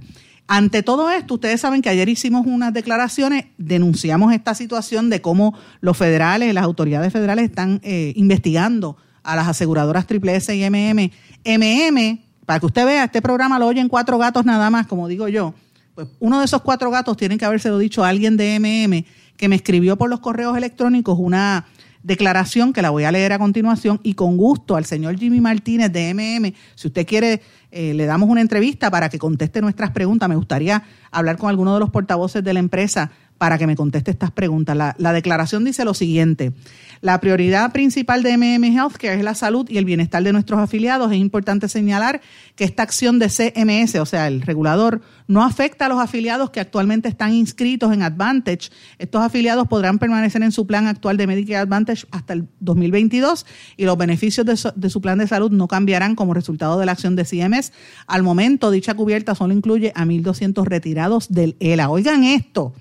Ante 0.53 0.83
todo 0.83 1.09
esto, 1.09 1.35
ustedes 1.35 1.61
saben 1.61 1.81
que 1.81 1.87
ayer 1.87 2.09
hicimos 2.09 2.45
unas 2.45 2.73
declaraciones, 2.73 3.45
denunciamos 3.57 4.33
esta 4.33 4.53
situación 4.53 5.09
de 5.09 5.21
cómo 5.21 5.57
los 5.79 5.95
federales, 5.95 6.53
las 6.53 6.65
autoridades 6.65 7.13
federales 7.13 7.45
están 7.45 7.79
eh, 7.83 8.11
investigando 8.17 8.97
a 9.23 9.37
las 9.37 9.47
aseguradoras 9.47 10.07
Triple 10.07 10.35
S 10.35 10.53
y 10.53 10.69
MM. 10.69 11.09
MM, 11.45 12.19
para 12.45 12.59
que 12.59 12.65
usted 12.65 12.85
vea, 12.85 13.05
este 13.05 13.21
programa 13.21 13.59
lo 13.59 13.67
oyen 13.67 13.87
cuatro 13.87 14.17
gatos 14.17 14.43
nada 14.43 14.69
más, 14.69 14.87
como 14.87 15.07
digo 15.07 15.29
yo. 15.29 15.53
Pues 15.95 16.09
uno 16.19 16.39
de 16.39 16.45
esos 16.47 16.61
cuatro 16.63 16.91
gatos 16.91 17.15
tienen 17.15 17.37
que 17.37 17.45
habérselo 17.45 17.77
dicho 17.77 18.03
a 18.03 18.09
alguien 18.09 18.35
de 18.35 18.59
MM 18.59 19.05
que 19.37 19.47
me 19.47 19.55
escribió 19.55 19.97
por 19.97 20.09
los 20.09 20.19
correos 20.19 20.57
electrónicos 20.57 21.17
una, 21.17 21.65
declaración 22.03 22.73
que 22.73 22.81
la 22.81 22.89
voy 22.89 23.03
a 23.03 23.11
leer 23.11 23.33
a 23.33 23.39
continuación 23.39 23.99
y 24.03 24.13
con 24.13 24.37
gusto 24.37 24.75
al 24.75 24.85
señor 24.85 25.17
Jimmy 25.17 25.41
Martínez 25.41 25.91
de 25.91 26.13
MM, 26.13 26.53
si 26.75 26.87
usted 26.87 27.05
quiere, 27.05 27.41
eh, 27.71 27.93
le 27.93 28.05
damos 28.05 28.29
una 28.29 28.41
entrevista 28.41 28.89
para 28.89 29.09
que 29.09 29.19
conteste 29.19 29.61
nuestras 29.61 29.91
preguntas. 29.91 30.27
Me 30.27 30.35
gustaría 30.35 30.83
hablar 31.11 31.37
con 31.37 31.49
alguno 31.49 31.73
de 31.73 31.79
los 31.79 31.89
portavoces 31.89 32.43
de 32.43 32.53
la 32.53 32.59
empresa 32.59 33.11
para 33.41 33.57
que 33.57 33.65
me 33.65 33.75
conteste 33.75 34.11
estas 34.11 34.29
preguntas. 34.29 34.77
La, 34.77 34.95
la 34.99 35.13
declaración 35.13 35.63
dice 35.63 35.83
lo 35.83 35.95
siguiente. 35.95 36.53
La 37.01 37.19
prioridad 37.19 37.71
principal 37.71 38.21
de 38.21 38.37
MM 38.37 38.65
Healthcare 38.65 39.17
es 39.17 39.23
la 39.23 39.33
salud 39.33 39.67
y 39.67 39.79
el 39.79 39.85
bienestar 39.85 40.21
de 40.21 40.31
nuestros 40.31 40.59
afiliados. 40.59 41.11
Es 41.11 41.17
importante 41.17 41.67
señalar 41.67 42.21
que 42.55 42.65
esta 42.65 42.83
acción 42.83 43.17
de 43.17 43.29
CMS, 43.29 43.95
o 43.95 44.05
sea, 44.05 44.27
el 44.27 44.43
regulador, 44.43 45.01
no 45.25 45.43
afecta 45.43 45.87
a 45.87 45.89
los 45.89 45.99
afiliados 45.99 46.51
que 46.51 46.59
actualmente 46.59 47.09
están 47.09 47.33
inscritos 47.33 47.91
en 47.91 48.03
Advantage. 48.03 48.69
Estos 48.99 49.23
afiliados 49.23 49.67
podrán 49.67 49.97
permanecer 49.97 50.43
en 50.43 50.51
su 50.51 50.67
plan 50.67 50.85
actual 50.85 51.17
de 51.17 51.25
Medicare 51.25 51.57
Advantage 51.57 52.05
hasta 52.11 52.33
el 52.33 52.47
2022 52.59 53.47
y 53.75 53.85
los 53.85 53.97
beneficios 53.97 54.45
de 54.45 54.55
su, 54.55 54.71
de 54.75 54.91
su 54.91 55.01
plan 55.01 55.17
de 55.17 55.25
salud 55.25 55.49
no 55.49 55.67
cambiarán 55.67 56.13
como 56.13 56.35
resultado 56.35 56.77
de 56.77 56.85
la 56.85 56.91
acción 56.91 57.15
de 57.15 57.25
CMS. 57.25 57.73
Al 58.05 58.21
momento, 58.21 58.69
dicha 58.69 58.93
cubierta 58.93 59.33
solo 59.33 59.51
incluye 59.51 59.93
a 59.95 60.05
1.200 60.05 60.63
retirados 60.63 61.33
del 61.33 61.55
ELA. 61.59 61.89
Oigan 61.89 62.23
esto. 62.23 62.75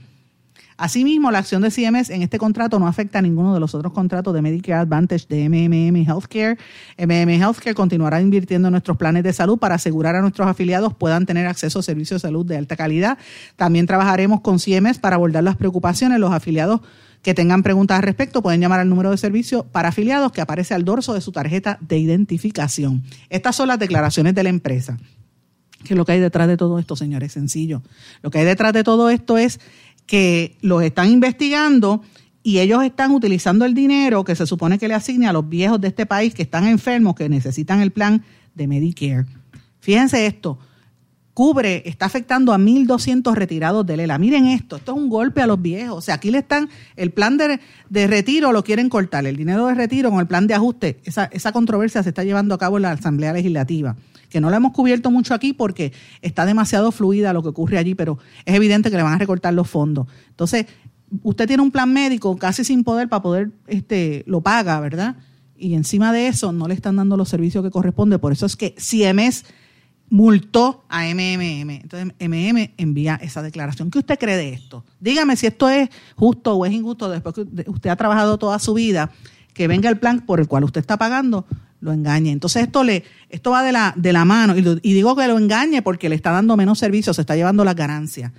Asimismo, 0.80 1.30
la 1.30 1.40
acción 1.40 1.60
de 1.60 1.70
CMS 1.70 2.08
en 2.08 2.22
este 2.22 2.38
contrato 2.38 2.78
no 2.78 2.86
afecta 2.86 3.18
a 3.18 3.22
ninguno 3.22 3.52
de 3.52 3.60
los 3.60 3.74
otros 3.74 3.92
contratos 3.92 4.32
de 4.32 4.40
Medicare 4.40 4.80
Advantage 4.80 5.26
de 5.28 5.46
MMM 5.46 6.08
Healthcare. 6.08 6.56
MMM 6.96 7.28
Healthcare 7.28 7.74
continuará 7.74 8.18
invirtiendo 8.22 8.68
en 8.68 8.72
nuestros 8.72 8.96
planes 8.96 9.22
de 9.22 9.34
salud 9.34 9.58
para 9.58 9.74
asegurar 9.74 10.16
a 10.16 10.22
nuestros 10.22 10.48
afiliados 10.48 10.94
puedan 10.94 11.26
tener 11.26 11.46
acceso 11.46 11.80
a 11.80 11.82
servicios 11.82 12.22
de 12.22 12.28
salud 12.28 12.46
de 12.46 12.56
alta 12.56 12.76
calidad. 12.76 13.18
También 13.56 13.84
trabajaremos 13.84 14.40
con 14.40 14.58
CMS 14.58 14.98
para 14.98 15.16
abordar 15.16 15.44
las 15.44 15.56
preocupaciones. 15.56 16.18
Los 16.18 16.32
afiliados 16.32 16.80
que 17.20 17.34
tengan 17.34 17.62
preguntas 17.62 17.98
al 17.98 18.02
respecto 18.02 18.40
pueden 18.40 18.62
llamar 18.62 18.80
al 18.80 18.88
número 18.88 19.10
de 19.10 19.18
servicio 19.18 19.64
para 19.64 19.90
afiliados 19.90 20.32
que 20.32 20.40
aparece 20.40 20.72
al 20.72 20.86
dorso 20.86 21.12
de 21.12 21.20
su 21.20 21.30
tarjeta 21.30 21.76
de 21.82 21.98
identificación. 21.98 23.02
Estas 23.28 23.54
son 23.54 23.68
las 23.68 23.78
declaraciones 23.78 24.34
de 24.34 24.44
la 24.44 24.48
empresa. 24.48 24.96
¿Qué 25.84 25.94
es 25.94 25.98
lo 25.98 26.04
que 26.04 26.12
hay 26.12 26.20
detrás 26.20 26.46
de 26.46 26.58
todo 26.58 26.78
esto, 26.78 26.94
señores? 26.94 27.32
Sencillo. 27.32 27.82
Lo 28.22 28.30
que 28.30 28.38
hay 28.38 28.44
detrás 28.44 28.74
de 28.74 28.84
todo 28.84 29.08
esto 29.08 29.38
es 29.38 29.60
que 30.10 30.56
los 30.60 30.82
están 30.82 31.08
investigando 31.08 32.02
y 32.42 32.58
ellos 32.58 32.82
están 32.82 33.12
utilizando 33.12 33.64
el 33.64 33.74
dinero 33.74 34.24
que 34.24 34.34
se 34.34 34.44
supone 34.44 34.76
que 34.76 34.88
le 34.88 34.94
asigne 34.94 35.28
a 35.28 35.32
los 35.32 35.48
viejos 35.48 35.80
de 35.80 35.86
este 35.86 36.04
país 36.04 36.34
que 36.34 36.42
están 36.42 36.66
enfermos, 36.66 37.14
que 37.14 37.28
necesitan 37.28 37.80
el 37.80 37.92
plan 37.92 38.24
de 38.56 38.66
Medicare. 38.66 39.26
Fíjense 39.78 40.26
esto, 40.26 40.58
cubre, 41.34 41.82
está 41.86 42.06
afectando 42.06 42.52
a 42.52 42.58
1.200 42.58 43.34
retirados 43.34 43.86
de 43.86 43.96
Lela. 43.96 44.18
Miren 44.18 44.46
esto, 44.46 44.76
esto 44.76 44.92
es 44.92 44.98
un 44.98 45.08
golpe 45.08 45.40
a 45.42 45.46
los 45.46 45.60
viejos. 45.60 45.98
O 45.98 46.00
sea, 46.00 46.16
aquí 46.16 46.30
le 46.30 46.38
están, 46.38 46.68
el 46.96 47.12
plan 47.12 47.36
de, 47.36 47.60
de 47.88 48.06
retiro 48.06 48.52
lo 48.52 48.64
quieren 48.64 48.88
cortar, 48.88 49.26
el 49.26 49.36
dinero 49.36 49.66
de 49.66 49.74
retiro 49.74 50.10
con 50.10 50.20
el 50.20 50.26
plan 50.26 50.46
de 50.46 50.54
ajuste. 50.54 51.00
Esa, 51.04 51.24
esa 51.26 51.52
controversia 51.52 52.02
se 52.02 52.10
está 52.10 52.24
llevando 52.24 52.54
a 52.54 52.58
cabo 52.58 52.76
en 52.76 52.82
la 52.82 52.92
Asamblea 52.92 53.32
Legislativa, 53.32 53.96
que 54.28 54.40
no 54.40 54.50
la 54.50 54.56
hemos 54.56 54.72
cubierto 54.72 55.10
mucho 55.10 55.34
aquí 55.34 55.52
porque 55.52 55.92
está 56.20 56.44
demasiado 56.46 56.92
fluida 56.92 57.32
lo 57.32 57.42
que 57.42 57.48
ocurre 57.48 57.78
allí, 57.78 57.94
pero 57.94 58.18
es 58.44 58.54
evidente 58.54 58.90
que 58.90 58.96
le 58.96 59.02
van 59.02 59.14
a 59.14 59.18
recortar 59.18 59.54
los 59.54 59.68
fondos. 59.68 60.08
Entonces, 60.28 60.66
usted 61.22 61.46
tiene 61.46 61.62
un 61.62 61.70
plan 61.70 61.92
médico 61.92 62.36
casi 62.36 62.64
sin 62.64 62.84
poder 62.84 63.08
para 63.08 63.22
poder, 63.22 63.50
este, 63.66 64.24
lo 64.26 64.40
paga, 64.40 64.80
¿verdad? 64.80 65.16
Y 65.56 65.74
encima 65.74 66.12
de 66.12 66.28
eso 66.28 66.52
no 66.52 66.68
le 66.68 66.74
están 66.74 66.96
dando 66.96 67.16
los 67.16 67.28
servicios 67.28 67.62
que 67.62 67.70
corresponde. 67.70 68.18
Por 68.18 68.32
eso 68.32 68.46
es 68.46 68.56
que 68.56 68.74
CMS 68.78 69.44
multó 70.10 70.84
a 70.88 71.04
MMM. 71.04 71.70
Entonces, 71.70 72.12
MMM 72.18 72.72
envía 72.76 73.18
esa 73.22 73.42
declaración. 73.42 73.90
¿Qué 73.90 74.00
usted 74.00 74.18
cree 74.18 74.36
de 74.36 74.52
esto? 74.52 74.84
Dígame 74.98 75.36
si 75.36 75.46
esto 75.46 75.68
es 75.68 75.88
justo 76.16 76.54
o 76.54 76.66
es 76.66 76.72
injusto 76.72 77.08
después 77.08 77.34
que 77.34 77.70
usted 77.70 77.90
ha 77.90 77.96
trabajado 77.96 78.36
toda 78.36 78.58
su 78.58 78.74
vida, 78.74 79.10
que 79.54 79.68
venga 79.68 79.88
el 79.88 79.98
plan 79.98 80.26
por 80.26 80.40
el 80.40 80.48
cual 80.48 80.64
usted 80.64 80.80
está 80.80 80.98
pagando, 80.98 81.46
lo 81.80 81.92
engañe. 81.92 82.32
Entonces, 82.32 82.64
esto 82.64 82.84
le 82.84 83.04
esto 83.30 83.52
va 83.52 83.62
de 83.62 83.72
la, 83.72 83.94
de 83.96 84.12
la 84.12 84.24
mano. 84.24 84.58
Y, 84.58 84.80
y 84.82 84.92
digo 84.92 85.14
que 85.16 85.26
lo 85.28 85.38
engañe 85.38 85.80
porque 85.80 86.08
le 86.08 86.16
está 86.16 86.32
dando 86.32 86.56
menos 86.56 86.78
servicios, 86.78 87.16
se 87.16 87.22
está 87.22 87.36
llevando 87.36 87.64
las 87.64 87.76
ganancias. 87.76 88.32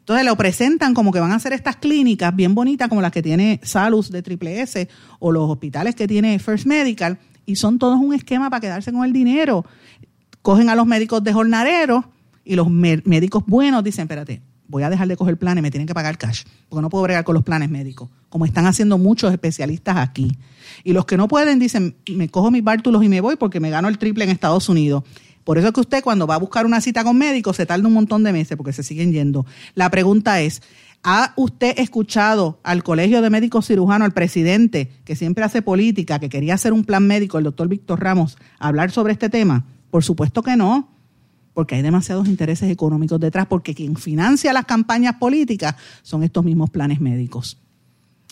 Entonces 0.00 0.26
lo 0.26 0.36
presentan 0.36 0.94
como 0.94 1.12
que 1.12 1.20
van 1.20 1.30
a 1.30 1.36
hacer 1.36 1.52
estas 1.52 1.76
clínicas 1.76 2.34
bien 2.34 2.56
bonitas 2.56 2.88
como 2.88 3.00
las 3.00 3.12
que 3.12 3.22
tiene 3.22 3.60
Salus 3.62 4.10
de 4.10 4.20
Triple 4.20 4.60
S 4.60 4.88
o 5.20 5.30
los 5.30 5.48
hospitales 5.48 5.94
que 5.94 6.08
tiene 6.08 6.40
First 6.40 6.66
Medical 6.66 7.20
y 7.46 7.54
son 7.54 7.78
todos 7.78 8.00
un 8.00 8.12
esquema 8.12 8.50
para 8.50 8.60
quedarse 8.60 8.92
con 8.92 9.04
el 9.04 9.12
dinero 9.12 9.64
cogen 10.42 10.68
a 10.68 10.74
los 10.74 10.86
médicos 10.86 11.24
de 11.24 11.32
jornaleros 11.32 12.04
y 12.44 12.56
los 12.56 12.68
médicos 12.68 13.44
buenos 13.46 13.82
dicen, 13.84 14.02
espérate, 14.02 14.42
voy 14.68 14.82
a 14.82 14.90
dejar 14.90 15.06
de 15.06 15.16
coger 15.16 15.36
planes, 15.36 15.62
me 15.62 15.70
tienen 15.70 15.86
que 15.86 15.94
pagar 15.94 16.18
cash, 16.18 16.42
porque 16.68 16.82
no 16.82 16.90
puedo 16.90 17.04
bregar 17.04 17.24
con 17.24 17.34
los 17.34 17.44
planes 17.44 17.70
médicos, 17.70 18.08
como 18.28 18.44
están 18.44 18.66
haciendo 18.66 18.98
muchos 18.98 19.32
especialistas 19.32 19.96
aquí. 19.96 20.36
Y 20.82 20.92
los 20.92 21.04
que 21.04 21.16
no 21.16 21.28
pueden 21.28 21.58
dicen, 21.58 21.96
me 22.10 22.28
cojo 22.28 22.50
mis 22.50 22.64
bártulos 22.64 23.04
y 23.04 23.08
me 23.08 23.20
voy 23.20 23.36
porque 23.36 23.60
me 23.60 23.70
gano 23.70 23.88
el 23.88 23.98
triple 23.98 24.24
en 24.24 24.30
Estados 24.30 24.68
Unidos. 24.68 25.04
Por 25.44 25.58
eso 25.58 25.68
es 25.68 25.74
que 25.74 25.80
usted 25.80 26.02
cuando 26.02 26.26
va 26.26 26.36
a 26.36 26.38
buscar 26.38 26.66
una 26.66 26.80
cita 26.80 27.04
con 27.04 27.18
médicos 27.18 27.56
se 27.56 27.66
tarda 27.66 27.86
un 27.86 27.94
montón 27.94 28.22
de 28.22 28.32
meses 28.32 28.56
porque 28.56 28.72
se 28.72 28.82
siguen 28.82 29.12
yendo. 29.12 29.44
La 29.74 29.90
pregunta 29.90 30.40
es, 30.40 30.62
¿ha 31.02 31.32
usted 31.36 31.78
escuchado 31.78 32.60
al 32.62 32.82
Colegio 32.82 33.22
de 33.22 33.30
Médicos 33.30 33.66
Cirujanos, 33.66 34.06
al 34.06 34.12
presidente, 34.12 34.90
que 35.04 35.16
siempre 35.16 35.44
hace 35.44 35.60
política, 35.60 36.18
que 36.18 36.28
quería 36.28 36.54
hacer 36.54 36.72
un 36.72 36.84
plan 36.84 37.06
médico, 37.06 37.38
el 37.38 37.44
doctor 37.44 37.68
Víctor 37.68 38.00
Ramos, 38.00 38.38
hablar 38.58 38.90
sobre 38.90 39.12
este 39.12 39.28
tema? 39.28 39.66
Por 39.92 40.02
supuesto 40.02 40.42
que 40.42 40.56
no, 40.56 40.88
porque 41.52 41.74
hay 41.74 41.82
demasiados 41.82 42.26
intereses 42.26 42.70
económicos 42.70 43.20
detrás, 43.20 43.46
porque 43.46 43.74
quien 43.74 43.94
financia 43.94 44.50
las 44.54 44.64
campañas 44.64 45.16
políticas 45.16 45.74
son 46.00 46.22
estos 46.22 46.42
mismos 46.42 46.70
planes 46.70 46.98
médicos. 46.98 47.58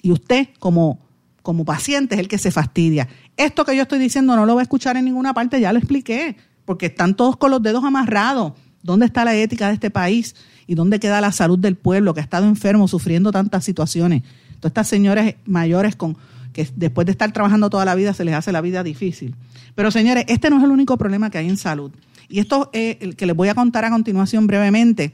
Y 0.00 0.10
usted, 0.10 0.48
como, 0.58 1.00
como 1.42 1.66
paciente, 1.66 2.14
es 2.14 2.20
el 2.22 2.28
que 2.28 2.38
se 2.38 2.50
fastidia. 2.50 3.08
Esto 3.36 3.66
que 3.66 3.76
yo 3.76 3.82
estoy 3.82 3.98
diciendo 3.98 4.34
no 4.36 4.46
lo 4.46 4.54
va 4.54 4.62
a 4.62 4.64
escuchar 4.64 4.96
en 4.96 5.04
ninguna 5.04 5.34
parte, 5.34 5.60
ya 5.60 5.70
lo 5.74 5.78
expliqué, 5.78 6.34
porque 6.64 6.86
están 6.86 7.14
todos 7.14 7.36
con 7.36 7.50
los 7.50 7.62
dedos 7.62 7.84
amarrados. 7.84 8.54
¿Dónde 8.82 9.04
está 9.04 9.26
la 9.26 9.34
ética 9.34 9.68
de 9.68 9.74
este 9.74 9.90
país? 9.90 10.34
¿Y 10.66 10.76
dónde 10.76 10.98
queda 10.98 11.20
la 11.20 11.30
salud 11.30 11.58
del 11.58 11.76
pueblo 11.76 12.14
que 12.14 12.20
ha 12.20 12.22
estado 12.22 12.46
enfermo, 12.46 12.88
sufriendo 12.88 13.32
tantas 13.32 13.64
situaciones? 13.66 14.22
Todas 14.60 14.70
estas 14.70 14.88
señores 14.88 15.34
mayores 15.44 15.94
con, 15.94 16.16
que 16.52 16.68
después 16.76 17.06
de 17.06 17.12
estar 17.12 17.32
trabajando 17.32 17.70
toda 17.70 17.84
la 17.84 17.94
vida 17.94 18.12
se 18.14 18.24
les 18.24 18.34
hace 18.34 18.52
la 18.52 18.60
vida 18.60 18.82
difícil. 18.82 19.34
Pero 19.74 19.90
señores, 19.90 20.24
este 20.28 20.50
no 20.50 20.58
es 20.58 20.64
el 20.64 20.70
único 20.70 20.98
problema 20.98 21.30
que 21.30 21.38
hay 21.38 21.48
en 21.48 21.56
salud. 21.56 21.92
Y 22.28 22.38
esto 22.38 22.70
eh, 22.72 22.98
el 23.00 23.16
que 23.16 23.26
les 23.26 23.36
voy 23.36 23.48
a 23.48 23.54
contar 23.54 23.84
a 23.84 23.90
continuación 23.90 24.46
brevemente 24.46 25.12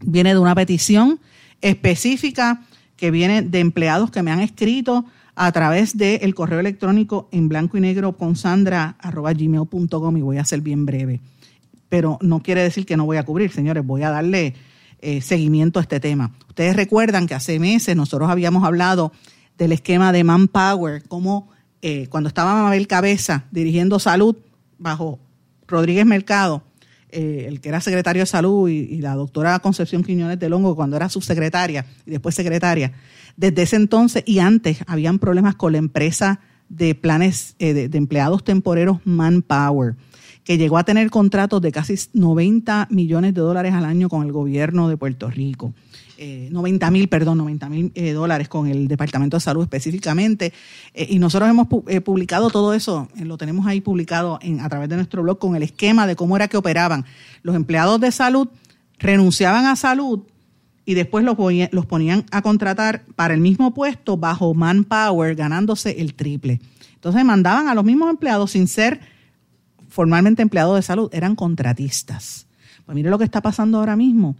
viene 0.00 0.32
de 0.32 0.38
una 0.38 0.54
petición 0.54 1.20
específica 1.60 2.62
que 2.96 3.10
viene 3.10 3.42
de 3.42 3.60
empleados 3.60 4.10
que 4.10 4.22
me 4.22 4.30
han 4.30 4.40
escrito 4.40 5.04
a 5.34 5.52
través 5.52 5.96
del 5.96 6.34
correo 6.34 6.60
electrónico 6.60 7.28
en 7.32 7.48
blanco 7.48 7.78
y 7.78 7.80
negro 7.80 8.16
con 8.16 8.36
sandra 8.36 8.96
y 9.34 10.20
voy 10.20 10.36
a 10.36 10.44
ser 10.44 10.60
bien 10.60 10.84
breve. 10.84 11.20
Pero 11.88 12.18
no 12.20 12.40
quiere 12.40 12.62
decir 12.62 12.84
que 12.84 12.96
no 12.96 13.06
voy 13.06 13.16
a 13.16 13.24
cubrir, 13.24 13.50
señores, 13.50 13.84
voy 13.84 14.02
a 14.02 14.10
darle 14.10 14.54
eh, 15.00 15.22
seguimiento 15.22 15.78
a 15.78 15.82
este 15.82 15.98
tema. 15.98 16.32
Ustedes 16.48 16.76
recuerdan 16.76 17.26
que 17.26 17.34
hace 17.34 17.58
meses 17.58 17.96
nosotros 17.96 18.28
habíamos 18.28 18.64
hablado 18.64 19.12
del 19.60 19.72
esquema 19.72 20.10
de 20.10 20.24
Manpower, 20.24 21.02
como 21.06 21.50
eh, 21.82 22.06
cuando 22.08 22.28
estaba 22.28 22.54
Mabel 22.54 22.86
Cabeza 22.86 23.44
dirigiendo 23.50 23.98
salud 23.98 24.34
bajo 24.78 25.18
Rodríguez 25.68 26.06
Mercado, 26.06 26.62
eh, 27.10 27.44
el 27.46 27.60
que 27.60 27.68
era 27.68 27.82
secretario 27.82 28.22
de 28.22 28.26
salud, 28.26 28.70
y, 28.70 28.96
la 29.02 29.14
doctora 29.14 29.58
Concepción 29.58 30.02
Quiñones 30.02 30.38
de 30.38 30.48
Longo, 30.48 30.74
cuando 30.74 30.96
era 30.96 31.10
subsecretaria 31.10 31.84
y 32.06 32.10
después 32.10 32.34
secretaria, 32.34 32.92
desde 33.36 33.60
ese 33.60 33.76
entonces 33.76 34.22
y 34.26 34.38
antes 34.38 34.78
habían 34.86 35.18
problemas 35.18 35.56
con 35.56 35.72
la 35.72 35.78
empresa 35.78 36.40
de 36.70 36.94
planes 36.94 37.54
eh, 37.58 37.74
de, 37.74 37.90
de, 37.90 37.98
empleados 37.98 38.42
temporeros 38.42 39.00
Manpower, 39.04 39.94
que 40.42 40.56
llegó 40.56 40.78
a 40.78 40.84
tener 40.84 41.10
contratos 41.10 41.60
de 41.60 41.70
casi 41.70 41.96
90 42.14 42.88
millones 42.90 43.34
de 43.34 43.42
dólares 43.42 43.74
al 43.74 43.84
año 43.84 44.08
con 44.08 44.24
el 44.24 44.32
gobierno 44.32 44.88
de 44.88 44.96
Puerto 44.96 45.28
Rico. 45.28 45.74
90 46.50 46.86
eh, 46.86 46.90
mil, 46.90 47.08
perdón, 47.08 47.38
90 47.38 47.68
mil 47.68 47.92
eh, 47.94 48.12
dólares 48.12 48.48
con 48.48 48.66
el 48.66 48.88
Departamento 48.88 49.36
de 49.36 49.40
Salud 49.40 49.62
específicamente. 49.62 50.52
Eh, 50.92 51.06
y 51.10 51.18
nosotros 51.18 51.48
hemos 51.48 51.68
publicado 51.68 52.50
todo 52.50 52.74
eso, 52.74 53.08
lo 53.16 53.38
tenemos 53.38 53.66
ahí 53.66 53.80
publicado 53.80 54.38
en, 54.42 54.60
a 54.60 54.68
través 54.68 54.88
de 54.88 54.96
nuestro 54.96 55.22
blog 55.22 55.38
con 55.38 55.56
el 55.56 55.62
esquema 55.62 56.06
de 56.06 56.16
cómo 56.16 56.36
era 56.36 56.48
que 56.48 56.56
operaban. 56.56 57.06
Los 57.42 57.56
empleados 57.56 58.00
de 58.00 58.12
salud 58.12 58.48
renunciaban 58.98 59.64
a 59.66 59.76
salud 59.76 60.20
y 60.84 60.94
después 60.94 61.24
los, 61.24 61.36
los 61.72 61.86
ponían 61.86 62.26
a 62.30 62.42
contratar 62.42 63.04
para 63.16 63.32
el 63.32 63.40
mismo 63.40 63.72
puesto 63.72 64.16
bajo 64.16 64.52
manpower, 64.52 65.34
ganándose 65.34 66.00
el 66.00 66.14
triple. 66.14 66.60
Entonces 66.94 67.24
mandaban 67.24 67.68
a 67.68 67.74
los 67.74 67.84
mismos 67.84 68.10
empleados 68.10 68.50
sin 68.50 68.68
ser 68.68 69.00
formalmente 69.88 70.42
empleados 70.42 70.76
de 70.76 70.82
salud, 70.82 71.08
eran 71.12 71.34
contratistas. 71.34 72.46
Pues 72.84 72.94
mire 72.94 73.10
lo 73.10 73.18
que 73.18 73.24
está 73.24 73.40
pasando 73.40 73.78
ahora 73.78 73.96
mismo 73.96 74.36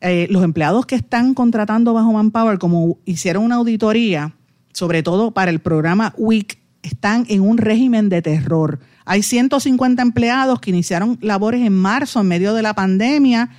eh, 0.00 0.28
los 0.30 0.44
empleados 0.44 0.86
que 0.86 0.94
están 0.94 1.34
contratando 1.34 1.92
bajo 1.92 2.12
Manpower, 2.12 2.58
como 2.58 2.98
hicieron 3.04 3.44
una 3.44 3.56
auditoría, 3.56 4.34
sobre 4.72 5.02
todo 5.02 5.32
para 5.32 5.50
el 5.50 5.58
programa 5.58 6.14
WIC, 6.16 6.58
están 6.82 7.26
en 7.28 7.40
un 7.40 7.58
régimen 7.58 8.08
de 8.08 8.22
terror. 8.22 8.78
Hay 9.04 9.22
150 9.22 10.00
empleados 10.00 10.60
que 10.60 10.70
iniciaron 10.70 11.18
labores 11.20 11.66
en 11.66 11.72
marzo, 11.72 12.20
en 12.20 12.28
medio 12.28 12.54
de 12.54 12.62
la 12.62 12.74
pandemia, 12.74 13.50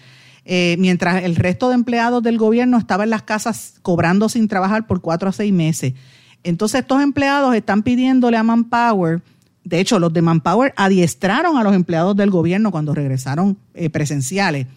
eh, 0.45 0.77
mientras 0.79 1.23
el 1.23 1.35
resto 1.35 1.69
de 1.69 1.75
empleados 1.75 2.23
del 2.23 2.37
gobierno 2.37 2.77
estaba 2.77 3.03
en 3.03 3.09
las 3.09 3.23
casas 3.23 3.75
cobrando 3.81 4.29
sin 4.29 4.47
trabajar 4.47 4.87
por 4.87 5.01
cuatro 5.01 5.29
a 5.29 5.33
seis 5.33 5.51
meses. 5.51 5.93
Entonces 6.43 6.81
estos 6.81 7.01
empleados 7.01 7.53
están 7.53 7.83
pidiéndole 7.83 8.37
a 8.37 8.43
Manpower, 8.43 9.21
de 9.65 9.79
hecho 9.81 9.99
los 9.99 10.13
de 10.13 10.21
Manpower 10.21 10.73
adiestraron 10.77 11.57
a 11.57 11.63
los 11.63 11.75
empleados 11.75 12.15
del 12.15 12.29
gobierno 12.29 12.71
cuando 12.71 12.95
regresaron 12.95 13.57
eh, 13.73 13.89
presenciales 13.89 14.67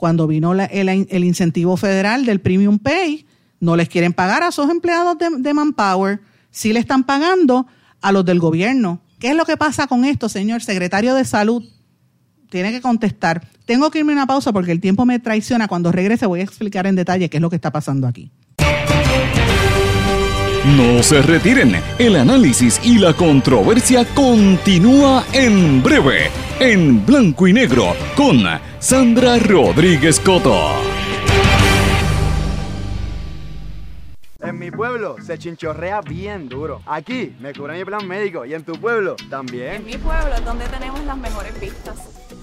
cuando 0.00 0.26
vino 0.26 0.54
el, 0.54 1.24
incentivo 1.24 1.76
federal 1.76 2.24
del 2.24 2.40
Premium 2.40 2.78
Pay, 2.78 3.26
no 3.60 3.76
les 3.76 3.90
quieren 3.90 4.14
pagar 4.14 4.42
a 4.42 4.48
esos 4.48 4.70
empleados 4.70 5.18
de, 5.18 5.52
Manpower, 5.52 6.20
sí 6.50 6.72
le 6.72 6.80
están 6.80 7.04
pagando 7.04 7.66
a 8.00 8.10
los 8.10 8.24
del 8.24 8.40
gobierno. 8.40 9.02
¿Qué 9.18 9.28
es 9.28 9.36
lo 9.36 9.44
que 9.44 9.58
pasa 9.58 9.88
con 9.88 10.06
esto, 10.06 10.30
señor 10.30 10.62
secretario 10.62 11.14
de 11.14 11.26
Salud? 11.26 11.62
Tiene 12.48 12.72
que 12.72 12.80
contestar. 12.80 13.46
Tengo 13.66 13.90
que 13.90 13.98
irme 13.98 14.12
a 14.12 14.16
una 14.16 14.26
pausa 14.26 14.54
porque 14.54 14.72
el 14.72 14.80
tiempo 14.80 15.04
me 15.04 15.18
traiciona. 15.18 15.68
Cuando 15.68 15.92
regrese 15.92 16.24
voy 16.24 16.40
a 16.40 16.44
explicar 16.44 16.86
en 16.86 16.96
detalle 16.96 17.28
qué 17.28 17.36
es 17.36 17.42
lo 17.42 17.50
que 17.50 17.56
está 17.56 17.70
pasando 17.70 18.06
aquí. 18.06 18.30
No 20.78 21.02
se 21.02 21.20
retiren, 21.20 21.76
el 21.98 22.16
análisis 22.16 22.80
y 22.82 22.96
la 22.96 23.12
controversia 23.12 24.06
continúa 24.14 25.26
en 25.34 25.82
breve, 25.82 26.30
en 26.60 27.04
blanco 27.06 27.48
y 27.48 27.54
negro, 27.54 27.94
con 28.14 28.44
Sandra 28.78 29.38
Rodríguez 29.38 30.20
Coto. 30.20 30.74
En 34.40 34.58
mi 34.58 34.70
pueblo 34.70 35.16
se 35.24 35.38
chinchorrea 35.38 36.02
bien 36.02 36.48
duro. 36.50 36.82
Aquí 36.84 37.34
me 37.40 37.54
cubre 37.54 37.78
mi 37.78 37.84
plan 37.84 38.06
médico 38.06 38.44
y 38.44 38.52
en 38.52 38.62
tu 38.62 38.72
pueblo 38.72 39.16
también. 39.30 39.76
En 39.76 39.86
mi 39.86 39.96
pueblo 39.96 40.34
es 40.34 40.44
donde 40.44 40.66
tenemos 40.66 41.02
las 41.04 41.16
mejores 41.16 41.58
vistas. 41.58 42.19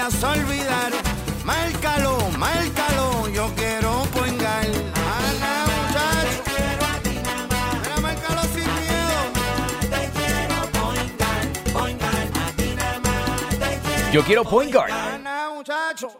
vayas 0.00 0.24
a 0.24 0.32
olvidar. 0.32 0.92
Márcalo, 1.44 2.18
márcalo, 2.38 3.28
yo 3.28 3.50
quiero 3.54 4.02
poingar. 4.14 4.64
Ana, 4.64 5.66
muchacho. 5.66 6.42
Mira, 7.84 8.00
márcalo 8.00 8.42
sin 8.54 8.68
miedo. 8.80 9.18
Yo 14.12 14.22
quiero 14.24 14.44
Point 14.44 14.72
Guard. 14.72 14.90
Ana, 14.92 15.50
muchacho. 15.54 16.19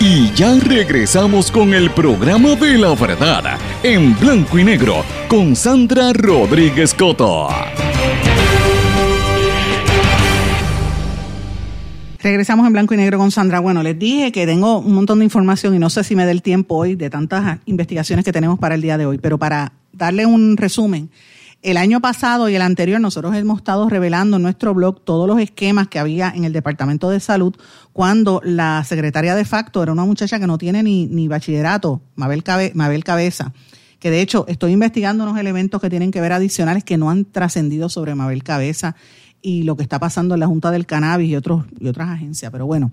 Y 0.00 0.30
ya 0.34 0.54
regresamos 0.60 1.50
con 1.50 1.72
el 1.72 1.90
programa 1.90 2.54
de 2.56 2.76
la 2.76 2.94
verdad 2.94 3.58
en 3.82 4.18
blanco 4.18 4.58
y 4.58 4.64
negro 4.64 5.02
con 5.28 5.56
Sandra 5.56 6.12
Rodríguez 6.12 6.92
Coto. 6.92 7.48
Regresamos 12.24 12.66
en 12.66 12.72
blanco 12.72 12.94
y 12.94 12.96
negro 12.96 13.18
con 13.18 13.30
Sandra. 13.30 13.60
Bueno, 13.60 13.82
les 13.82 13.98
dije 13.98 14.32
que 14.32 14.46
tengo 14.46 14.78
un 14.78 14.94
montón 14.94 15.18
de 15.18 15.24
información 15.24 15.74
y 15.74 15.78
no 15.78 15.90
sé 15.90 16.04
si 16.04 16.16
me 16.16 16.24
dé 16.24 16.30
el 16.32 16.40
tiempo 16.42 16.76
hoy 16.76 16.96
de 16.96 17.10
tantas 17.10 17.58
investigaciones 17.66 18.24
que 18.24 18.32
tenemos 18.32 18.58
para 18.58 18.74
el 18.74 18.82
día 18.82 18.96
de 18.96 19.06
hoy, 19.06 19.18
pero 19.18 19.38
para 19.38 19.72
darle 19.92 20.24
un 20.24 20.56
resumen, 20.56 21.10
el 21.64 21.78
año 21.78 22.02
pasado 22.02 22.50
y 22.50 22.54
el 22.54 22.60
anterior 22.60 23.00
nosotros 23.00 23.34
hemos 23.34 23.58
estado 23.58 23.88
revelando 23.88 24.36
en 24.36 24.42
nuestro 24.42 24.74
blog 24.74 25.02
todos 25.02 25.26
los 25.26 25.40
esquemas 25.40 25.88
que 25.88 25.98
había 25.98 26.30
en 26.30 26.44
el 26.44 26.52
Departamento 26.52 27.08
de 27.08 27.20
Salud 27.20 27.56
cuando 27.94 28.42
la 28.44 28.84
secretaria 28.84 29.34
de 29.34 29.46
facto 29.46 29.82
era 29.82 29.90
una 29.90 30.04
muchacha 30.04 30.38
que 30.38 30.46
no 30.46 30.58
tiene 30.58 30.82
ni, 30.82 31.26
bachillerato, 31.26 32.02
Mabel, 32.16 32.42
Cabe, 32.42 32.72
Mabel 32.74 33.02
Cabeza, 33.02 33.54
que 33.98 34.10
de 34.10 34.20
hecho 34.20 34.44
estoy 34.46 34.72
investigando 34.72 35.24
unos 35.24 35.38
elementos 35.38 35.80
que 35.80 35.88
tienen 35.88 36.10
que 36.10 36.20
ver 36.20 36.32
adicionales 36.32 36.84
que 36.84 36.98
no 36.98 37.08
han 37.08 37.24
trascendido 37.24 37.88
sobre 37.88 38.14
Mabel 38.14 38.42
Cabeza 38.42 38.94
y 39.40 39.62
lo 39.62 39.74
que 39.74 39.84
está 39.84 39.98
pasando 39.98 40.34
en 40.34 40.40
la 40.40 40.46
Junta 40.46 40.70
del 40.70 40.84
Cannabis 40.84 41.30
y, 41.30 41.36
otros, 41.36 41.64
y 41.80 41.88
otras 41.88 42.10
agencias. 42.10 42.52
Pero 42.52 42.66
bueno, 42.66 42.92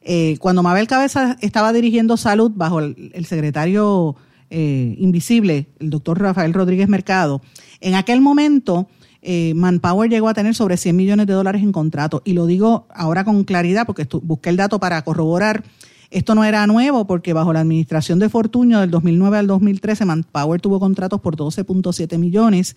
eh, 0.00 0.38
cuando 0.40 0.62
Mabel 0.62 0.86
Cabeza 0.86 1.36
estaba 1.42 1.70
dirigiendo 1.74 2.16
salud 2.16 2.50
bajo 2.54 2.80
el, 2.80 3.10
el 3.12 3.26
secretario 3.26 4.16
eh, 4.48 4.94
invisible, 4.98 5.66
el 5.80 5.90
doctor 5.90 6.20
Rafael 6.20 6.54
Rodríguez 6.54 6.88
Mercado, 6.88 7.42
en 7.80 7.94
aquel 7.94 8.20
momento 8.20 8.88
eh, 9.28 9.54
Manpower 9.54 10.08
llegó 10.08 10.28
a 10.28 10.34
tener 10.34 10.54
sobre 10.54 10.76
100 10.76 10.94
millones 10.94 11.26
de 11.26 11.32
dólares 11.32 11.62
en 11.62 11.72
contrato. 11.72 12.22
Y 12.24 12.32
lo 12.32 12.46
digo 12.46 12.86
ahora 12.94 13.24
con 13.24 13.42
claridad 13.42 13.84
porque 13.84 14.06
busqué 14.22 14.50
el 14.50 14.56
dato 14.56 14.78
para 14.78 15.02
corroborar. 15.02 15.64
Esto 16.10 16.36
no 16.36 16.44
era 16.44 16.66
nuevo 16.68 17.08
porque 17.08 17.32
bajo 17.32 17.52
la 17.52 17.60
administración 17.60 18.20
de 18.20 18.28
Fortuño 18.28 18.80
del 18.80 18.92
2009 18.92 19.38
al 19.38 19.46
2013 19.48 20.04
Manpower 20.04 20.60
tuvo 20.60 20.78
contratos 20.78 21.20
por 21.20 21.36
12.7 21.36 22.18
millones. 22.18 22.76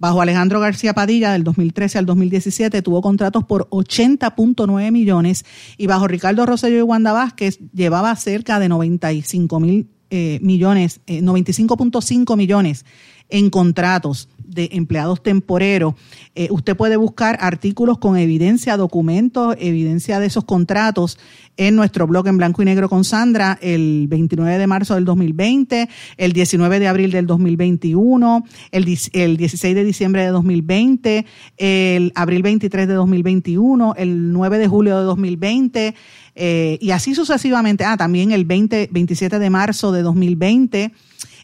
Bajo 0.00 0.20
Alejandro 0.20 0.58
García 0.58 0.92
Padilla 0.92 1.32
del 1.32 1.44
2013 1.44 1.98
al 1.98 2.06
2017 2.06 2.82
tuvo 2.82 3.00
contratos 3.00 3.44
por 3.44 3.68
80.9 3.70 4.90
millones 4.90 5.44
y 5.78 5.86
bajo 5.86 6.08
Ricardo 6.08 6.44
Rosselló 6.44 6.78
y 6.78 6.82
Wanda 6.82 7.12
Vázquez 7.12 7.60
llevaba 7.72 8.16
cerca 8.16 8.58
de 8.58 8.68
95 8.68 9.60
mil 9.60 9.88
eh, 10.10 10.40
millones, 10.42 11.00
eh, 11.06 11.22
95.5 11.22 12.36
millones 12.36 12.84
en 13.28 13.50
contratos 13.50 14.28
de 14.46 14.70
empleados 14.72 15.22
temporeros. 15.22 15.94
Eh, 16.34 16.48
usted 16.50 16.76
puede 16.76 16.96
buscar 16.96 17.38
artículos 17.40 17.98
con 17.98 18.16
evidencia, 18.16 18.76
documentos, 18.76 19.56
evidencia 19.58 20.18
de 20.20 20.26
esos 20.26 20.44
contratos 20.44 21.18
en 21.56 21.76
nuestro 21.76 22.06
blog 22.06 22.26
en 22.26 22.36
blanco 22.36 22.62
y 22.62 22.64
negro 22.64 22.88
con 22.88 23.04
Sandra 23.04 23.58
el 23.62 24.06
29 24.08 24.58
de 24.58 24.66
marzo 24.66 24.94
del 24.94 25.04
2020, 25.04 25.88
el 26.16 26.32
19 26.32 26.80
de 26.80 26.88
abril 26.88 27.12
del 27.12 27.26
2021, 27.26 28.44
el, 28.72 28.98
el 29.12 29.36
16 29.36 29.74
de 29.74 29.84
diciembre 29.84 30.22
de 30.22 30.28
2020, 30.28 31.26
el 31.58 32.12
abril 32.14 32.42
23 32.42 32.88
de 32.88 32.94
2021, 32.94 33.94
el 33.96 34.32
9 34.32 34.58
de 34.58 34.68
julio 34.68 34.98
de 34.98 35.04
2020. 35.04 35.94
Eh, 36.36 36.78
y 36.80 36.90
así 36.90 37.14
sucesivamente. 37.14 37.84
Ah, 37.84 37.96
también 37.96 38.32
el 38.32 38.44
20, 38.44 38.88
27 38.90 39.38
de 39.38 39.50
marzo 39.50 39.92
de 39.92 40.02
2020, 40.02 40.92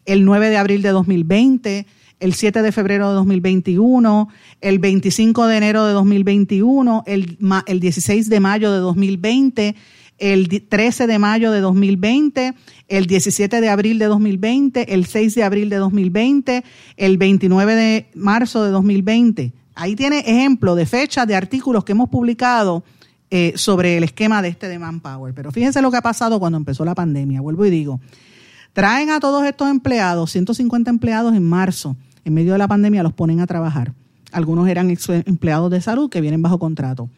el 0.07 0.25
9 0.25 0.51
de 0.51 0.57
abril 0.57 0.83
de 0.83 0.91
2020, 0.91 1.87
el 2.21 2.35
7 2.35 2.63
de 2.63 2.71
febrero 2.71 3.09
de 3.09 3.15
2021, 3.15 4.29
el 4.61 4.79
25 4.79 5.47
de 5.47 5.57
enero 5.57 5.87
de 5.87 5.93
2021, 5.95 7.05
el, 7.07 7.39
el 7.67 7.81
16 7.81 8.29
de 8.29 8.41
mayo 8.41 8.73
de 8.73 8.79
2020, 8.79 9.75
el 10.19 10.67
13 10.69 11.07
de 11.07 11.19
mayo 11.19 11.51
de 11.51 11.61
2020, 11.61 12.55
el 12.89 13.07
17 13.07 13.61
de 13.61 13.69
abril 13.71 13.99
de 13.99 14.05
2020, 14.05 14.95
el 14.95 15.07
6 15.07 15.35
de 15.35 15.43
abril 15.43 15.71
de 15.71 15.77
2020, 15.77 16.63
el 16.97 17.17
29 17.17 17.75
de 17.75 18.11
marzo 18.15 18.63
de 18.63 18.71
2020. 18.71 19.53
Ahí 19.75 19.97
tiene 19.97 20.19
ejemplo 20.19 20.75
de 20.75 20.85
fechas 20.85 21.27
de 21.27 21.35
artículos 21.35 21.85
que 21.85 21.93
hemos 21.93 22.11
publicado 22.11 22.85
eh, 23.31 23.55
sobre 23.57 23.97
el 23.97 24.05
esquema 24.05 24.43
de 24.43 24.49
este 24.49 24.69
de 24.69 24.79
Manpower. 24.79 25.33
Pero 25.33 25.53
fíjense 25.53 25.81
lo 25.81 25.91
que 25.91 25.97
ha 25.97 26.03
pasado 26.03 26.39
cuando 26.39 26.59
empezó 26.59 26.85
la 26.85 26.95
pandemia. 26.95 27.41
Vuelvo 27.41 27.65
y 27.65 27.71
digo, 27.71 27.99
traen 28.75 29.09
a 29.09 29.21
todos 29.21 29.47
estos 29.47 29.71
empleados, 29.71 30.33
150 30.33 30.91
empleados 30.91 31.35
en 31.35 31.49
marzo, 31.49 31.97
en 32.25 32.35
medio 32.35 32.53
de 32.53 32.59
la 32.59 32.69
pandemia 32.69 33.03
los 33.03 33.13
ponen 33.13 33.41
a 33.41 33.47
trabajar. 33.47 33.95
Algunos 34.33 34.69
eran 34.69 34.97
empleados 35.27 35.71
de 35.71 35.81
salud 35.81 36.11
que 36.11 36.21
vienen 36.21 36.43
bajo 36.43 36.59
contrato. 36.59 37.11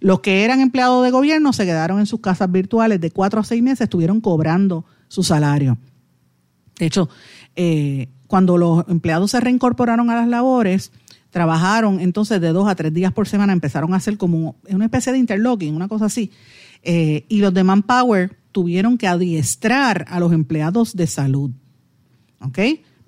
Los 0.00 0.20
que 0.20 0.44
eran 0.44 0.60
empleados 0.60 1.04
de 1.04 1.10
gobierno 1.10 1.52
se 1.52 1.66
quedaron 1.66 2.00
en 2.00 2.06
sus 2.06 2.20
casas 2.20 2.50
virtuales 2.50 3.00
de 3.00 3.10
cuatro 3.10 3.40
a 3.40 3.44
seis 3.44 3.62
meses, 3.62 3.82
estuvieron 3.82 4.20
cobrando 4.20 4.84
su 5.08 5.22
salario. 5.22 5.78
De 6.78 6.86
hecho, 6.86 7.10
eh, 7.56 8.08
cuando 8.26 8.56
los 8.56 8.88
empleados 8.88 9.32
se 9.32 9.40
reincorporaron 9.40 10.08
a 10.08 10.16
las 10.16 10.28
labores, 10.28 10.92
trabajaron 11.30 12.00
entonces 12.00 12.40
de 12.40 12.48
dos 12.48 12.68
a 12.68 12.74
tres 12.74 12.94
días 12.94 13.12
por 13.12 13.28
semana, 13.28 13.52
empezaron 13.52 13.92
a 13.92 13.96
hacer 13.96 14.16
como 14.16 14.56
una 14.68 14.86
especie 14.86 15.12
de 15.12 15.18
interlocking, 15.18 15.74
una 15.74 15.88
cosa 15.88 16.06
así. 16.06 16.30
Eh, 16.82 17.26
y 17.28 17.40
los 17.40 17.52
de 17.52 17.64
Manpower 17.64 18.38
tuvieron 18.52 18.96
que 18.96 19.06
adiestrar 19.06 20.06
a 20.08 20.18
los 20.18 20.32
empleados 20.32 20.96
de 20.96 21.06
salud. 21.06 21.50
¿Ok? 22.40 22.58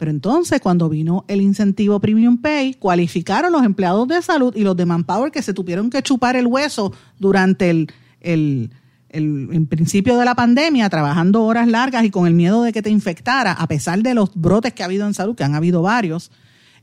Pero 0.03 0.11
entonces, 0.11 0.61
cuando 0.61 0.89
vino 0.89 1.25
el 1.29 1.41
incentivo 1.41 2.01
Premium 2.01 2.37
Pay, 2.39 2.75
cualificaron 2.75 3.53
los 3.53 3.63
empleados 3.63 4.09
de 4.09 4.21
salud 4.21 4.53
y 4.57 4.63
los 4.63 4.77
de 4.77 4.85
Manpower 4.85 5.31
que 5.31 5.43
se 5.43 5.55
tuvieron 5.55 5.91
que 5.91 6.03
chupar 6.03 6.35
el 6.35 6.49
hueso 6.49 6.93
durante 7.21 7.71
el, 7.71 7.87
el, 8.21 8.73
el, 9.11 9.67
principio 9.69 10.19
de 10.19 10.25
la 10.25 10.35
pandemia, 10.35 10.91
trabajando 10.91 11.45
horas 11.45 11.69
largas 11.69 12.03
y 12.03 12.11
con 12.11 12.27
el 12.27 12.35
miedo 12.35 12.65
de 12.65 12.73
que 12.73 12.83
te 12.83 12.91
infectara, 12.91 13.53
a 13.53 13.69
pesar 13.69 14.03
de 14.03 14.13
los 14.13 14.35
brotes 14.35 14.73
que 14.73 14.83
ha 14.83 14.87
habido 14.87 15.07
en 15.07 15.15
salud, 15.15 15.37
que 15.37 15.45
han 15.45 15.55
habido 15.55 15.83
varios, 15.83 16.33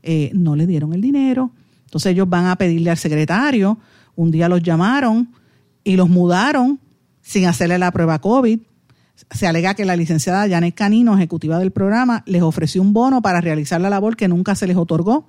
eh, 0.02 0.30
no 0.32 0.56
le 0.56 0.66
dieron 0.66 0.94
el 0.94 1.02
dinero. 1.02 1.50
Entonces 1.84 2.12
ellos 2.12 2.26
van 2.26 2.46
a 2.46 2.56
pedirle 2.56 2.88
al 2.88 2.96
secretario, 2.96 3.78
un 4.16 4.30
día 4.30 4.48
los 4.48 4.62
llamaron 4.62 5.30
y 5.84 5.96
los 5.96 6.08
mudaron 6.08 6.80
sin 7.20 7.44
hacerle 7.44 7.76
la 7.76 7.90
prueba 7.90 8.18
COVID 8.18 8.60
se 9.30 9.46
alega 9.46 9.74
que 9.74 9.84
la 9.84 9.96
licenciada 9.96 10.48
Janet 10.48 10.74
Canino, 10.74 11.14
ejecutiva 11.14 11.58
del 11.58 11.70
programa, 11.70 12.22
les 12.26 12.42
ofreció 12.42 12.82
un 12.82 12.92
bono 12.92 13.22
para 13.22 13.40
realizar 13.40 13.80
la 13.80 13.90
labor 13.90 14.16
que 14.16 14.28
nunca 14.28 14.54
se 14.54 14.66
les 14.66 14.76
otorgó. 14.76 15.26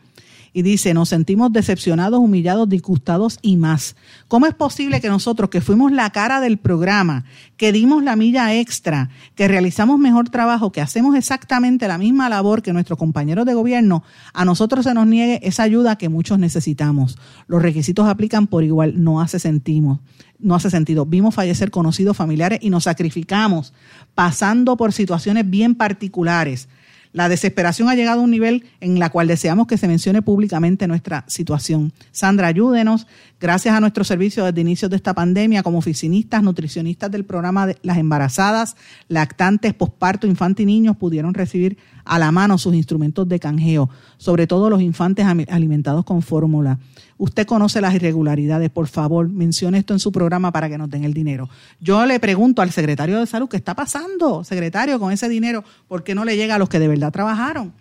Y 0.53 0.63
dice, 0.63 0.93
nos 0.93 1.07
sentimos 1.07 1.53
decepcionados, 1.53 2.19
humillados, 2.19 2.67
disgustados 2.67 3.39
y 3.41 3.55
más. 3.55 3.95
¿Cómo 4.27 4.47
es 4.47 4.53
posible 4.53 4.99
que 4.99 5.07
nosotros, 5.07 5.49
que 5.49 5.61
fuimos 5.61 5.93
la 5.93 6.09
cara 6.09 6.41
del 6.41 6.57
programa, 6.57 7.23
que 7.55 7.71
dimos 7.71 8.03
la 8.03 8.17
milla 8.17 8.53
extra, 8.53 9.09
que 9.35 9.47
realizamos 9.47 9.97
mejor 9.97 10.27
trabajo, 10.27 10.73
que 10.73 10.81
hacemos 10.81 11.15
exactamente 11.15 11.87
la 11.87 11.97
misma 11.97 12.27
labor 12.27 12.61
que 12.61 12.73
nuestros 12.73 12.99
compañeros 12.99 13.45
de 13.45 13.53
gobierno, 13.53 14.03
a 14.33 14.43
nosotros 14.43 14.83
se 14.83 14.93
nos 14.93 15.07
niegue 15.07 15.39
esa 15.47 15.63
ayuda 15.63 15.97
que 15.97 16.09
muchos 16.09 16.37
necesitamos? 16.37 17.17
Los 17.47 17.61
requisitos 17.61 18.09
aplican 18.09 18.47
por 18.47 18.65
igual, 18.65 19.01
no 19.01 19.21
hace 19.21 19.39
sentido 19.39 20.01
no 20.41 20.55
hace 20.55 20.69
sentido. 20.69 21.05
Vimos 21.05 21.35
fallecer 21.35 21.71
conocidos 21.71 22.17
familiares 22.17 22.59
y 22.61 22.69
nos 22.69 22.85
sacrificamos 22.85 23.73
pasando 24.15 24.77
por 24.77 24.93
situaciones 24.93 25.49
bien 25.49 25.75
particulares. 25.75 26.67
La 27.13 27.27
desesperación 27.27 27.89
ha 27.89 27.95
llegado 27.95 28.21
a 28.21 28.23
un 28.23 28.31
nivel 28.31 28.63
en 28.79 28.97
la 28.97 29.09
cual 29.09 29.27
deseamos 29.27 29.67
que 29.67 29.77
se 29.77 29.87
mencione 29.87 30.21
públicamente 30.21 30.87
nuestra 30.87 31.25
situación. 31.27 31.91
Sandra, 32.11 32.47
ayúdenos. 32.47 33.05
Gracias 33.39 33.75
a 33.75 33.81
nuestro 33.81 34.05
servicio 34.05 34.45
desde 34.45 34.61
inicios 34.61 34.89
de 34.89 34.95
esta 34.95 35.13
pandemia, 35.13 35.61
como 35.61 35.79
oficinistas, 35.79 36.41
nutricionistas 36.41 37.11
del 37.11 37.25
programa 37.25 37.67
de 37.67 37.77
las 37.81 37.97
embarazadas, 37.97 38.77
lactantes, 39.09 39.73
posparto, 39.73 40.25
infantes 40.25 40.63
y 40.63 40.67
niños 40.67 40.95
pudieron 40.95 41.33
recibir 41.33 41.77
a 42.05 42.17
la 42.17 42.31
mano 42.31 42.57
sus 42.57 42.75
instrumentos 42.75 43.27
de 43.27 43.39
canjeo, 43.39 43.89
sobre 44.17 44.47
todo 44.47 44.69
los 44.69 44.81
infantes 44.81 45.25
alimentados 45.25 46.05
con 46.05 46.21
fórmula. 46.21 46.79
Usted 47.21 47.45
conoce 47.45 47.81
las 47.81 47.93
irregularidades, 47.93 48.71
por 48.71 48.87
favor, 48.87 49.29
mencione 49.29 49.77
esto 49.77 49.93
en 49.93 49.99
su 49.99 50.11
programa 50.11 50.51
para 50.51 50.69
que 50.69 50.79
nos 50.79 50.89
den 50.89 51.03
el 51.03 51.13
dinero. 51.13 51.49
Yo 51.79 52.03
le 52.07 52.19
pregunto 52.19 52.63
al 52.63 52.71
secretario 52.71 53.19
de 53.19 53.27
salud, 53.27 53.47
¿qué 53.47 53.57
está 53.57 53.75
pasando, 53.75 54.43
secretario, 54.43 54.99
con 54.99 55.11
ese 55.11 55.29
dinero? 55.29 55.63
¿Por 55.87 56.03
qué 56.03 56.15
no 56.15 56.25
le 56.25 56.35
llega 56.35 56.55
a 56.55 56.57
los 56.57 56.67
que 56.67 56.79
de 56.79 56.87
verdad 56.87 57.11
trabajaron? 57.11 57.73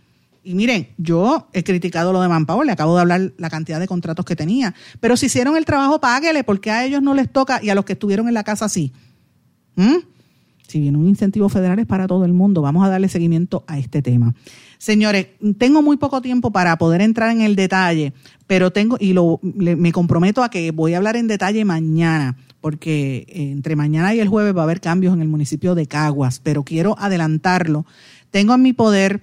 Y 0.44 0.54
miren, 0.54 0.88
yo 0.98 1.48
he 1.54 1.64
criticado 1.64 2.12
lo 2.12 2.20
de 2.20 2.28
Manpower, 2.28 2.66
le 2.66 2.72
acabo 2.72 2.94
de 2.94 3.00
hablar 3.00 3.32
la 3.38 3.48
cantidad 3.48 3.80
de 3.80 3.86
contratos 3.86 4.26
que 4.26 4.36
tenía, 4.36 4.74
pero 5.00 5.16
si 5.16 5.26
hicieron 5.26 5.56
el 5.56 5.64
trabajo, 5.64 6.00
páguele, 6.00 6.44
porque 6.44 6.70
a 6.70 6.84
ellos 6.84 7.00
no 7.00 7.14
les 7.14 7.32
toca 7.32 7.60
y 7.62 7.70
a 7.70 7.74
los 7.74 7.86
que 7.86 7.94
estuvieron 7.94 8.28
en 8.28 8.34
la 8.34 8.44
casa 8.44 8.68
sí. 8.68 8.92
¿Mm? 9.76 10.00
Si 10.68 10.80
viene 10.80 10.98
un 10.98 11.06
incentivo 11.06 11.48
federal 11.48 11.78
es 11.78 11.86
para 11.86 12.06
todo 12.06 12.26
el 12.26 12.34
mundo, 12.34 12.60
vamos 12.60 12.84
a 12.84 12.90
darle 12.90 13.08
seguimiento 13.08 13.64
a 13.66 13.78
este 13.78 14.02
tema. 14.02 14.34
Señores, 14.80 15.26
tengo 15.58 15.82
muy 15.82 15.98
poco 15.98 16.22
tiempo 16.22 16.52
para 16.52 16.78
poder 16.78 17.02
entrar 17.02 17.30
en 17.30 17.42
el 17.42 17.54
detalle, 17.54 18.14
pero 18.46 18.70
tengo, 18.70 18.96
y 18.98 19.12
lo, 19.12 19.38
me 19.42 19.92
comprometo 19.92 20.42
a 20.42 20.48
que 20.48 20.70
voy 20.70 20.94
a 20.94 20.96
hablar 20.96 21.16
en 21.16 21.28
detalle 21.28 21.66
mañana, 21.66 22.38
porque 22.62 23.26
entre 23.28 23.76
mañana 23.76 24.14
y 24.14 24.20
el 24.20 24.28
jueves 24.28 24.56
va 24.56 24.62
a 24.62 24.64
haber 24.64 24.80
cambios 24.80 25.12
en 25.12 25.20
el 25.20 25.28
municipio 25.28 25.74
de 25.74 25.86
Caguas, 25.86 26.40
pero 26.42 26.64
quiero 26.64 26.96
adelantarlo. 26.98 27.84
Tengo 28.30 28.54
en 28.54 28.62
mi 28.62 28.72
poder 28.72 29.20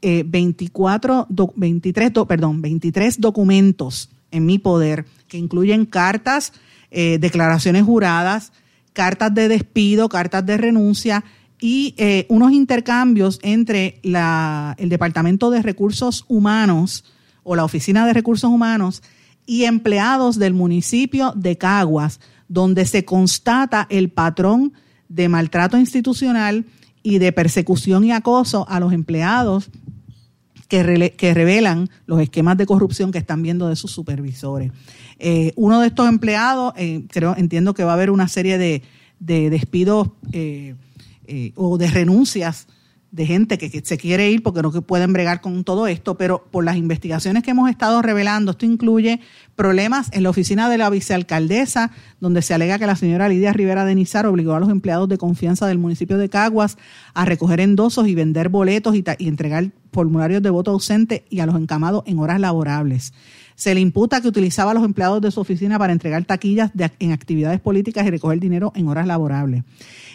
24, 0.00 1.26
eh, 1.28 1.46
23, 1.56 2.12
perdón, 2.28 2.62
23 2.62 3.20
documentos 3.20 4.10
en 4.30 4.46
mi 4.46 4.60
poder 4.60 5.06
que 5.26 5.38
incluyen 5.38 5.86
cartas, 5.86 6.52
eh, 6.92 7.18
declaraciones 7.18 7.82
juradas, 7.82 8.52
cartas 8.92 9.34
de 9.34 9.48
despido, 9.48 10.08
cartas 10.08 10.46
de 10.46 10.56
renuncia 10.56 11.24
y 11.60 11.94
eh, 11.98 12.26
unos 12.28 12.52
intercambios 12.52 13.38
entre 13.42 14.00
la, 14.02 14.74
el 14.78 14.88
Departamento 14.88 15.50
de 15.50 15.62
Recursos 15.62 16.24
Humanos 16.28 17.04
o 17.42 17.54
la 17.54 17.64
Oficina 17.64 18.06
de 18.06 18.14
Recursos 18.14 18.50
Humanos 18.50 19.02
y 19.46 19.64
empleados 19.64 20.38
del 20.38 20.54
municipio 20.54 21.32
de 21.36 21.58
Caguas, 21.58 22.20
donde 22.48 22.86
se 22.86 23.04
constata 23.04 23.86
el 23.90 24.10
patrón 24.10 24.72
de 25.08 25.28
maltrato 25.28 25.76
institucional 25.76 26.64
y 27.02 27.18
de 27.18 27.32
persecución 27.32 28.04
y 28.04 28.12
acoso 28.12 28.66
a 28.68 28.80
los 28.80 28.92
empleados 28.92 29.70
que, 30.68 30.82
revelan 31.34 31.90
los 32.06 32.20
esquemas 32.20 32.56
de 32.56 32.64
corrupción 32.64 33.10
que 33.10 33.18
están 33.18 33.42
viendo 33.42 33.68
de 33.68 33.74
sus 33.74 33.90
supervisores. 33.90 34.70
Eh, 35.18 35.52
uno 35.56 35.80
de 35.80 35.88
estos 35.88 36.08
empleados, 36.08 36.72
eh, 36.76 37.04
creo, 37.10 37.34
entiendo 37.36 37.74
que 37.74 37.82
va 37.82 37.90
a 37.90 37.94
haber 37.94 38.10
una 38.10 38.28
serie 38.28 38.56
de, 38.56 38.82
despidos 39.18 40.10
o 41.56 41.78
de 41.78 41.88
renuncias 41.88 42.66
de 43.12 43.26
gente 43.26 43.58
que, 43.58 43.82
se 43.84 43.98
quiere 43.98 44.30
ir 44.30 44.42
porque 44.42 44.62
no 44.62 44.70
pueden 44.82 45.12
bregar 45.12 45.40
con 45.40 45.64
todo 45.64 45.88
esto, 45.88 46.16
pero 46.16 46.44
por 46.50 46.64
las 46.64 46.76
investigaciones 46.76 47.42
que 47.42 47.50
hemos 47.50 47.68
estado 47.68 48.02
revelando, 48.02 48.52
esto 48.52 48.66
incluye 48.66 49.20
problemas 49.56 50.10
en 50.12 50.22
la 50.22 50.30
oficina 50.30 50.68
de 50.70 50.78
la 50.78 50.90
vicealcaldesa, 50.90 51.90
donde 52.20 52.42
se 52.42 52.54
alega 52.54 52.78
que 52.78 52.86
la 52.86 52.94
señora 52.94 53.28
Lidia 53.28 53.52
Rivera 53.52 53.84
de 53.84 53.96
Nizar 53.96 54.26
obligó 54.26 54.54
a 54.54 54.60
los 54.60 54.70
empleados 54.70 55.08
de 55.08 55.18
confianza 55.18 55.66
del 55.66 55.78
municipio 55.78 56.18
de 56.18 56.28
Caguas 56.28 56.78
a 57.12 57.24
recoger 57.24 57.60
endosos 57.60 58.06
y 58.06 58.14
vender 58.14 58.48
boletos 58.48 58.94
y, 58.94 59.04
y 59.18 59.28
entregar 59.28 59.72
formularios 59.92 60.42
de 60.42 60.50
voto 60.50 60.70
ausente 60.70 61.24
y 61.30 61.40
a 61.40 61.46
los 61.46 61.56
encamados 61.56 62.04
en 62.06 62.20
horas 62.20 62.38
laborables. 62.38 63.12
Se 63.60 63.74
le 63.74 63.80
imputa 63.82 64.22
que 64.22 64.28
utilizaba 64.28 64.70
a 64.70 64.74
los 64.74 64.84
empleados 64.84 65.20
de 65.20 65.30
su 65.30 65.38
oficina 65.38 65.78
para 65.78 65.92
entregar 65.92 66.24
taquillas 66.24 66.70
en 66.98 67.12
actividades 67.12 67.60
políticas 67.60 68.06
y 68.06 68.10
recoger 68.10 68.40
dinero 68.40 68.72
en 68.74 68.88
horas 68.88 69.06
laborables. 69.06 69.64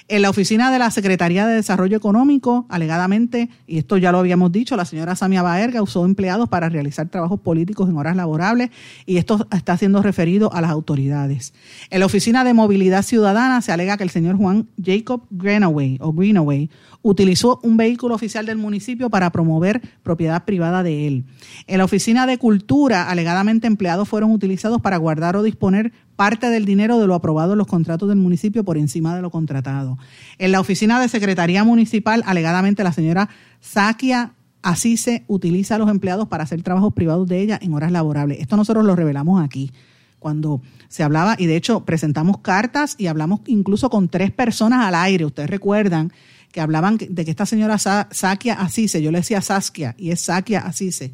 En 0.08 0.24
la 0.24 0.32
oficina 0.32 0.72
de 0.72 0.80
la 0.80 0.90
Secretaría 0.90 1.46
de 1.46 1.54
Desarrollo 1.54 1.96
Económico, 1.96 2.66
alegadamente, 2.70 3.50
y 3.68 3.78
esto 3.78 3.98
ya 3.98 4.12
lo 4.12 4.18
habíamos 4.18 4.52
dicho, 4.52 4.76
la 4.76 4.86
señora 4.86 5.16
Samia 5.16 5.44
Baerga 5.44 5.84
usó 5.84 6.06
empleados 6.06 6.50
para 6.50 6.70
realizar 6.70 7.08
trabajos 7.10 7.40
políticos 7.40 7.88
en 7.88 7.98
horas 7.98 8.16
laborables 8.16 8.72
y 9.06 9.18
esto 9.18 9.48
está 9.52 9.78
siendo 9.78 10.02
referido 10.02 10.52
a 10.52 10.62
las 10.62 10.72
autoridades. 10.72 11.54
En 11.92 12.00
la 12.00 12.08
oficina 12.08 12.44
de 12.44 12.56
Movilidad 12.56 13.04
Ciudadana 13.04 13.62
se 13.62 13.72
alega 13.72 13.98
que 13.98 14.04
el 14.04 14.10
señor 14.10 14.38
Juan 14.38 14.68
Jacob 14.84 15.24
Greenaway 15.30 15.98
o 16.02 16.14
Greenaway 16.14 16.72
utilizó 17.04 17.60
un 17.62 17.78
vehículo 17.78 18.16
oficial 18.16 18.48
del 18.48 18.58
municipio 18.58 19.12
para 19.12 19.32
promover 19.32 19.82
propiedad 20.02 20.46
privada 20.46 20.82
de 20.82 21.08
él. 21.08 21.26
En 21.68 21.78
la 21.78 21.86
oficina 21.86 22.26
de 22.26 22.40
Cultura, 22.40 23.10
alegadamente 23.10 23.35
empleados 23.68 24.08
fueron 24.08 24.32
utilizados 24.32 24.82
para 24.82 24.98
guardar 24.98 25.36
o 25.36 25.44
disponer 25.44 25.92
parte 26.16 26.50
del 26.50 26.66
dinero 26.66 27.00
de 27.00 27.08
lo 27.08 27.16
aprobado 27.16 27.54
en 27.54 27.58
los 27.58 27.68
contratos 27.68 28.10
del 28.10 28.18
municipio 28.18 28.64
por 28.64 28.78
encima 28.78 29.16
de 29.16 29.22
lo 29.22 29.32
contratado. 29.32 29.98
En 30.38 30.52
la 30.52 30.60
oficina 30.60 31.00
de 31.00 31.10
Secretaría 31.10 31.64
Municipal, 31.64 32.24
alegadamente 32.26 32.84
la 32.84 32.92
señora 32.92 33.30
Sakia 33.60 34.34
Asise 34.62 35.24
utiliza 35.28 35.76
a 35.76 35.78
los 35.78 35.90
empleados 35.90 36.28
para 36.28 36.44
hacer 36.44 36.64
trabajos 36.64 36.94
privados 36.94 37.28
de 37.28 37.40
ella 37.40 37.60
en 37.62 37.74
horas 37.74 37.92
laborables. 37.92 38.40
Esto 38.40 38.58
nosotros 38.58 38.84
lo 38.84 38.96
revelamos 38.96 39.44
aquí 39.44 39.72
cuando 40.18 40.62
se 40.88 41.04
hablaba, 41.04 41.36
y 41.38 41.46
de 41.46 41.56
hecho 41.56 41.86
presentamos 41.86 42.40
cartas 42.40 42.96
y 42.98 43.06
hablamos 43.06 43.42
incluso 43.46 43.92
con 43.92 44.10
tres 44.10 44.32
personas 44.32 44.84
al 44.84 44.96
aire. 44.96 45.24
Ustedes 45.24 45.52
recuerdan 45.52 46.12
que 46.52 46.62
hablaban 46.62 46.98
de 46.98 47.26
que 47.26 47.30
esta 47.30 47.46
señora 47.46 47.78
Sakia 47.78 48.56
Asise, 48.56 49.04
yo 49.04 49.12
le 49.12 49.20
decía 49.20 49.42
Saskia 49.42 49.94
y 50.00 50.10
es 50.10 50.22
Sakia 50.22 50.62
Asise, 50.62 51.14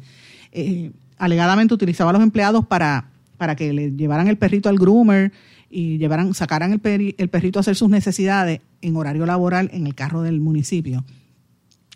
eh, 0.52 0.92
alegadamente 1.22 1.72
utilizaba 1.72 2.10
a 2.10 2.12
los 2.12 2.22
empleados 2.22 2.66
para 2.66 3.12
para 3.42 3.56
que 3.56 3.72
le 3.72 3.90
llevaran 3.90 4.28
el 4.28 4.38
perrito 4.38 4.68
al 4.68 4.78
groomer 4.78 5.32
y 5.68 5.98
llevaran, 5.98 6.32
sacaran 6.32 6.70
el, 6.70 6.78
perrito 6.78 7.58
a 7.58 7.62
hacer 7.62 7.74
sus 7.74 7.88
necesidades 7.88 8.60
en 8.82 8.94
horario 8.94 9.26
laboral 9.26 9.68
en 9.72 9.88
el 9.88 9.96
carro 9.96 10.22
del 10.22 10.40
municipio. 10.40 11.04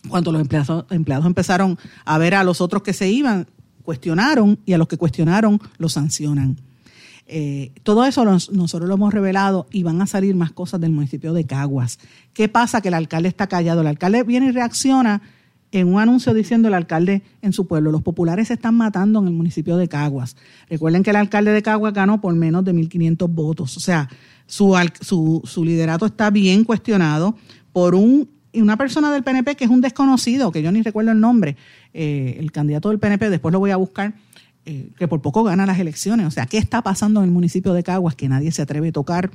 Cuando 0.08 0.32
los 0.32 0.40
empleados, 0.40 0.86
empleados 0.90 1.24
empezaron 1.24 1.78
a 2.04 2.18
ver 2.18 2.34
a 2.34 2.42
los 2.42 2.60
otros 2.60 2.82
que 2.82 2.92
se 2.92 3.08
iban, 3.08 3.46
cuestionaron 3.84 4.58
y 4.66 4.72
a 4.72 4.78
los 4.78 4.88
que 4.88 4.96
cuestionaron 4.96 5.60
los 5.78 5.92
sancionan. 5.92 6.56
Eh, 7.28 7.70
todo 7.84 8.04
eso 8.06 8.24
nosotros 8.24 8.88
lo 8.88 8.96
hemos 8.96 9.14
revelado 9.14 9.68
y 9.70 9.84
van 9.84 10.02
a 10.02 10.08
salir 10.08 10.34
más 10.34 10.50
cosas 10.50 10.80
del 10.80 10.90
municipio 10.90 11.32
de 11.32 11.44
Caguas. 11.44 12.00
¿Qué 12.32 12.48
pasa? 12.48 12.80
Que 12.80 12.88
el 12.88 12.94
alcalde 12.94 13.28
está 13.28 13.46
callado. 13.46 13.82
El 13.82 13.86
alcalde 13.86 14.24
viene 14.24 14.46
y 14.46 14.50
reacciona 14.50 15.22
en 15.72 15.92
un 15.92 16.00
anuncio 16.00 16.32
diciendo 16.32 16.68
el 16.68 16.74
alcalde 16.74 17.22
en 17.42 17.52
su 17.52 17.66
pueblo, 17.66 17.90
los 17.90 18.02
populares 18.02 18.48
se 18.48 18.54
están 18.54 18.74
matando 18.74 19.20
en 19.20 19.26
el 19.26 19.32
municipio 19.32 19.76
de 19.76 19.88
Caguas. 19.88 20.36
Recuerden 20.70 21.02
que 21.02 21.10
el 21.10 21.16
alcalde 21.16 21.52
de 21.52 21.62
Caguas 21.62 21.92
ganó 21.92 22.20
por 22.20 22.34
menos 22.34 22.64
de 22.64 22.72
1.500 22.72 23.28
votos. 23.28 23.76
O 23.76 23.80
sea, 23.80 24.08
su, 24.46 24.74
su, 25.00 25.42
su 25.44 25.64
liderato 25.64 26.06
está 26.06 26.30
bien 26.30 26.64
cuestionado 26.64 27.36
por 27.72 27.94
un, 27.94 28.28
una 28.54 28.76
persona 28.76 29.12
del 29.12 29.22
PNP 29.22 29.56
que 29.56 29.64
es 29.64 29.70
un 29.70 29.80
desconocido, 29.80 30.52
que 30.52 30.62
yo 30.62 30.72
ni 30.72 30.82
recuerdo 30.82 31.12
el 31.12 31.20
nombre, 31.20 31.56
eh, 31.92 32.36
el 32.38 32.52
candidato 32.52 32.90
del 32.90 32.98
PNP, 32.98 33.28
después 33.30 33.52
lo 33.52 33.58
voy 33.58 33.70
a 33.70 33.76
buscar, 33.76 34.14
eh, 34.64 34.90
que 34.98 35.08
por 35.08 35.20
poco 35.20 35.44
gana 35.44 35.66
las 35.66 35.78
elecciones. 35.78 36.26
O 36.26 36.30
sea, 36.30 36.46
¿qué 36.46 36.58
está 36.58 36.82
pasando 36.82 37.20
en 37.20 37.26
el 37.26 37.32
municipio 37.32 37.72
de 37.72 37.82
Caguas 37.82 38.14
que 38.14 38.28
nadie 38.28 38.50
se 38.52 38.62
atreve 38.62 38.88
a 38.88 38.92
tocar? 38.92 39.30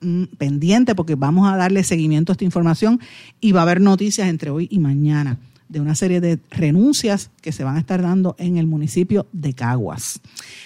Mm, 0.00 0.24
pendiente 0.38 0.94
porque 0.94 1.16
vamos 1.16 1.48
a 1.48 1.56
darle 1.56 1.82
seguimiento 1.82 2.30
a 2.30 2.34
esta 2.34 2.44
información 2.44 3.00
y 3.40 3.50
va 3.50 3.60
a 3.60 3.62
haber 3.64 3.80
noticias 3.80 4.28
entre 4.28 4.50
hoy 4.50 4.68
y 4.70 4.78
mañana 4.78 5.38
de 5.68 5.80
una 5.80 5.96
serie 5.96 6.20
de 6.20 6.38
renuncias 6.50 7.30
que 7.42 7.50
se 7.50 7.64
van 7.64 7.76
a 7.76 7.80
estar 7.80 8.00
dando 8.00 8.36
en 8.38 8.58
el 8.58 8.66
municipio 8.68 9.26
de 9.32 9.54
Caguas. 9.54 10.20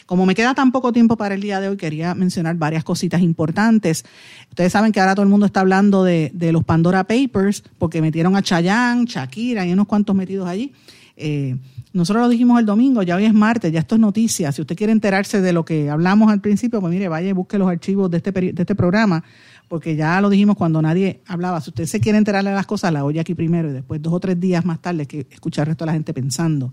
Como 0.04 0.26
me 0.26 0.34
queda 0.34 0.54
tan 0.54 0.70
poco 0.70 0.92
tiempo 0.92 1.16
para 1.16 1.34
el 1.34 1.40
día 1.40 1.60
de 1.60 1.68
hoy, 1.68 1.78
quería 1.78 2.14
mencionar 2.14 2.56
varias 2.56 2.84
cositas 2.84 3.22
importantes. 3.22 4.04
Ustedes 4.50 4.70
saben 4.70 4.92
que 4.92 5.00
ahora 5.00 5.14
todo 5.14 5.24
el 5.24 5.30
mundo 5.30 5.46
está 5.46 5.60
hablando 5.60 6.04
de, 6.04 6.30
los 6.52 6.62
Pandora 6.62 7.04
Papers 7.04 7.64
porque 7.78 8.02
metieron 8.02 8.36
a 8.36 8.42
Chayanne, 8.42 9.06
Shakira 9.06 9.66
y 9.66 9.72
unos 9.72 9.86
cuantos 9.86 10.14
metidos 10.14 10.46
allí. 10.46 10.72
Eh, 11.16 11.56
nosotros 11.92 12.22
lo 12.22 12.28
dijimos 12.30 12.58
el 12.58 12.64
domingo, 12.64 13.02
ya 13.02 13.16
hoy 13.16 13.26
es 13.26 13.34
martes, 13.34 13.70
ya 13.70 13.80
esto 13.80 13.96
es 13.96 14.00
noticia. 14.00 14.50
Si 14.50 14.62
usted 14.62 14.76
quiere 14.76 14.92
enterarse 14.92 15.42
de 15.42 15.52
lo 15.52 15.64
que 15.64 15.90
hablamos 15.90 16.30
al 16.32 16.40
principio, 16.40 16.80
pues 16.80 16.90
mire, 16.90 17.08
vaya 17.08 17.28
y 17.28 17.32
busque 17.32 17.58
los 17.58 17.68
archivos 17.68 18.10
de 18.10 18.16
este, 18.16 18.32
de 18.32 18.54
este 18.56 18.74
programa, 18.74 19.22
porque 19.68 19.94
ya 19.94 20.20
lo 20.22 20.30
dijimos 20.30 20.56
cuando 20.56 20.80
nadie 20.80 21.20
hablaba. 21.26 21.60
Si 21.60 21.68
usted 21.70 21.84
se 21.84 22.00
quiere 22.00 22.16
enterar 22.16 22.44
de 22.44 22.52
las 22.52 22.66
cosas, 22.66 22.92
la 22.92 23.04
oye 23.04 23.20
aquí 23.20 23.34
primero 23.34 23.68
y 23.68 23.72
después 23.72 24.00
dos 24.00 24.14
o 24.14 24.20
tres 24.20 24.40
días 24.40 24.64
más 24.64 24.80
tarde 24.80 25.06
que 25.06 25.26
escuchar 25.30 25.64
el 25.64 25.72
resto 25.72 25.84
de 25.84 25.86
la 25.86 25.92
gente 25.92 26.14
pensando. 26.14 26.72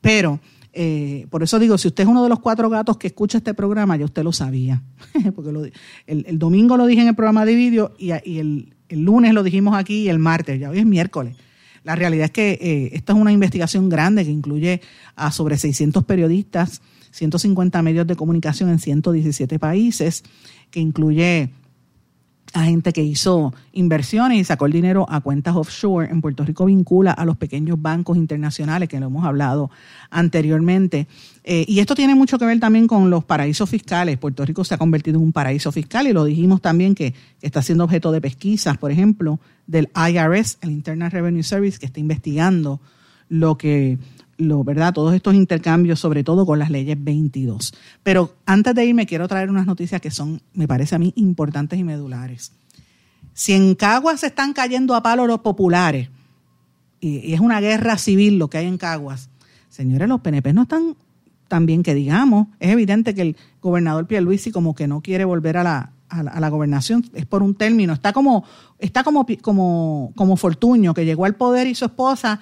Pero, 0.00 0.38
eh, 0.72 1.26
por 1.30 1.42
eso 1.42 1.58
digo, 1.58 1.76
si 1.76 1.88
usted 1.88 2.04
es 2.04 2.08
uno 2.08 2.22
de 2.22 2.28
los 2.28 2.38
cuatro 2.38 2.70
gatos 2.70 2.96
que 2.98 3.08
escucha 3.08 3.38
este 3.38 3.54
programa, 3.54 3.96
ya 3.96 4.04
usted 4.04 4.22
lo 4.22 4.32
sabía. 4.32 4.82
porque 5.34 5.72
el, 6.06 6.38
domingo 6.38 6.76
lo 6.76 6.86
dije 6.86 7.02
en 7.02 7.08
el 7.08 7.14
programa 7.16 7.44
de 7.44 7.56
vídeo 7.56 7.94
y, 7.98 8.10
el, 8.10 8.74
el 8.88 9.00
lunes 9.00 9.34
lo 9.34 9.42
dijimos 9.42 9.74
aquí 9.74 10.02
y 10.02 10.08
el 10.08 10.20
martes, 10.20 10.60
ya 10.60 10.70
hoy 10.70 10.78
es 10.78 10.86
miércoles. 10.86 11.36
La 11.84 11.96
realidad 11.96 12.26
es 12.26 12.30
que 12.30 12.58
eh, 12.60 12.90
esta 12.92 13.12
es 13.12 13.18
una 13.18 13.32
investigación 13.32 13.88
grande 13.88 14.24
que 14.24 14.30
incluye 14.30 14.80
a 15.16 15.32
sobre 15.32 15.56
600 15.56 16.04
periodistas, 16.04 16.80
150 17.10 17.82
medios 17.82 18.06
de 18.06 18.16
comunicación 18.16 18.70
en 18.70 18.78
117 18.78 19.58
países, 19.58 20.22
que 20.70 20.80
incluye 20.80 21.50
a 22.54 22.64
gente 22.64 22.92
que 22.92 23.02
hizo 23.02 23.54
inversiones 23.72 24.38
y 24.38 24.44
sacó 24.44 24.66
el 24.66 24.72
dinero 24.72 25.06
a 25.08 25.20
cuentas 25.20 25.56
offshore. 25.56 26.10
En 26.10 26.20
Puerto 26.20 26.44
Rico 26.44 26.66
vincula 26.66 27.12
a 27.12 27.24
los 27.24 27.36
pequeños 27.36 27.80
bancos 27.80 28.16
internacionales, 28.16 28.88
que 28.88 29.00
lo 29.00 29.06
hemos 29.06 29.24
hablado 29.24 29.70
anteriormente. 30.10 31.06
Eh, 31.44 31.64
y 31.66 31.80
esto 31.80 31.94
tiene 31.94 32.14
mucho 32.14 32.38
que 32.38 32.44
ver 32.44 32.60
también 32.60 32.86
con 32.86 33.10
los 33.10 33.24
paraísos 33.24 33.68
fiscales. 33.68 34.18
Puerto 34.18 34.44
Rico 34.44 34.64
se 34.64 34.74
ha 34.74 34.78
convertido 34.78 35.18
en 35.18 35.24
un 35.24 35.32
paraíso 35.32 35.72
fiscal 35.72 36.06
y 36.06 36.12
lo 36.12 36.24
dijimos 36.24 36.60
también 36.60 36.94
que 36.94 37.14
está 37.40 37.62
siendo 37.62 37.84
objeto 37.84 38.12
de 38.12 38.20
pesquisas, 38.20 38.76
por 38.78 38.90
ejemplo, 38.90 39.40
del 39.66 39.90
IRS, 39.96 40.58
el 40.60 40.70
Internal 40.70 41.10
Revenue 41.10 41.42
Service, 41.42 41.78
que 41.78 41.86
está 41.86 42.00
investigando 42.00 42.80
lo 43.28 43.56
que 43.56 43.98
lo, 44.48 44.64
¿verdad? 44.64 44.92
Todos 44.92 45.14
estos 45.14 45.34
intercambios, 45.34 46.00
sobre 46.00 46.24
todo 46.24 46.44
con 46.46 46.58
las 46.58 46.70
leyes 46.70 46.96
22. 47.02 47.74
Pero 48.02 48.34
antes 48.46 48.74
de 48.74 48.84
irme, 48.84 49.06
quiero 49.06 49.28
traer 49.28 49.50
unas 49.50 49.66
noticias 49.66 50.00
que 50.00 50.10
son, 50.10 50.42
me 50.54 50.68
parece 50.68 50.94
a 50.94 50.98
mí, 50.98 51.12
importantes 51.16 51.78
y 51.78 51.84
medulares. 51.84 52.52
Si 53.34 53.52
en 53.52 53.74
Caguas 53.74 54.20
se 54.20 54.26
están 54.26 54.52
cayendo 54.52 54.94
a 54.94 55.02
palo 55.02 55.26
los 55.26 55.40
populares, 55.40 56.10
y, 57.00 57.32
es 57.32 57.40
una 57.40 57.60
guerra 57.60 57.98
civil 57.98 58.38
lo 58.38 58.48
que 58.48 58.58
hay 58.58 58.66
en 58.66 58.78
Caguas, 58.78 59.30
señores, 59.68 60.08
los 60.08 60.20
PNP 60.20 60.52
no 60.52 60.62
están 60.62 60.96
tan 61.48 61.66
bien 61.66 61.82
que 61.82 61.94
digamos. 61.94 62.48
Es 62.60 62.70
evidente 62.70 63.14
que 63.14 63.22
el 63.22 63.36
gobernador 63.60 64.06
Pierluisi 64.06 64.50
como 64.50 64.74
que 64.74 64.86
no 64.86 65.00
quiere 65.00 65.24
volver 65.24 65.56
a 65.56 65.62
la, 65.62 65.92
a 66.08 66.22
la, 66.22 66.30
a 66.30 66.40
la 66.40 66.48
gobernación, 66.48 67.04
es 67.14 67.26
por 67.26 67.42
un 67.42 67.54
término. 67.54 67.92
Está 67.92 68.12
como, 68.12 68.44
está 68.78 69.02
como, 69.04 69.26
como, 69.40 70.12
como 70.14 70.36
Fortuño, 70.36 70.94
que 70.94 71.04
llegó 71.04 71.24
al 71.24 71.34
poder 71.34 71.66
y 71.66 71.74
su 71.74 71.84
esposa 71.84 72.40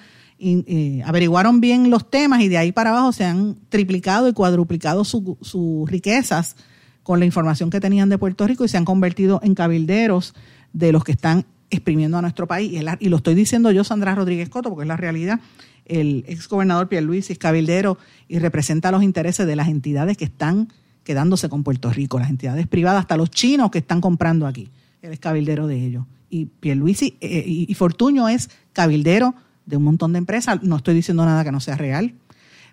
averiguaron 1.05 1.61
bien 1.61 1.89
los 1.89 2.09
temas 2.09 2.41
y 2.41 2.47
de 2.49 2.57
ahí 2.57 2.71
para 2.71 2.91
abajo 2.91 3.11
se 3.11 3.25
han 3.25 3.57
triplicado 3.69 4.27
y 4.27 4.33
cuadruplicado 4.33 5.03
su- 5.03 5.37
sus 5.41 5.89
riquezas 5.89 6.55
con 7.03 7.19
la 7.19 7.25
información 7.25 7.69
que 7.69 7.79
tenían 7.79 8.09
de 8.09 8.17
Puerto 8.17 8.45
Rico 8.47 8.65
y 8.65 8.67
se 8.69 8.77
han 8.77 8.85
convertido 8.85 9.39
en 9.43 9.55
cabilderos 9.55 10.33
de 10.73 10.91
los 10.91 11.03
que 11.03 11.11
están 11.11 11.45
exprimiendo 11.69 12.17
a 12.17 12.21
nuestro 12.21 12.47
país. 12.47 12.71
Y, 12.99 13.09
lo 13.09 13.17
estoy 13.17 13.33
diciendo 13.35 13.71
yo, 13.71 13.83
Sandra 13.83 14.13
Rodríguez 14.15 14.49
Coto, 14.49 14.69
porque 14.69 14.83
es 14.83 14.87
la 14.87 14.97
realidad. 14.97 15.39
El 15.85 16.23
ex 16.27 16.47
gobernador 16.47 16.89
Pierluisi 16.89 17.33
es 17.33 17.39
cabildero 17.39 17.97
y 18.27 18.39
representa 18.39 18.91
los 18.91 19.03
intereses 19.03 19.47
de 19.47 19.55
las 19.55 19.67
entidades 19.67 20.17
que 20.17 20.25
están 20.25 20.67
quedándose 21.03 21.49
con 21.49 21.63
Puerto 21.63 21.91
Rico, 21.91 22.19
las 22.19 22.29
entidades 22.29 22.67
privadas, 22.67 23.01
hasta 23.01 23.17
los 23.17 23.31
chinos 23.31 23.71
que 23.71 23.79
están 23.79 23.99
comprando 24.01 24.45
aquí. 24.45 24.69
Él 25.01 25.11
es 25.13 25.19
cabildero 25.19 25.65
de 25.65 25.83
ellos. 25.83 26.05
Y 26.29 26.45
Pierluisi 26.45 27.17
eh, 27.19 27.43
y, 27.45 27.65
y 27.69 27.73
Fortuño 27.73 28.29
es 28.29 28.49
cabildero 28.73 29.33
de 29.71 29.77
un 29.77 29.83
montón 29.83 30.13
de 30.13 30.19
empresas. 30.19 30.61
No 30.61 30.75
estoy 30.75 30.93
diciendo 30.93 31.25
nada 31.25 31.43
que 31.43 31.51
no 31.51 31.59
sea 31.59 31.75
real. 31.75 32.13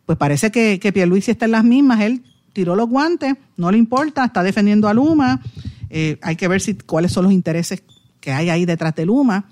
Pues 0.05 0.19
parece 0.19 0.51
que, 0.51 0.79
que 0.79 0.93
Pierluisi 0.93 1.31
está 1.31 1.47
en 1.47 1.53
las 1.53 1.65
mismas. 1.65 2.01
Él 2.01 2.23
tiró 2.53 2.77
los 2.77 2.89
guantes, 2.89 3.35
no 3.57 3.71
le 3.71 3.79
importa, 3.79 4.25
está 4.25 4.43
defendiendo 4.43 4.89
a 4.89 4.95
Luma. 4.95 5.41
Eh, 5.89 6.19
hay 6.23 6.37
que 6.37 6.49
ver 6.49 6.61
si 6.61 6.75
cuáles 6.75 7.13
son 7.13 7.25
los 7.25 7.33
intereses 7.33 7.83
que 8.21 8.33
hay 8.33 8.51
ahí 8.51 8.67
detrás 8.67 8.95
de 8.95 9.07
Luma. 9.07 9.47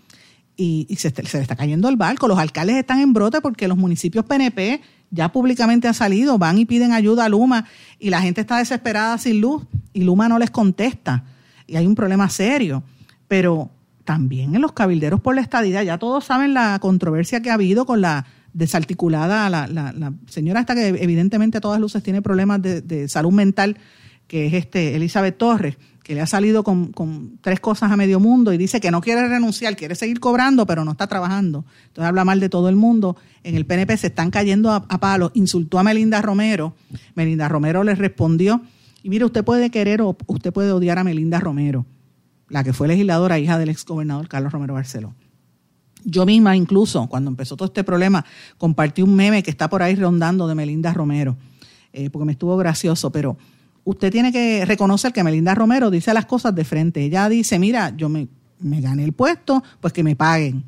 Y, 0.58 0.86
se, 0.98 1.10
se 1.10 1.22
le 1.36 1.42
está 1.42 1.54
cayendo 1.54 1.88
el 1.88 1.96
barco. 1.96 2.28
Los 2.28 2.38
alcaldes 2.38 2.76
están 2.76 3.00
en 3.00 3.12
brote 3.12 3.40
porque 3.40 3.68
los 3.68 3.76
municipios 3.76 4.24
PNP 4.24 4.80
ya 5.10 5.30
públicamente 5.30 5.86
han 5.86 5.94
salido, 5.94 6.38
van 6.38 6.58
y 6.58 6.64
piden 6.64 6.92
ayuda 6.92 7.26
a 7.26 7.28
Luma 7.28 7.66
y 7.98 8.10
la 8.10 8.20
gente 8.22 8.40
está 8.40 8.58
desesperada 8.58 9.18
sin 9.18 9.40
luz 9.40 9.64
y 9.92 10.02
Luma 10.02 10.28
no 10.28 10.38
les 10.38 10.50
contesta. 10.50 11.24
Y 11.66 11.76
hay 11.76 11.86
un 11.86 11.94
problema 11.94 12.28
serio. 12.28 12.82
Pero 13.28 13.70
también 14.06 14.54
en 14.54 14.62
los 14.62 14.72
cabilderos 14.72 15.20
por 15.20 15.34
la 15.34 15.42
estadidad, 15.42 15.82
ya 15.82 15.98
todos 15.98 16.24
saben 16.24 16.54
la 16.54 16.78
controversia 16.78 17.42
que 17.42 17.50
ha 17.50 17.54
habido 17.54 17.84
con 17.84 18.00
la 18.00 18.24
desarticulada, 18.54 19.50
la, 19.50 19.66
la, 19.66 20.14
señora 20.28 20.60
esta 20.60 20.74
que 20.74 20.88
evidentemente 20.88 21.58
a 21.58 21.60
todas 21.60 21.78
luces 21.78 22.02
tiene 22.02 22.22
problemas 22.22 22.62
de, 22.62 22.80
de 22.80 23.06
salud 23.08 23.32
mental, 23.32 23.76
que 24.26 24.46
es 24.46 24.54
este 24.54 24.96
Elizabeth 24.96 25.36
Torres, 25.36 25.76
que 26.02 26.14
le 26.14 26.20
ha 26.20 26.26
salido 26.26 26.64
con, 26.64 26.92
con 26.92 27.38
tres 27.42 27.60
cosas 27.60 27.92
a 27.92 27.96
medio 27.96 28.20
mundo 28.20 28.52
y 28.52 28.56
dice 28.56 28.80
que 28.80 28.90
no 28.90 29.00
quiere 29.00 29.28
renunciar, 29.28 29.76
quiere 29.76 29.94
seguir 29.94 30.20
cobrando, 30.20 30.64
pero 30.64 30.84
no 30.84 30.92
está 30.92 31.06
trabajando. 31.06 31.66
Entonces 31.88 32.08
habla 32.08 32.24
mal 32.24 32.40
de 32.40 32.48
todo 32.48 32.68
el 32.68 32.76
mundo. 32.76 33.16
En 33.42 33.56
el 33.56 33.66
PNP 33.66 33.96
se 33.96 34.06
están 34.06 34.30
cayendo 34.30 34.70
a, 34.70 34.86
a 34.88 35.00
palos. 35.00 35.32
Insultó 35.34 35.80
a 35.80 35.82
Melinda 35.82 36.22
Romero. 36.22 36.76
Melinda 37.16 37.48
Romero 37.48 37.82
le 37.82 37.96
respondió, 37.96 38.62
y 39.02 39.08
mire, 39.08 39.24
usted 39.24 39.44
puede 39.44 39.70
querer 39.70 40.00
o 40.00 40.16
usted 40.26 40.52
puede 40.52 40.72
odiar 40.72 40.98
a 40.98 41.04
Melinda 41.04 41.40
Romero, 41.40 41.86
la 42.48 42.64
que 42.64 42.72
fue 42.72 42.88
legisladora, 42.88 43.38
hija 43.38 43.58
del 43.58 43.68
exgobernador 43.68 44.28
Carlos 44.28 44.52
Romero 44.52 44.74
Barceló. 44.74 45.14
Yo 46.04 46.24
misma 46.24 46.56
incluso, 46.56 47.06
cuando 47.08 47.30
empezó 47.30 47.56
todo 47.56 47.66
este 47.66 47.82
problema, 47.82 48.24
compartí 48.58 49.02
un 49.02 49.14
meme 49.16 49.42
que 49.42 49.50
está 49.50 49.68
por 49.68 49.82
ahí 49.82 49.96
rondando 49.96 50.46
de 50.46 50.54
Melinda 50.54 50.92
Romero, 50.92 51.36
eh, 51.92 52.10
porque 52.10 52.26
me 52.26 52.32
estuvo 52.32 52.56
gracioso, 52.56 53.10
pero 53.10 53.36
usted 53.82 54.12
tiene 54.12 54.30
que 54.30 54.64
reconocer 54.64 55.12
que 55.12 55.24
Melinda 55.24 55.54
Romero 55.54 55.90
dice 55.90 56.14
las 56.14 56.26
cosas 56.26 56.54
de 56.54 56.64
frente. 56.64 57.02
Ella 57.02 57.28
dice, 57.28 57.58
mira, 57.58 57.92
yo 57.96 58.08
me, 58.08 58.28
me 58.60 58.80
gané 58.80 59.02
el 59.02 59.12
puesto, 59.12 59.64
pues 59.80 59.92
que 59.92 60.04
me 60.04 60.14
paguen. 60.14 60.62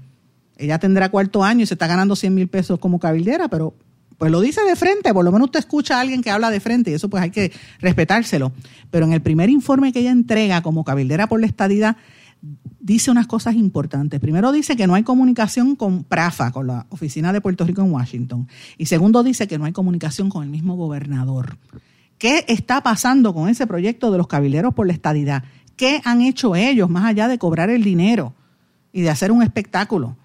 Ella 0.57 0.79
tendrá 0.81 1.09
cuarto 1.09 1.45
año 1.45 1.63
y 1.63 1.67
se 1.67 1.75
está 1.75 1.87
ganando 1.87 2.17
100 2.17 2.35
mil 2.35 2.49
pesos 2.49 2.81
como 2.81 2.99
cabildera, 2.99 3.47
pero 3.47 3.75
pues 4.19 4.33
lo 4.33 4.41
dice 4.41 4.61
de 4.65 4.75
frente, 4.75 5.15
por 5.15 5.25
lo 5.25 5.31
menos 5.31 5.47
usted 5.47 5.61
escucha 5.61 5.97
a 5.97 6.01
alguien 6.01 6.23
que 6.23 6.31
habla 6.31 6.51
de 6.51 6.59
frente 6.59 6.91
y 6.91 6.95
eso 6.95 7.09
pues 7.09 7.23
hay 7.23 7.31
que 7.31 7.53
respetárselo. 7.81 8.53
Pero 8.91 9.07
en 9.07 9.13
el 9.13 9.23
primer 9.23 9.49
informe 9.49 9.93
que 9.93 10.01
ella 10.01 10.11
entrega 10.11 10.61
como 10.61 10.85
cabildera 10.85 11.29
por 11.29 11.41
la 11.41 11.47
estadidad, 11.47 11.97
dice 12.81 13.13
unas 13.13 13.29
cosas 13.29 13.55
importantes. 13.55 14.19
Primero 14.19 14.51
dice 14.51 14.77
que 14.77 14.89
no 14.89 14.95
hay 14.95 15.05
comunicación 15.05 15.77
con 15.77 16.03
PRAFA, 16.03 16.51
con 16.51 16.67
la 16.67 16.87
Oficina 16.91 17.33
de 17.33 17.41
Puerto 17.41 17.65
Rico 17.65 17.81
en 17.83 17.93
Washington. 17.93 18.49
Y 18.77 18.87
segundo 18.87 19.23
dice 19.23 19.47
que 19.47 19.57
no 19.57 19.67
hay 19.67 19.73
comunicación 19.73 20.31
con 20.31 20.43
el 20.43 20.51
mismo 20.51 20.75
gobernador. 20.75 21.57
¿Qué 22.19 22.45
está 22.49 22.83
pasando 22.83 23.33
con 23.33 23.49
ese 23.49 23.69
proyecto 23.69 24.11
de 24.11 24.19
los 24.19 24.27
cabilderos 24.27 24.75
por 24.75 24.89
la 24.89 24.93
estadidad? 24.93 25.45
¿Qué 25.77 26.01
han 26.05 26.23
hecho 26.23 26.57
ellos 26.57 26.91
más 26.91 27.05
allá 27.05 27.29
de 27.29 27.39
cobrar 27.39 27.71
el 27.71 27.85
dinero 27.85 28.35
y 28.93 29.03
de 29.03 29.11
hacer 29.11 29.31
un 29.31 29.45
espectáculo? 29.45 30.17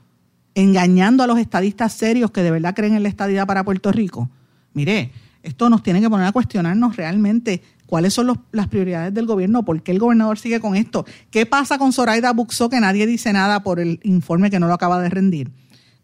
Engañando 0.55 1.23
a 1.23 1.27
los 1.27 1.39
estadistas 1.39 1.93
serios 1.93 2.31
que 2.31 2.43
de 2.43 2.51
verdad 2.51 2.75
creen 2.75 2.95
en 2.95 3.03
la 3.03 3.09
estadidad 3.09 3.47
para 3.47 3.63
Puerto 3.63 3.91
Rico. 3.91 4.29
Mire, 4.73 5.11
esto 5.43 5.69
nos 5.69 5.83
tiene 5.83 5.99
que 5.99 6.09
poner 6.09 6.27
a 6.27 6.31
cuestionarnos 6.31 6.95
realmente 6.95 7.61
cuáles 7.85 8.13
son 8.13 8.39
las 8.51 8.67
prioridades 8.69 9.13
del 9.13 9.25
gobierno, 9.25 9.63
por 9.63 9.83
qué 9.83 9.91
el 9.91 9.99
gobernador 9.99 10.39
sigue 10.39 10.59
con 10.59 10.75
esto, 10.75 11.05
qué 11.29 11.45
pasa 11.45 11.77
con 11.77 11.91
Zoraida 11.91 12.31
Buxó, 12.31 12.69
que 12.69 12.79
nadie 12.79 13.05
dice 13.05 13.33
nada 13.33 13.61
por 13.61 13.79
el 13.79 13.99
informe 14.03 14.49
que 14.49 14.59
no 14.59 14.67
lo 14.67 14.73
acaba 14.73 15.01
de 15.01 15.09
rendir. 15.09 15.51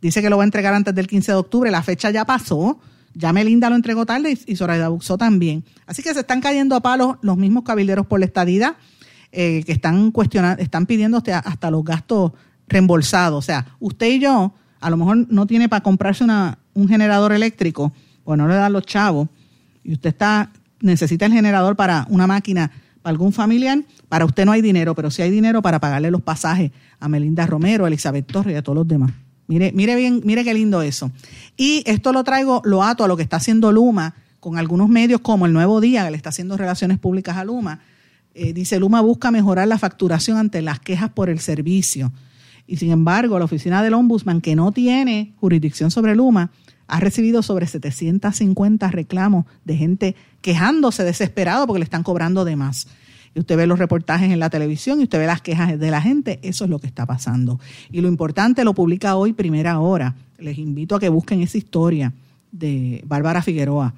Dice 0.02 0.22
que 0.22 0.30
lo 0.30 0.38
va 0.38 0.44
a 0.44 0.46
entregar 0.46 0.74
antes 0.74 0.94
del 0.94 1.08
15 1.08 1.32
de 1.32 1.38
octubre, 1.38 1.72
la 1.72 1.82
fecha 1.82 2.12
ya 2.12 2.26
pasó, 2.26 2.80
ya 3.14 3.34
Melinda 3.34 3.70
lo 3.70 3.76
entregó 3.76 4.06
tarde 4.06 4.38
y, 4.46 4.56
Zoraida 4.56 4.90
Buxó 4.90 5.18
también. 5.18 5.64
Así 5.88 6.04
que 6.04 6.14
se 6.14 6.20
están 6.20 6.42
cayendo 6.42 6.76
a 6.76 6.82
palos 6.82 7.18
los 7.22 7.38
mismos 7.38 7.64
cabilderos 7.64 8.06
por 8.06 8.20
la 8.20 8.26
estadidad, 8.26 8.76
eh, 9.32 9.64
que 9.66 9.72
están 9.72 10.12
cuestionando, 10.12 10.62
están 10.62 10.86
pidiendo 10.86 11.18
hasta 11.26 11.72
los 11.72 11.84
gastos 11.84 12.34
reembolsados. 12.70 13.38
O 13.38 13.46
sea, 13.46 13.66
usted 13.80 14.08
y 14.08 14.20
yo, 14.20 14.54
a 14.80 14.90
lo 14.90 14.98
mejor 14.98 15.28
no 15.30 15.46
tiene 15.46 15.68
para 15.68 15.84
comprarse 15.84 16.24
una, 16.24 16.60
un 16.74 16.88
generador 16.88 17.34
eléctrico, 17.34 17.92
pues 18.24 18.38
no 18.38 18.48
le 18.48 18.56
dan 18.56 18.72
los 18.72 18.86
chavos, 18.86 19.28
y 19.84 19.94
usted 19.94 20.10
está 20.10 20.52
necesita 20.82 21.26
el 21.26 21.34
generador 21.34 21.76
para 21.76 22.06
una 22.10 22.28
máquina 22.28 22.72
para 23.02 23.12
algún 23.12 23.32
familiar, 23.32 23.80
para 24.10 24.26
usted 24.26 24.46
no 24.46 24.52
hay 24.52 24.62
dinero, 24.62 24.94
pero 24.96 25.10
sí 25.10 25.22
hay 25.22 25.32
dinero 25.32 25.62
para 25.62 25.80
pagarle 25.80 26.12
los 26.12 26.22
pasajes 26.22 26.72
a 27.00 27.08
Melinda 27.08 27.46
Romero, 27.46 27.86
a 27.86 27.88
Elizabeth 27.88 28.28
Torres 28.28 28.54
y 28.54 28.58
a 28.58 28.62
todos 28.62 28.76
los 28.78 28.88
demás. 28.88 29.12
Mire, 29.48 29.72
mire 29.74 29.96
bien, 29.96 30.22
mire 30.26 30.44
qué 30.44 30.54
lindo 30.54 30.82
eso. 30.82 31.12
Y 31.58 31.84
esto 31.86 32.12
lo 32.12 32.24
traigo, 32.24 32.62
lo 32.66 32.84
ato 32.84 33.04
a 33.04 33.08
lo 33.08 33.18
que 33.18 33.24
está 33.24 33.38
haciendo 33.38 33.72
Luma 33.72 34.16
con 34.40 34.58
algunos 34.58 34.90
medios 34.90 35.22
como 35.22 35.46
el 35.46 35.54
Nuevo 35.54 35.82
Día, 35.82 36.06
que 36.06 36.12
le 36.12 36.18
está 36.18 36.30
haciendo 36.30 36.56
relaciones 36.56 37.00
públicas 37.00 37.38
a 37.38 37.46
Luma. 37.46 37.80
Eh, 38.36 38.54
dice, 38.54 38.80
Luma 38.80 39.02
busca 39.02 39.32
mejorar 39.32 39.68
la 39.68 39.78
facturación 39.78 40.38
ante 40.38 40.62
las 40.62 40.80
quejas 40.80 41.10
por 41.10 41.30
el 41.30 41.40
servicio. 41.40 42.12
Y 42.70 42.78
sin 42.78 42.92
embargo, 42.92 43.40
la 43.40 43.46
oficina 43.46 43.82
del 43.82 43.96
Ombudsman, 43.96 44.42
que 44.42 44.56
no 44.56 44.72
tiene 44.72 45.34
jurisdicción 45.40 45.90
sobre 45.90 46.16
Luma, 46.16 46.52
ha 46.88 47.00
recibido 47.00 47.42
sobre 47.42 47.66
750 47.66 48.92
reclamos 48.92 49.46
de 49.66 49.76
gente 49.76 50.16
quejándose 50.42 51.04
desesperado 51.04 51.66
porque 51.66 51.80
le 51.80 51.86
están 51.86 52.04
cobrando 52.04 52.46
de 52.46 52.56
más. 52.56 52.88
Y 53.34 53.40
usted 53.40 53.58
ve 53.58 53.66
los 53.66 53.80
reportajes 53.80 54.32
en 54.32 54.38
la 54.38 54.52
televisión 54.52 55.00
y 55.00 55.04
usted 55.06 55.18
ve 55.18 55.26
las 55.26 55.42
quejas 55.42 55.80
de 55.80 55.90
la 55.90 56.00
gente, 56.00 56.40
eso 56.44 56.64
es 56.64 56.70
lo 56.70 56.78
que 56.78 56.86
está 56.86 57.08
pasando. 57.08 57.60
Y 57.92 58.02
lo 58.02 58.08
importante 58.08 58.64
lo 58.64 58.76
publica 58.76 59.16
hoy 59.16 59.34
Primera 59.34 59.80
Hora. 59.80 60.14
Les 60.38 60.60
invito 60.60 60.96
a 60.96 61.00
que 61.00 61.10
busquen 61.10 61.42
esa 61.42 61.58
historia 61.58 62.14
de 62.52 63.04
Bárbara 63.08 63.42
Figueroa. 63.42 63.96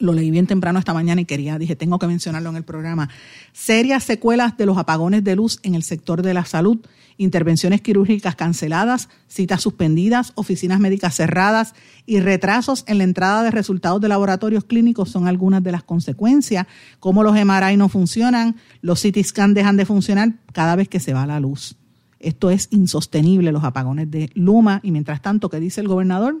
Lo 0.00 0.12
leí 0.12 0.30
bien 0.30 0.46
temprano 0.46 0.78
esta 0.78 0.92
mañana 0.92 1.20
y 1.20 1.24
quería, 1.24 1.56
dije, 1.56 1.76
tengo 1.76 2.00
que 2.00 2.08
mencionarlo 2.08 2.50
en 2.50 2.56
el 2.56 2.64
programa. 2.64 3.08
Serias 3.52 4.02
secuelas 4.02 4.56
de 4.56 4.66
los 4.66 4.76
apagones 4.76 5.22
de 5.22 5.36
luz 5.36 5.60
en 5.62 5.76
el 5.76 5.84
sector 5.84 6.22
de 6.22 6.34
la 6.34 6.44
salud, 6.44 6.78
intervenciones 7.16 7.80
quirúrgicas 7.80 8.34
canceladas, 8.34 9.08
citas 9.28 9.62
suspendidas, 9.62 10.32
oficinas 10.34 10.80
médicas 10.80 11.14
cerradas 11.14 11.74
y 12.06 12.18
retrasos 12.18 12.84
en 12.88 12.98
la 12.98 13.04
entrada 13.04 13.44
de 13.44 13.52
resultados 13.52 14.00
de 14.00 14.08
laboratorios 14.08 14.64
clínicos 14.64 15.10
son 15.10 15.28
algunas 15.28 15.62
de 15.62 15.70
las 15.70 15.84
consecuencias. 15.84 16.66
Cómo 16.98 17.22
los 17.22 17.34
MRI 17.34 17.76
no 17.76 17.88
funcionan, 17.88 18.56
los 18.82 19.00
CT 19.00 19.22
scan 19.22 19.54
dejan 19.54 19.76
de 19.76 19.86
funcionar 19.86 20.32
cada 20.52 20.74
vez 20.74 20.88
que 20.88 20.98
se 20.98 21.14
va 21.14 21.24
la 21.24 21.38
luz. 21.38 21.76
Esto 22.18 22.50
es 22.50 22.68
insostenible, 22.70 23.52
los 23.52 23.64
apagones 23.64 24.10
de 24.10 24.30
Luma. 24.34 24.80
Y 24.82 24.90
mientras 24.90 25.20
tanto, 25.20 25.50
¿qué 25.50 25.60
dice 25.60 25.82
el 25.82 25.88
gobernador? 25.88 26.40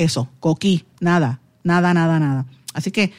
Eso, 0.00 0.30
coquí, 0.40 0.86
nada, 1.00 1.42
nada, 1.62 1.92
nada, 1.92 2.18
nada. 2.18 2.46
Así 2.72 2.90
que 2.90 3.12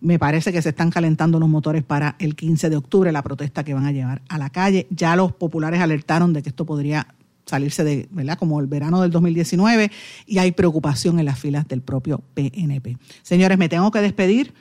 me 0.00 0.18
parece 0.18 0.50
que 0.50 0.62
se 0.62 0.70
están 0.70 0.90
calentando 0.90 1.38
los 1.38 1.46
motores 1.46 1.82
para 1.82 2.16
el 2.18 2.36
15 2.36 2.70
de 2.70 2.76
octubre, 2.76 3.12
la 3.12 3.20
protesta 3.20 3.64
que 3.64 3.74
van 3.74 3.84
a 3.84 3.92
llevar 3.92 4.22
a 4.30 4.38
la 4.38 4.48
calle. 4.48 4.86
Ya 4.88 5.14
los 5.14 5.32
populares 5.32 5.82
alertaron 5.82 6.32
de 6.32 6.42
que 6.42 6.48
esto 6.48 6.64
podría 6.64 7.06
salirse 7.44 7.84
de, 7.84 8.08
¿verdad? 8.12 8.38
Como 8.38 8.58
el 8.60 8.66
verano 8.66 9.02
del 9.02 9.10
2019 9.10 9.90
y 10.26 10.38
hay 10.38 10.52
preocupación 10.52 11.18
en 11.18 11.26
las 11.26 11.38
filas 11.38 11.68
del 11.68 11.82
propio 11.82 12.22
PNP. 12.32 12.96
Señores, 13.22 13.58
me 13.58 13.68
tengo 13.68 13.90
que 13.90 14.00
despedir. 14.00 14.54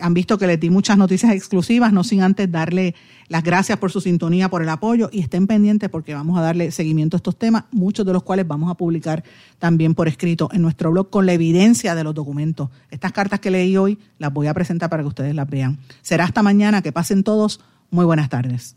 Han 0.00 0.14
visto 0.14 0.38
que 0.38 0.46
les 0.46 0.60
di 0.60 0.70
muchas 0.70 0.98
noticias 0.98 1.32
exclusivas, 1.32 1.92
no 1.92 2.04
sin 2.04 2.22
antes 2.22 2.50
darle 2.50 2.94
las 3.28 3.42
gracias 3.42 3.78
por 3.78 3.90
su 3.90 4.00
sintonía, 4.00 4.48
por 4.48 4.62
el 4.62 4.68
apoyo 4.68 5.08
y 5.12 5.20
estén 5.20 5.46
pendientes 5.46 5.88
porque 5.88 6.14
vamos 6.14 6.38
a 6.38 6.42
darle 6.42 6.70
seguimiento 6.70 7.16
a 7.16 7.18
estos 7.18 7.36
temas, 7.36 7.64
muchos 7.72 8.06
de 8.06 8.12
los 8.12 8.22
cuales 8.22 8.46
vamos 8.46 8.70
a 8.70 8.74
publicar 8.74 9.24
también 9.58 9.94
por 9.94 10.08
escrito 10.08 10.48
en 10.52 10.62
nuestro 10.62 10.90
blog 10.90 11.10
con 11.10 11.26
la 11.26 11.32
evidencia 11.32 11.94
de 11.94 12.04
los 12.04 12.14
documentos. 12.14 12.70
Estas 12.90 13.12
cartas 13.12 13.40
que 13.40 13.50
leí 13.50 13.76
hoy 13.76 13.98
las 14.18 14.32
voy 14.32 14.46
a 14.46 14.54
presentar 14.54 14.90
para 14.90 15.02
que 15.02 15.08
ustedes 15.08 15.34
las 15.34 15.48
vean. 15.48 15.78
Será 16.02 16.24
hasta 16.24 16.42
mañana, 16.42 16.82
que 16.82 16.92
pasen 16.92 17.24
todos. 17.24 17.60
Muy 17.90 18.04
buenas 18.04 18.28
tardes. 18.28 18.76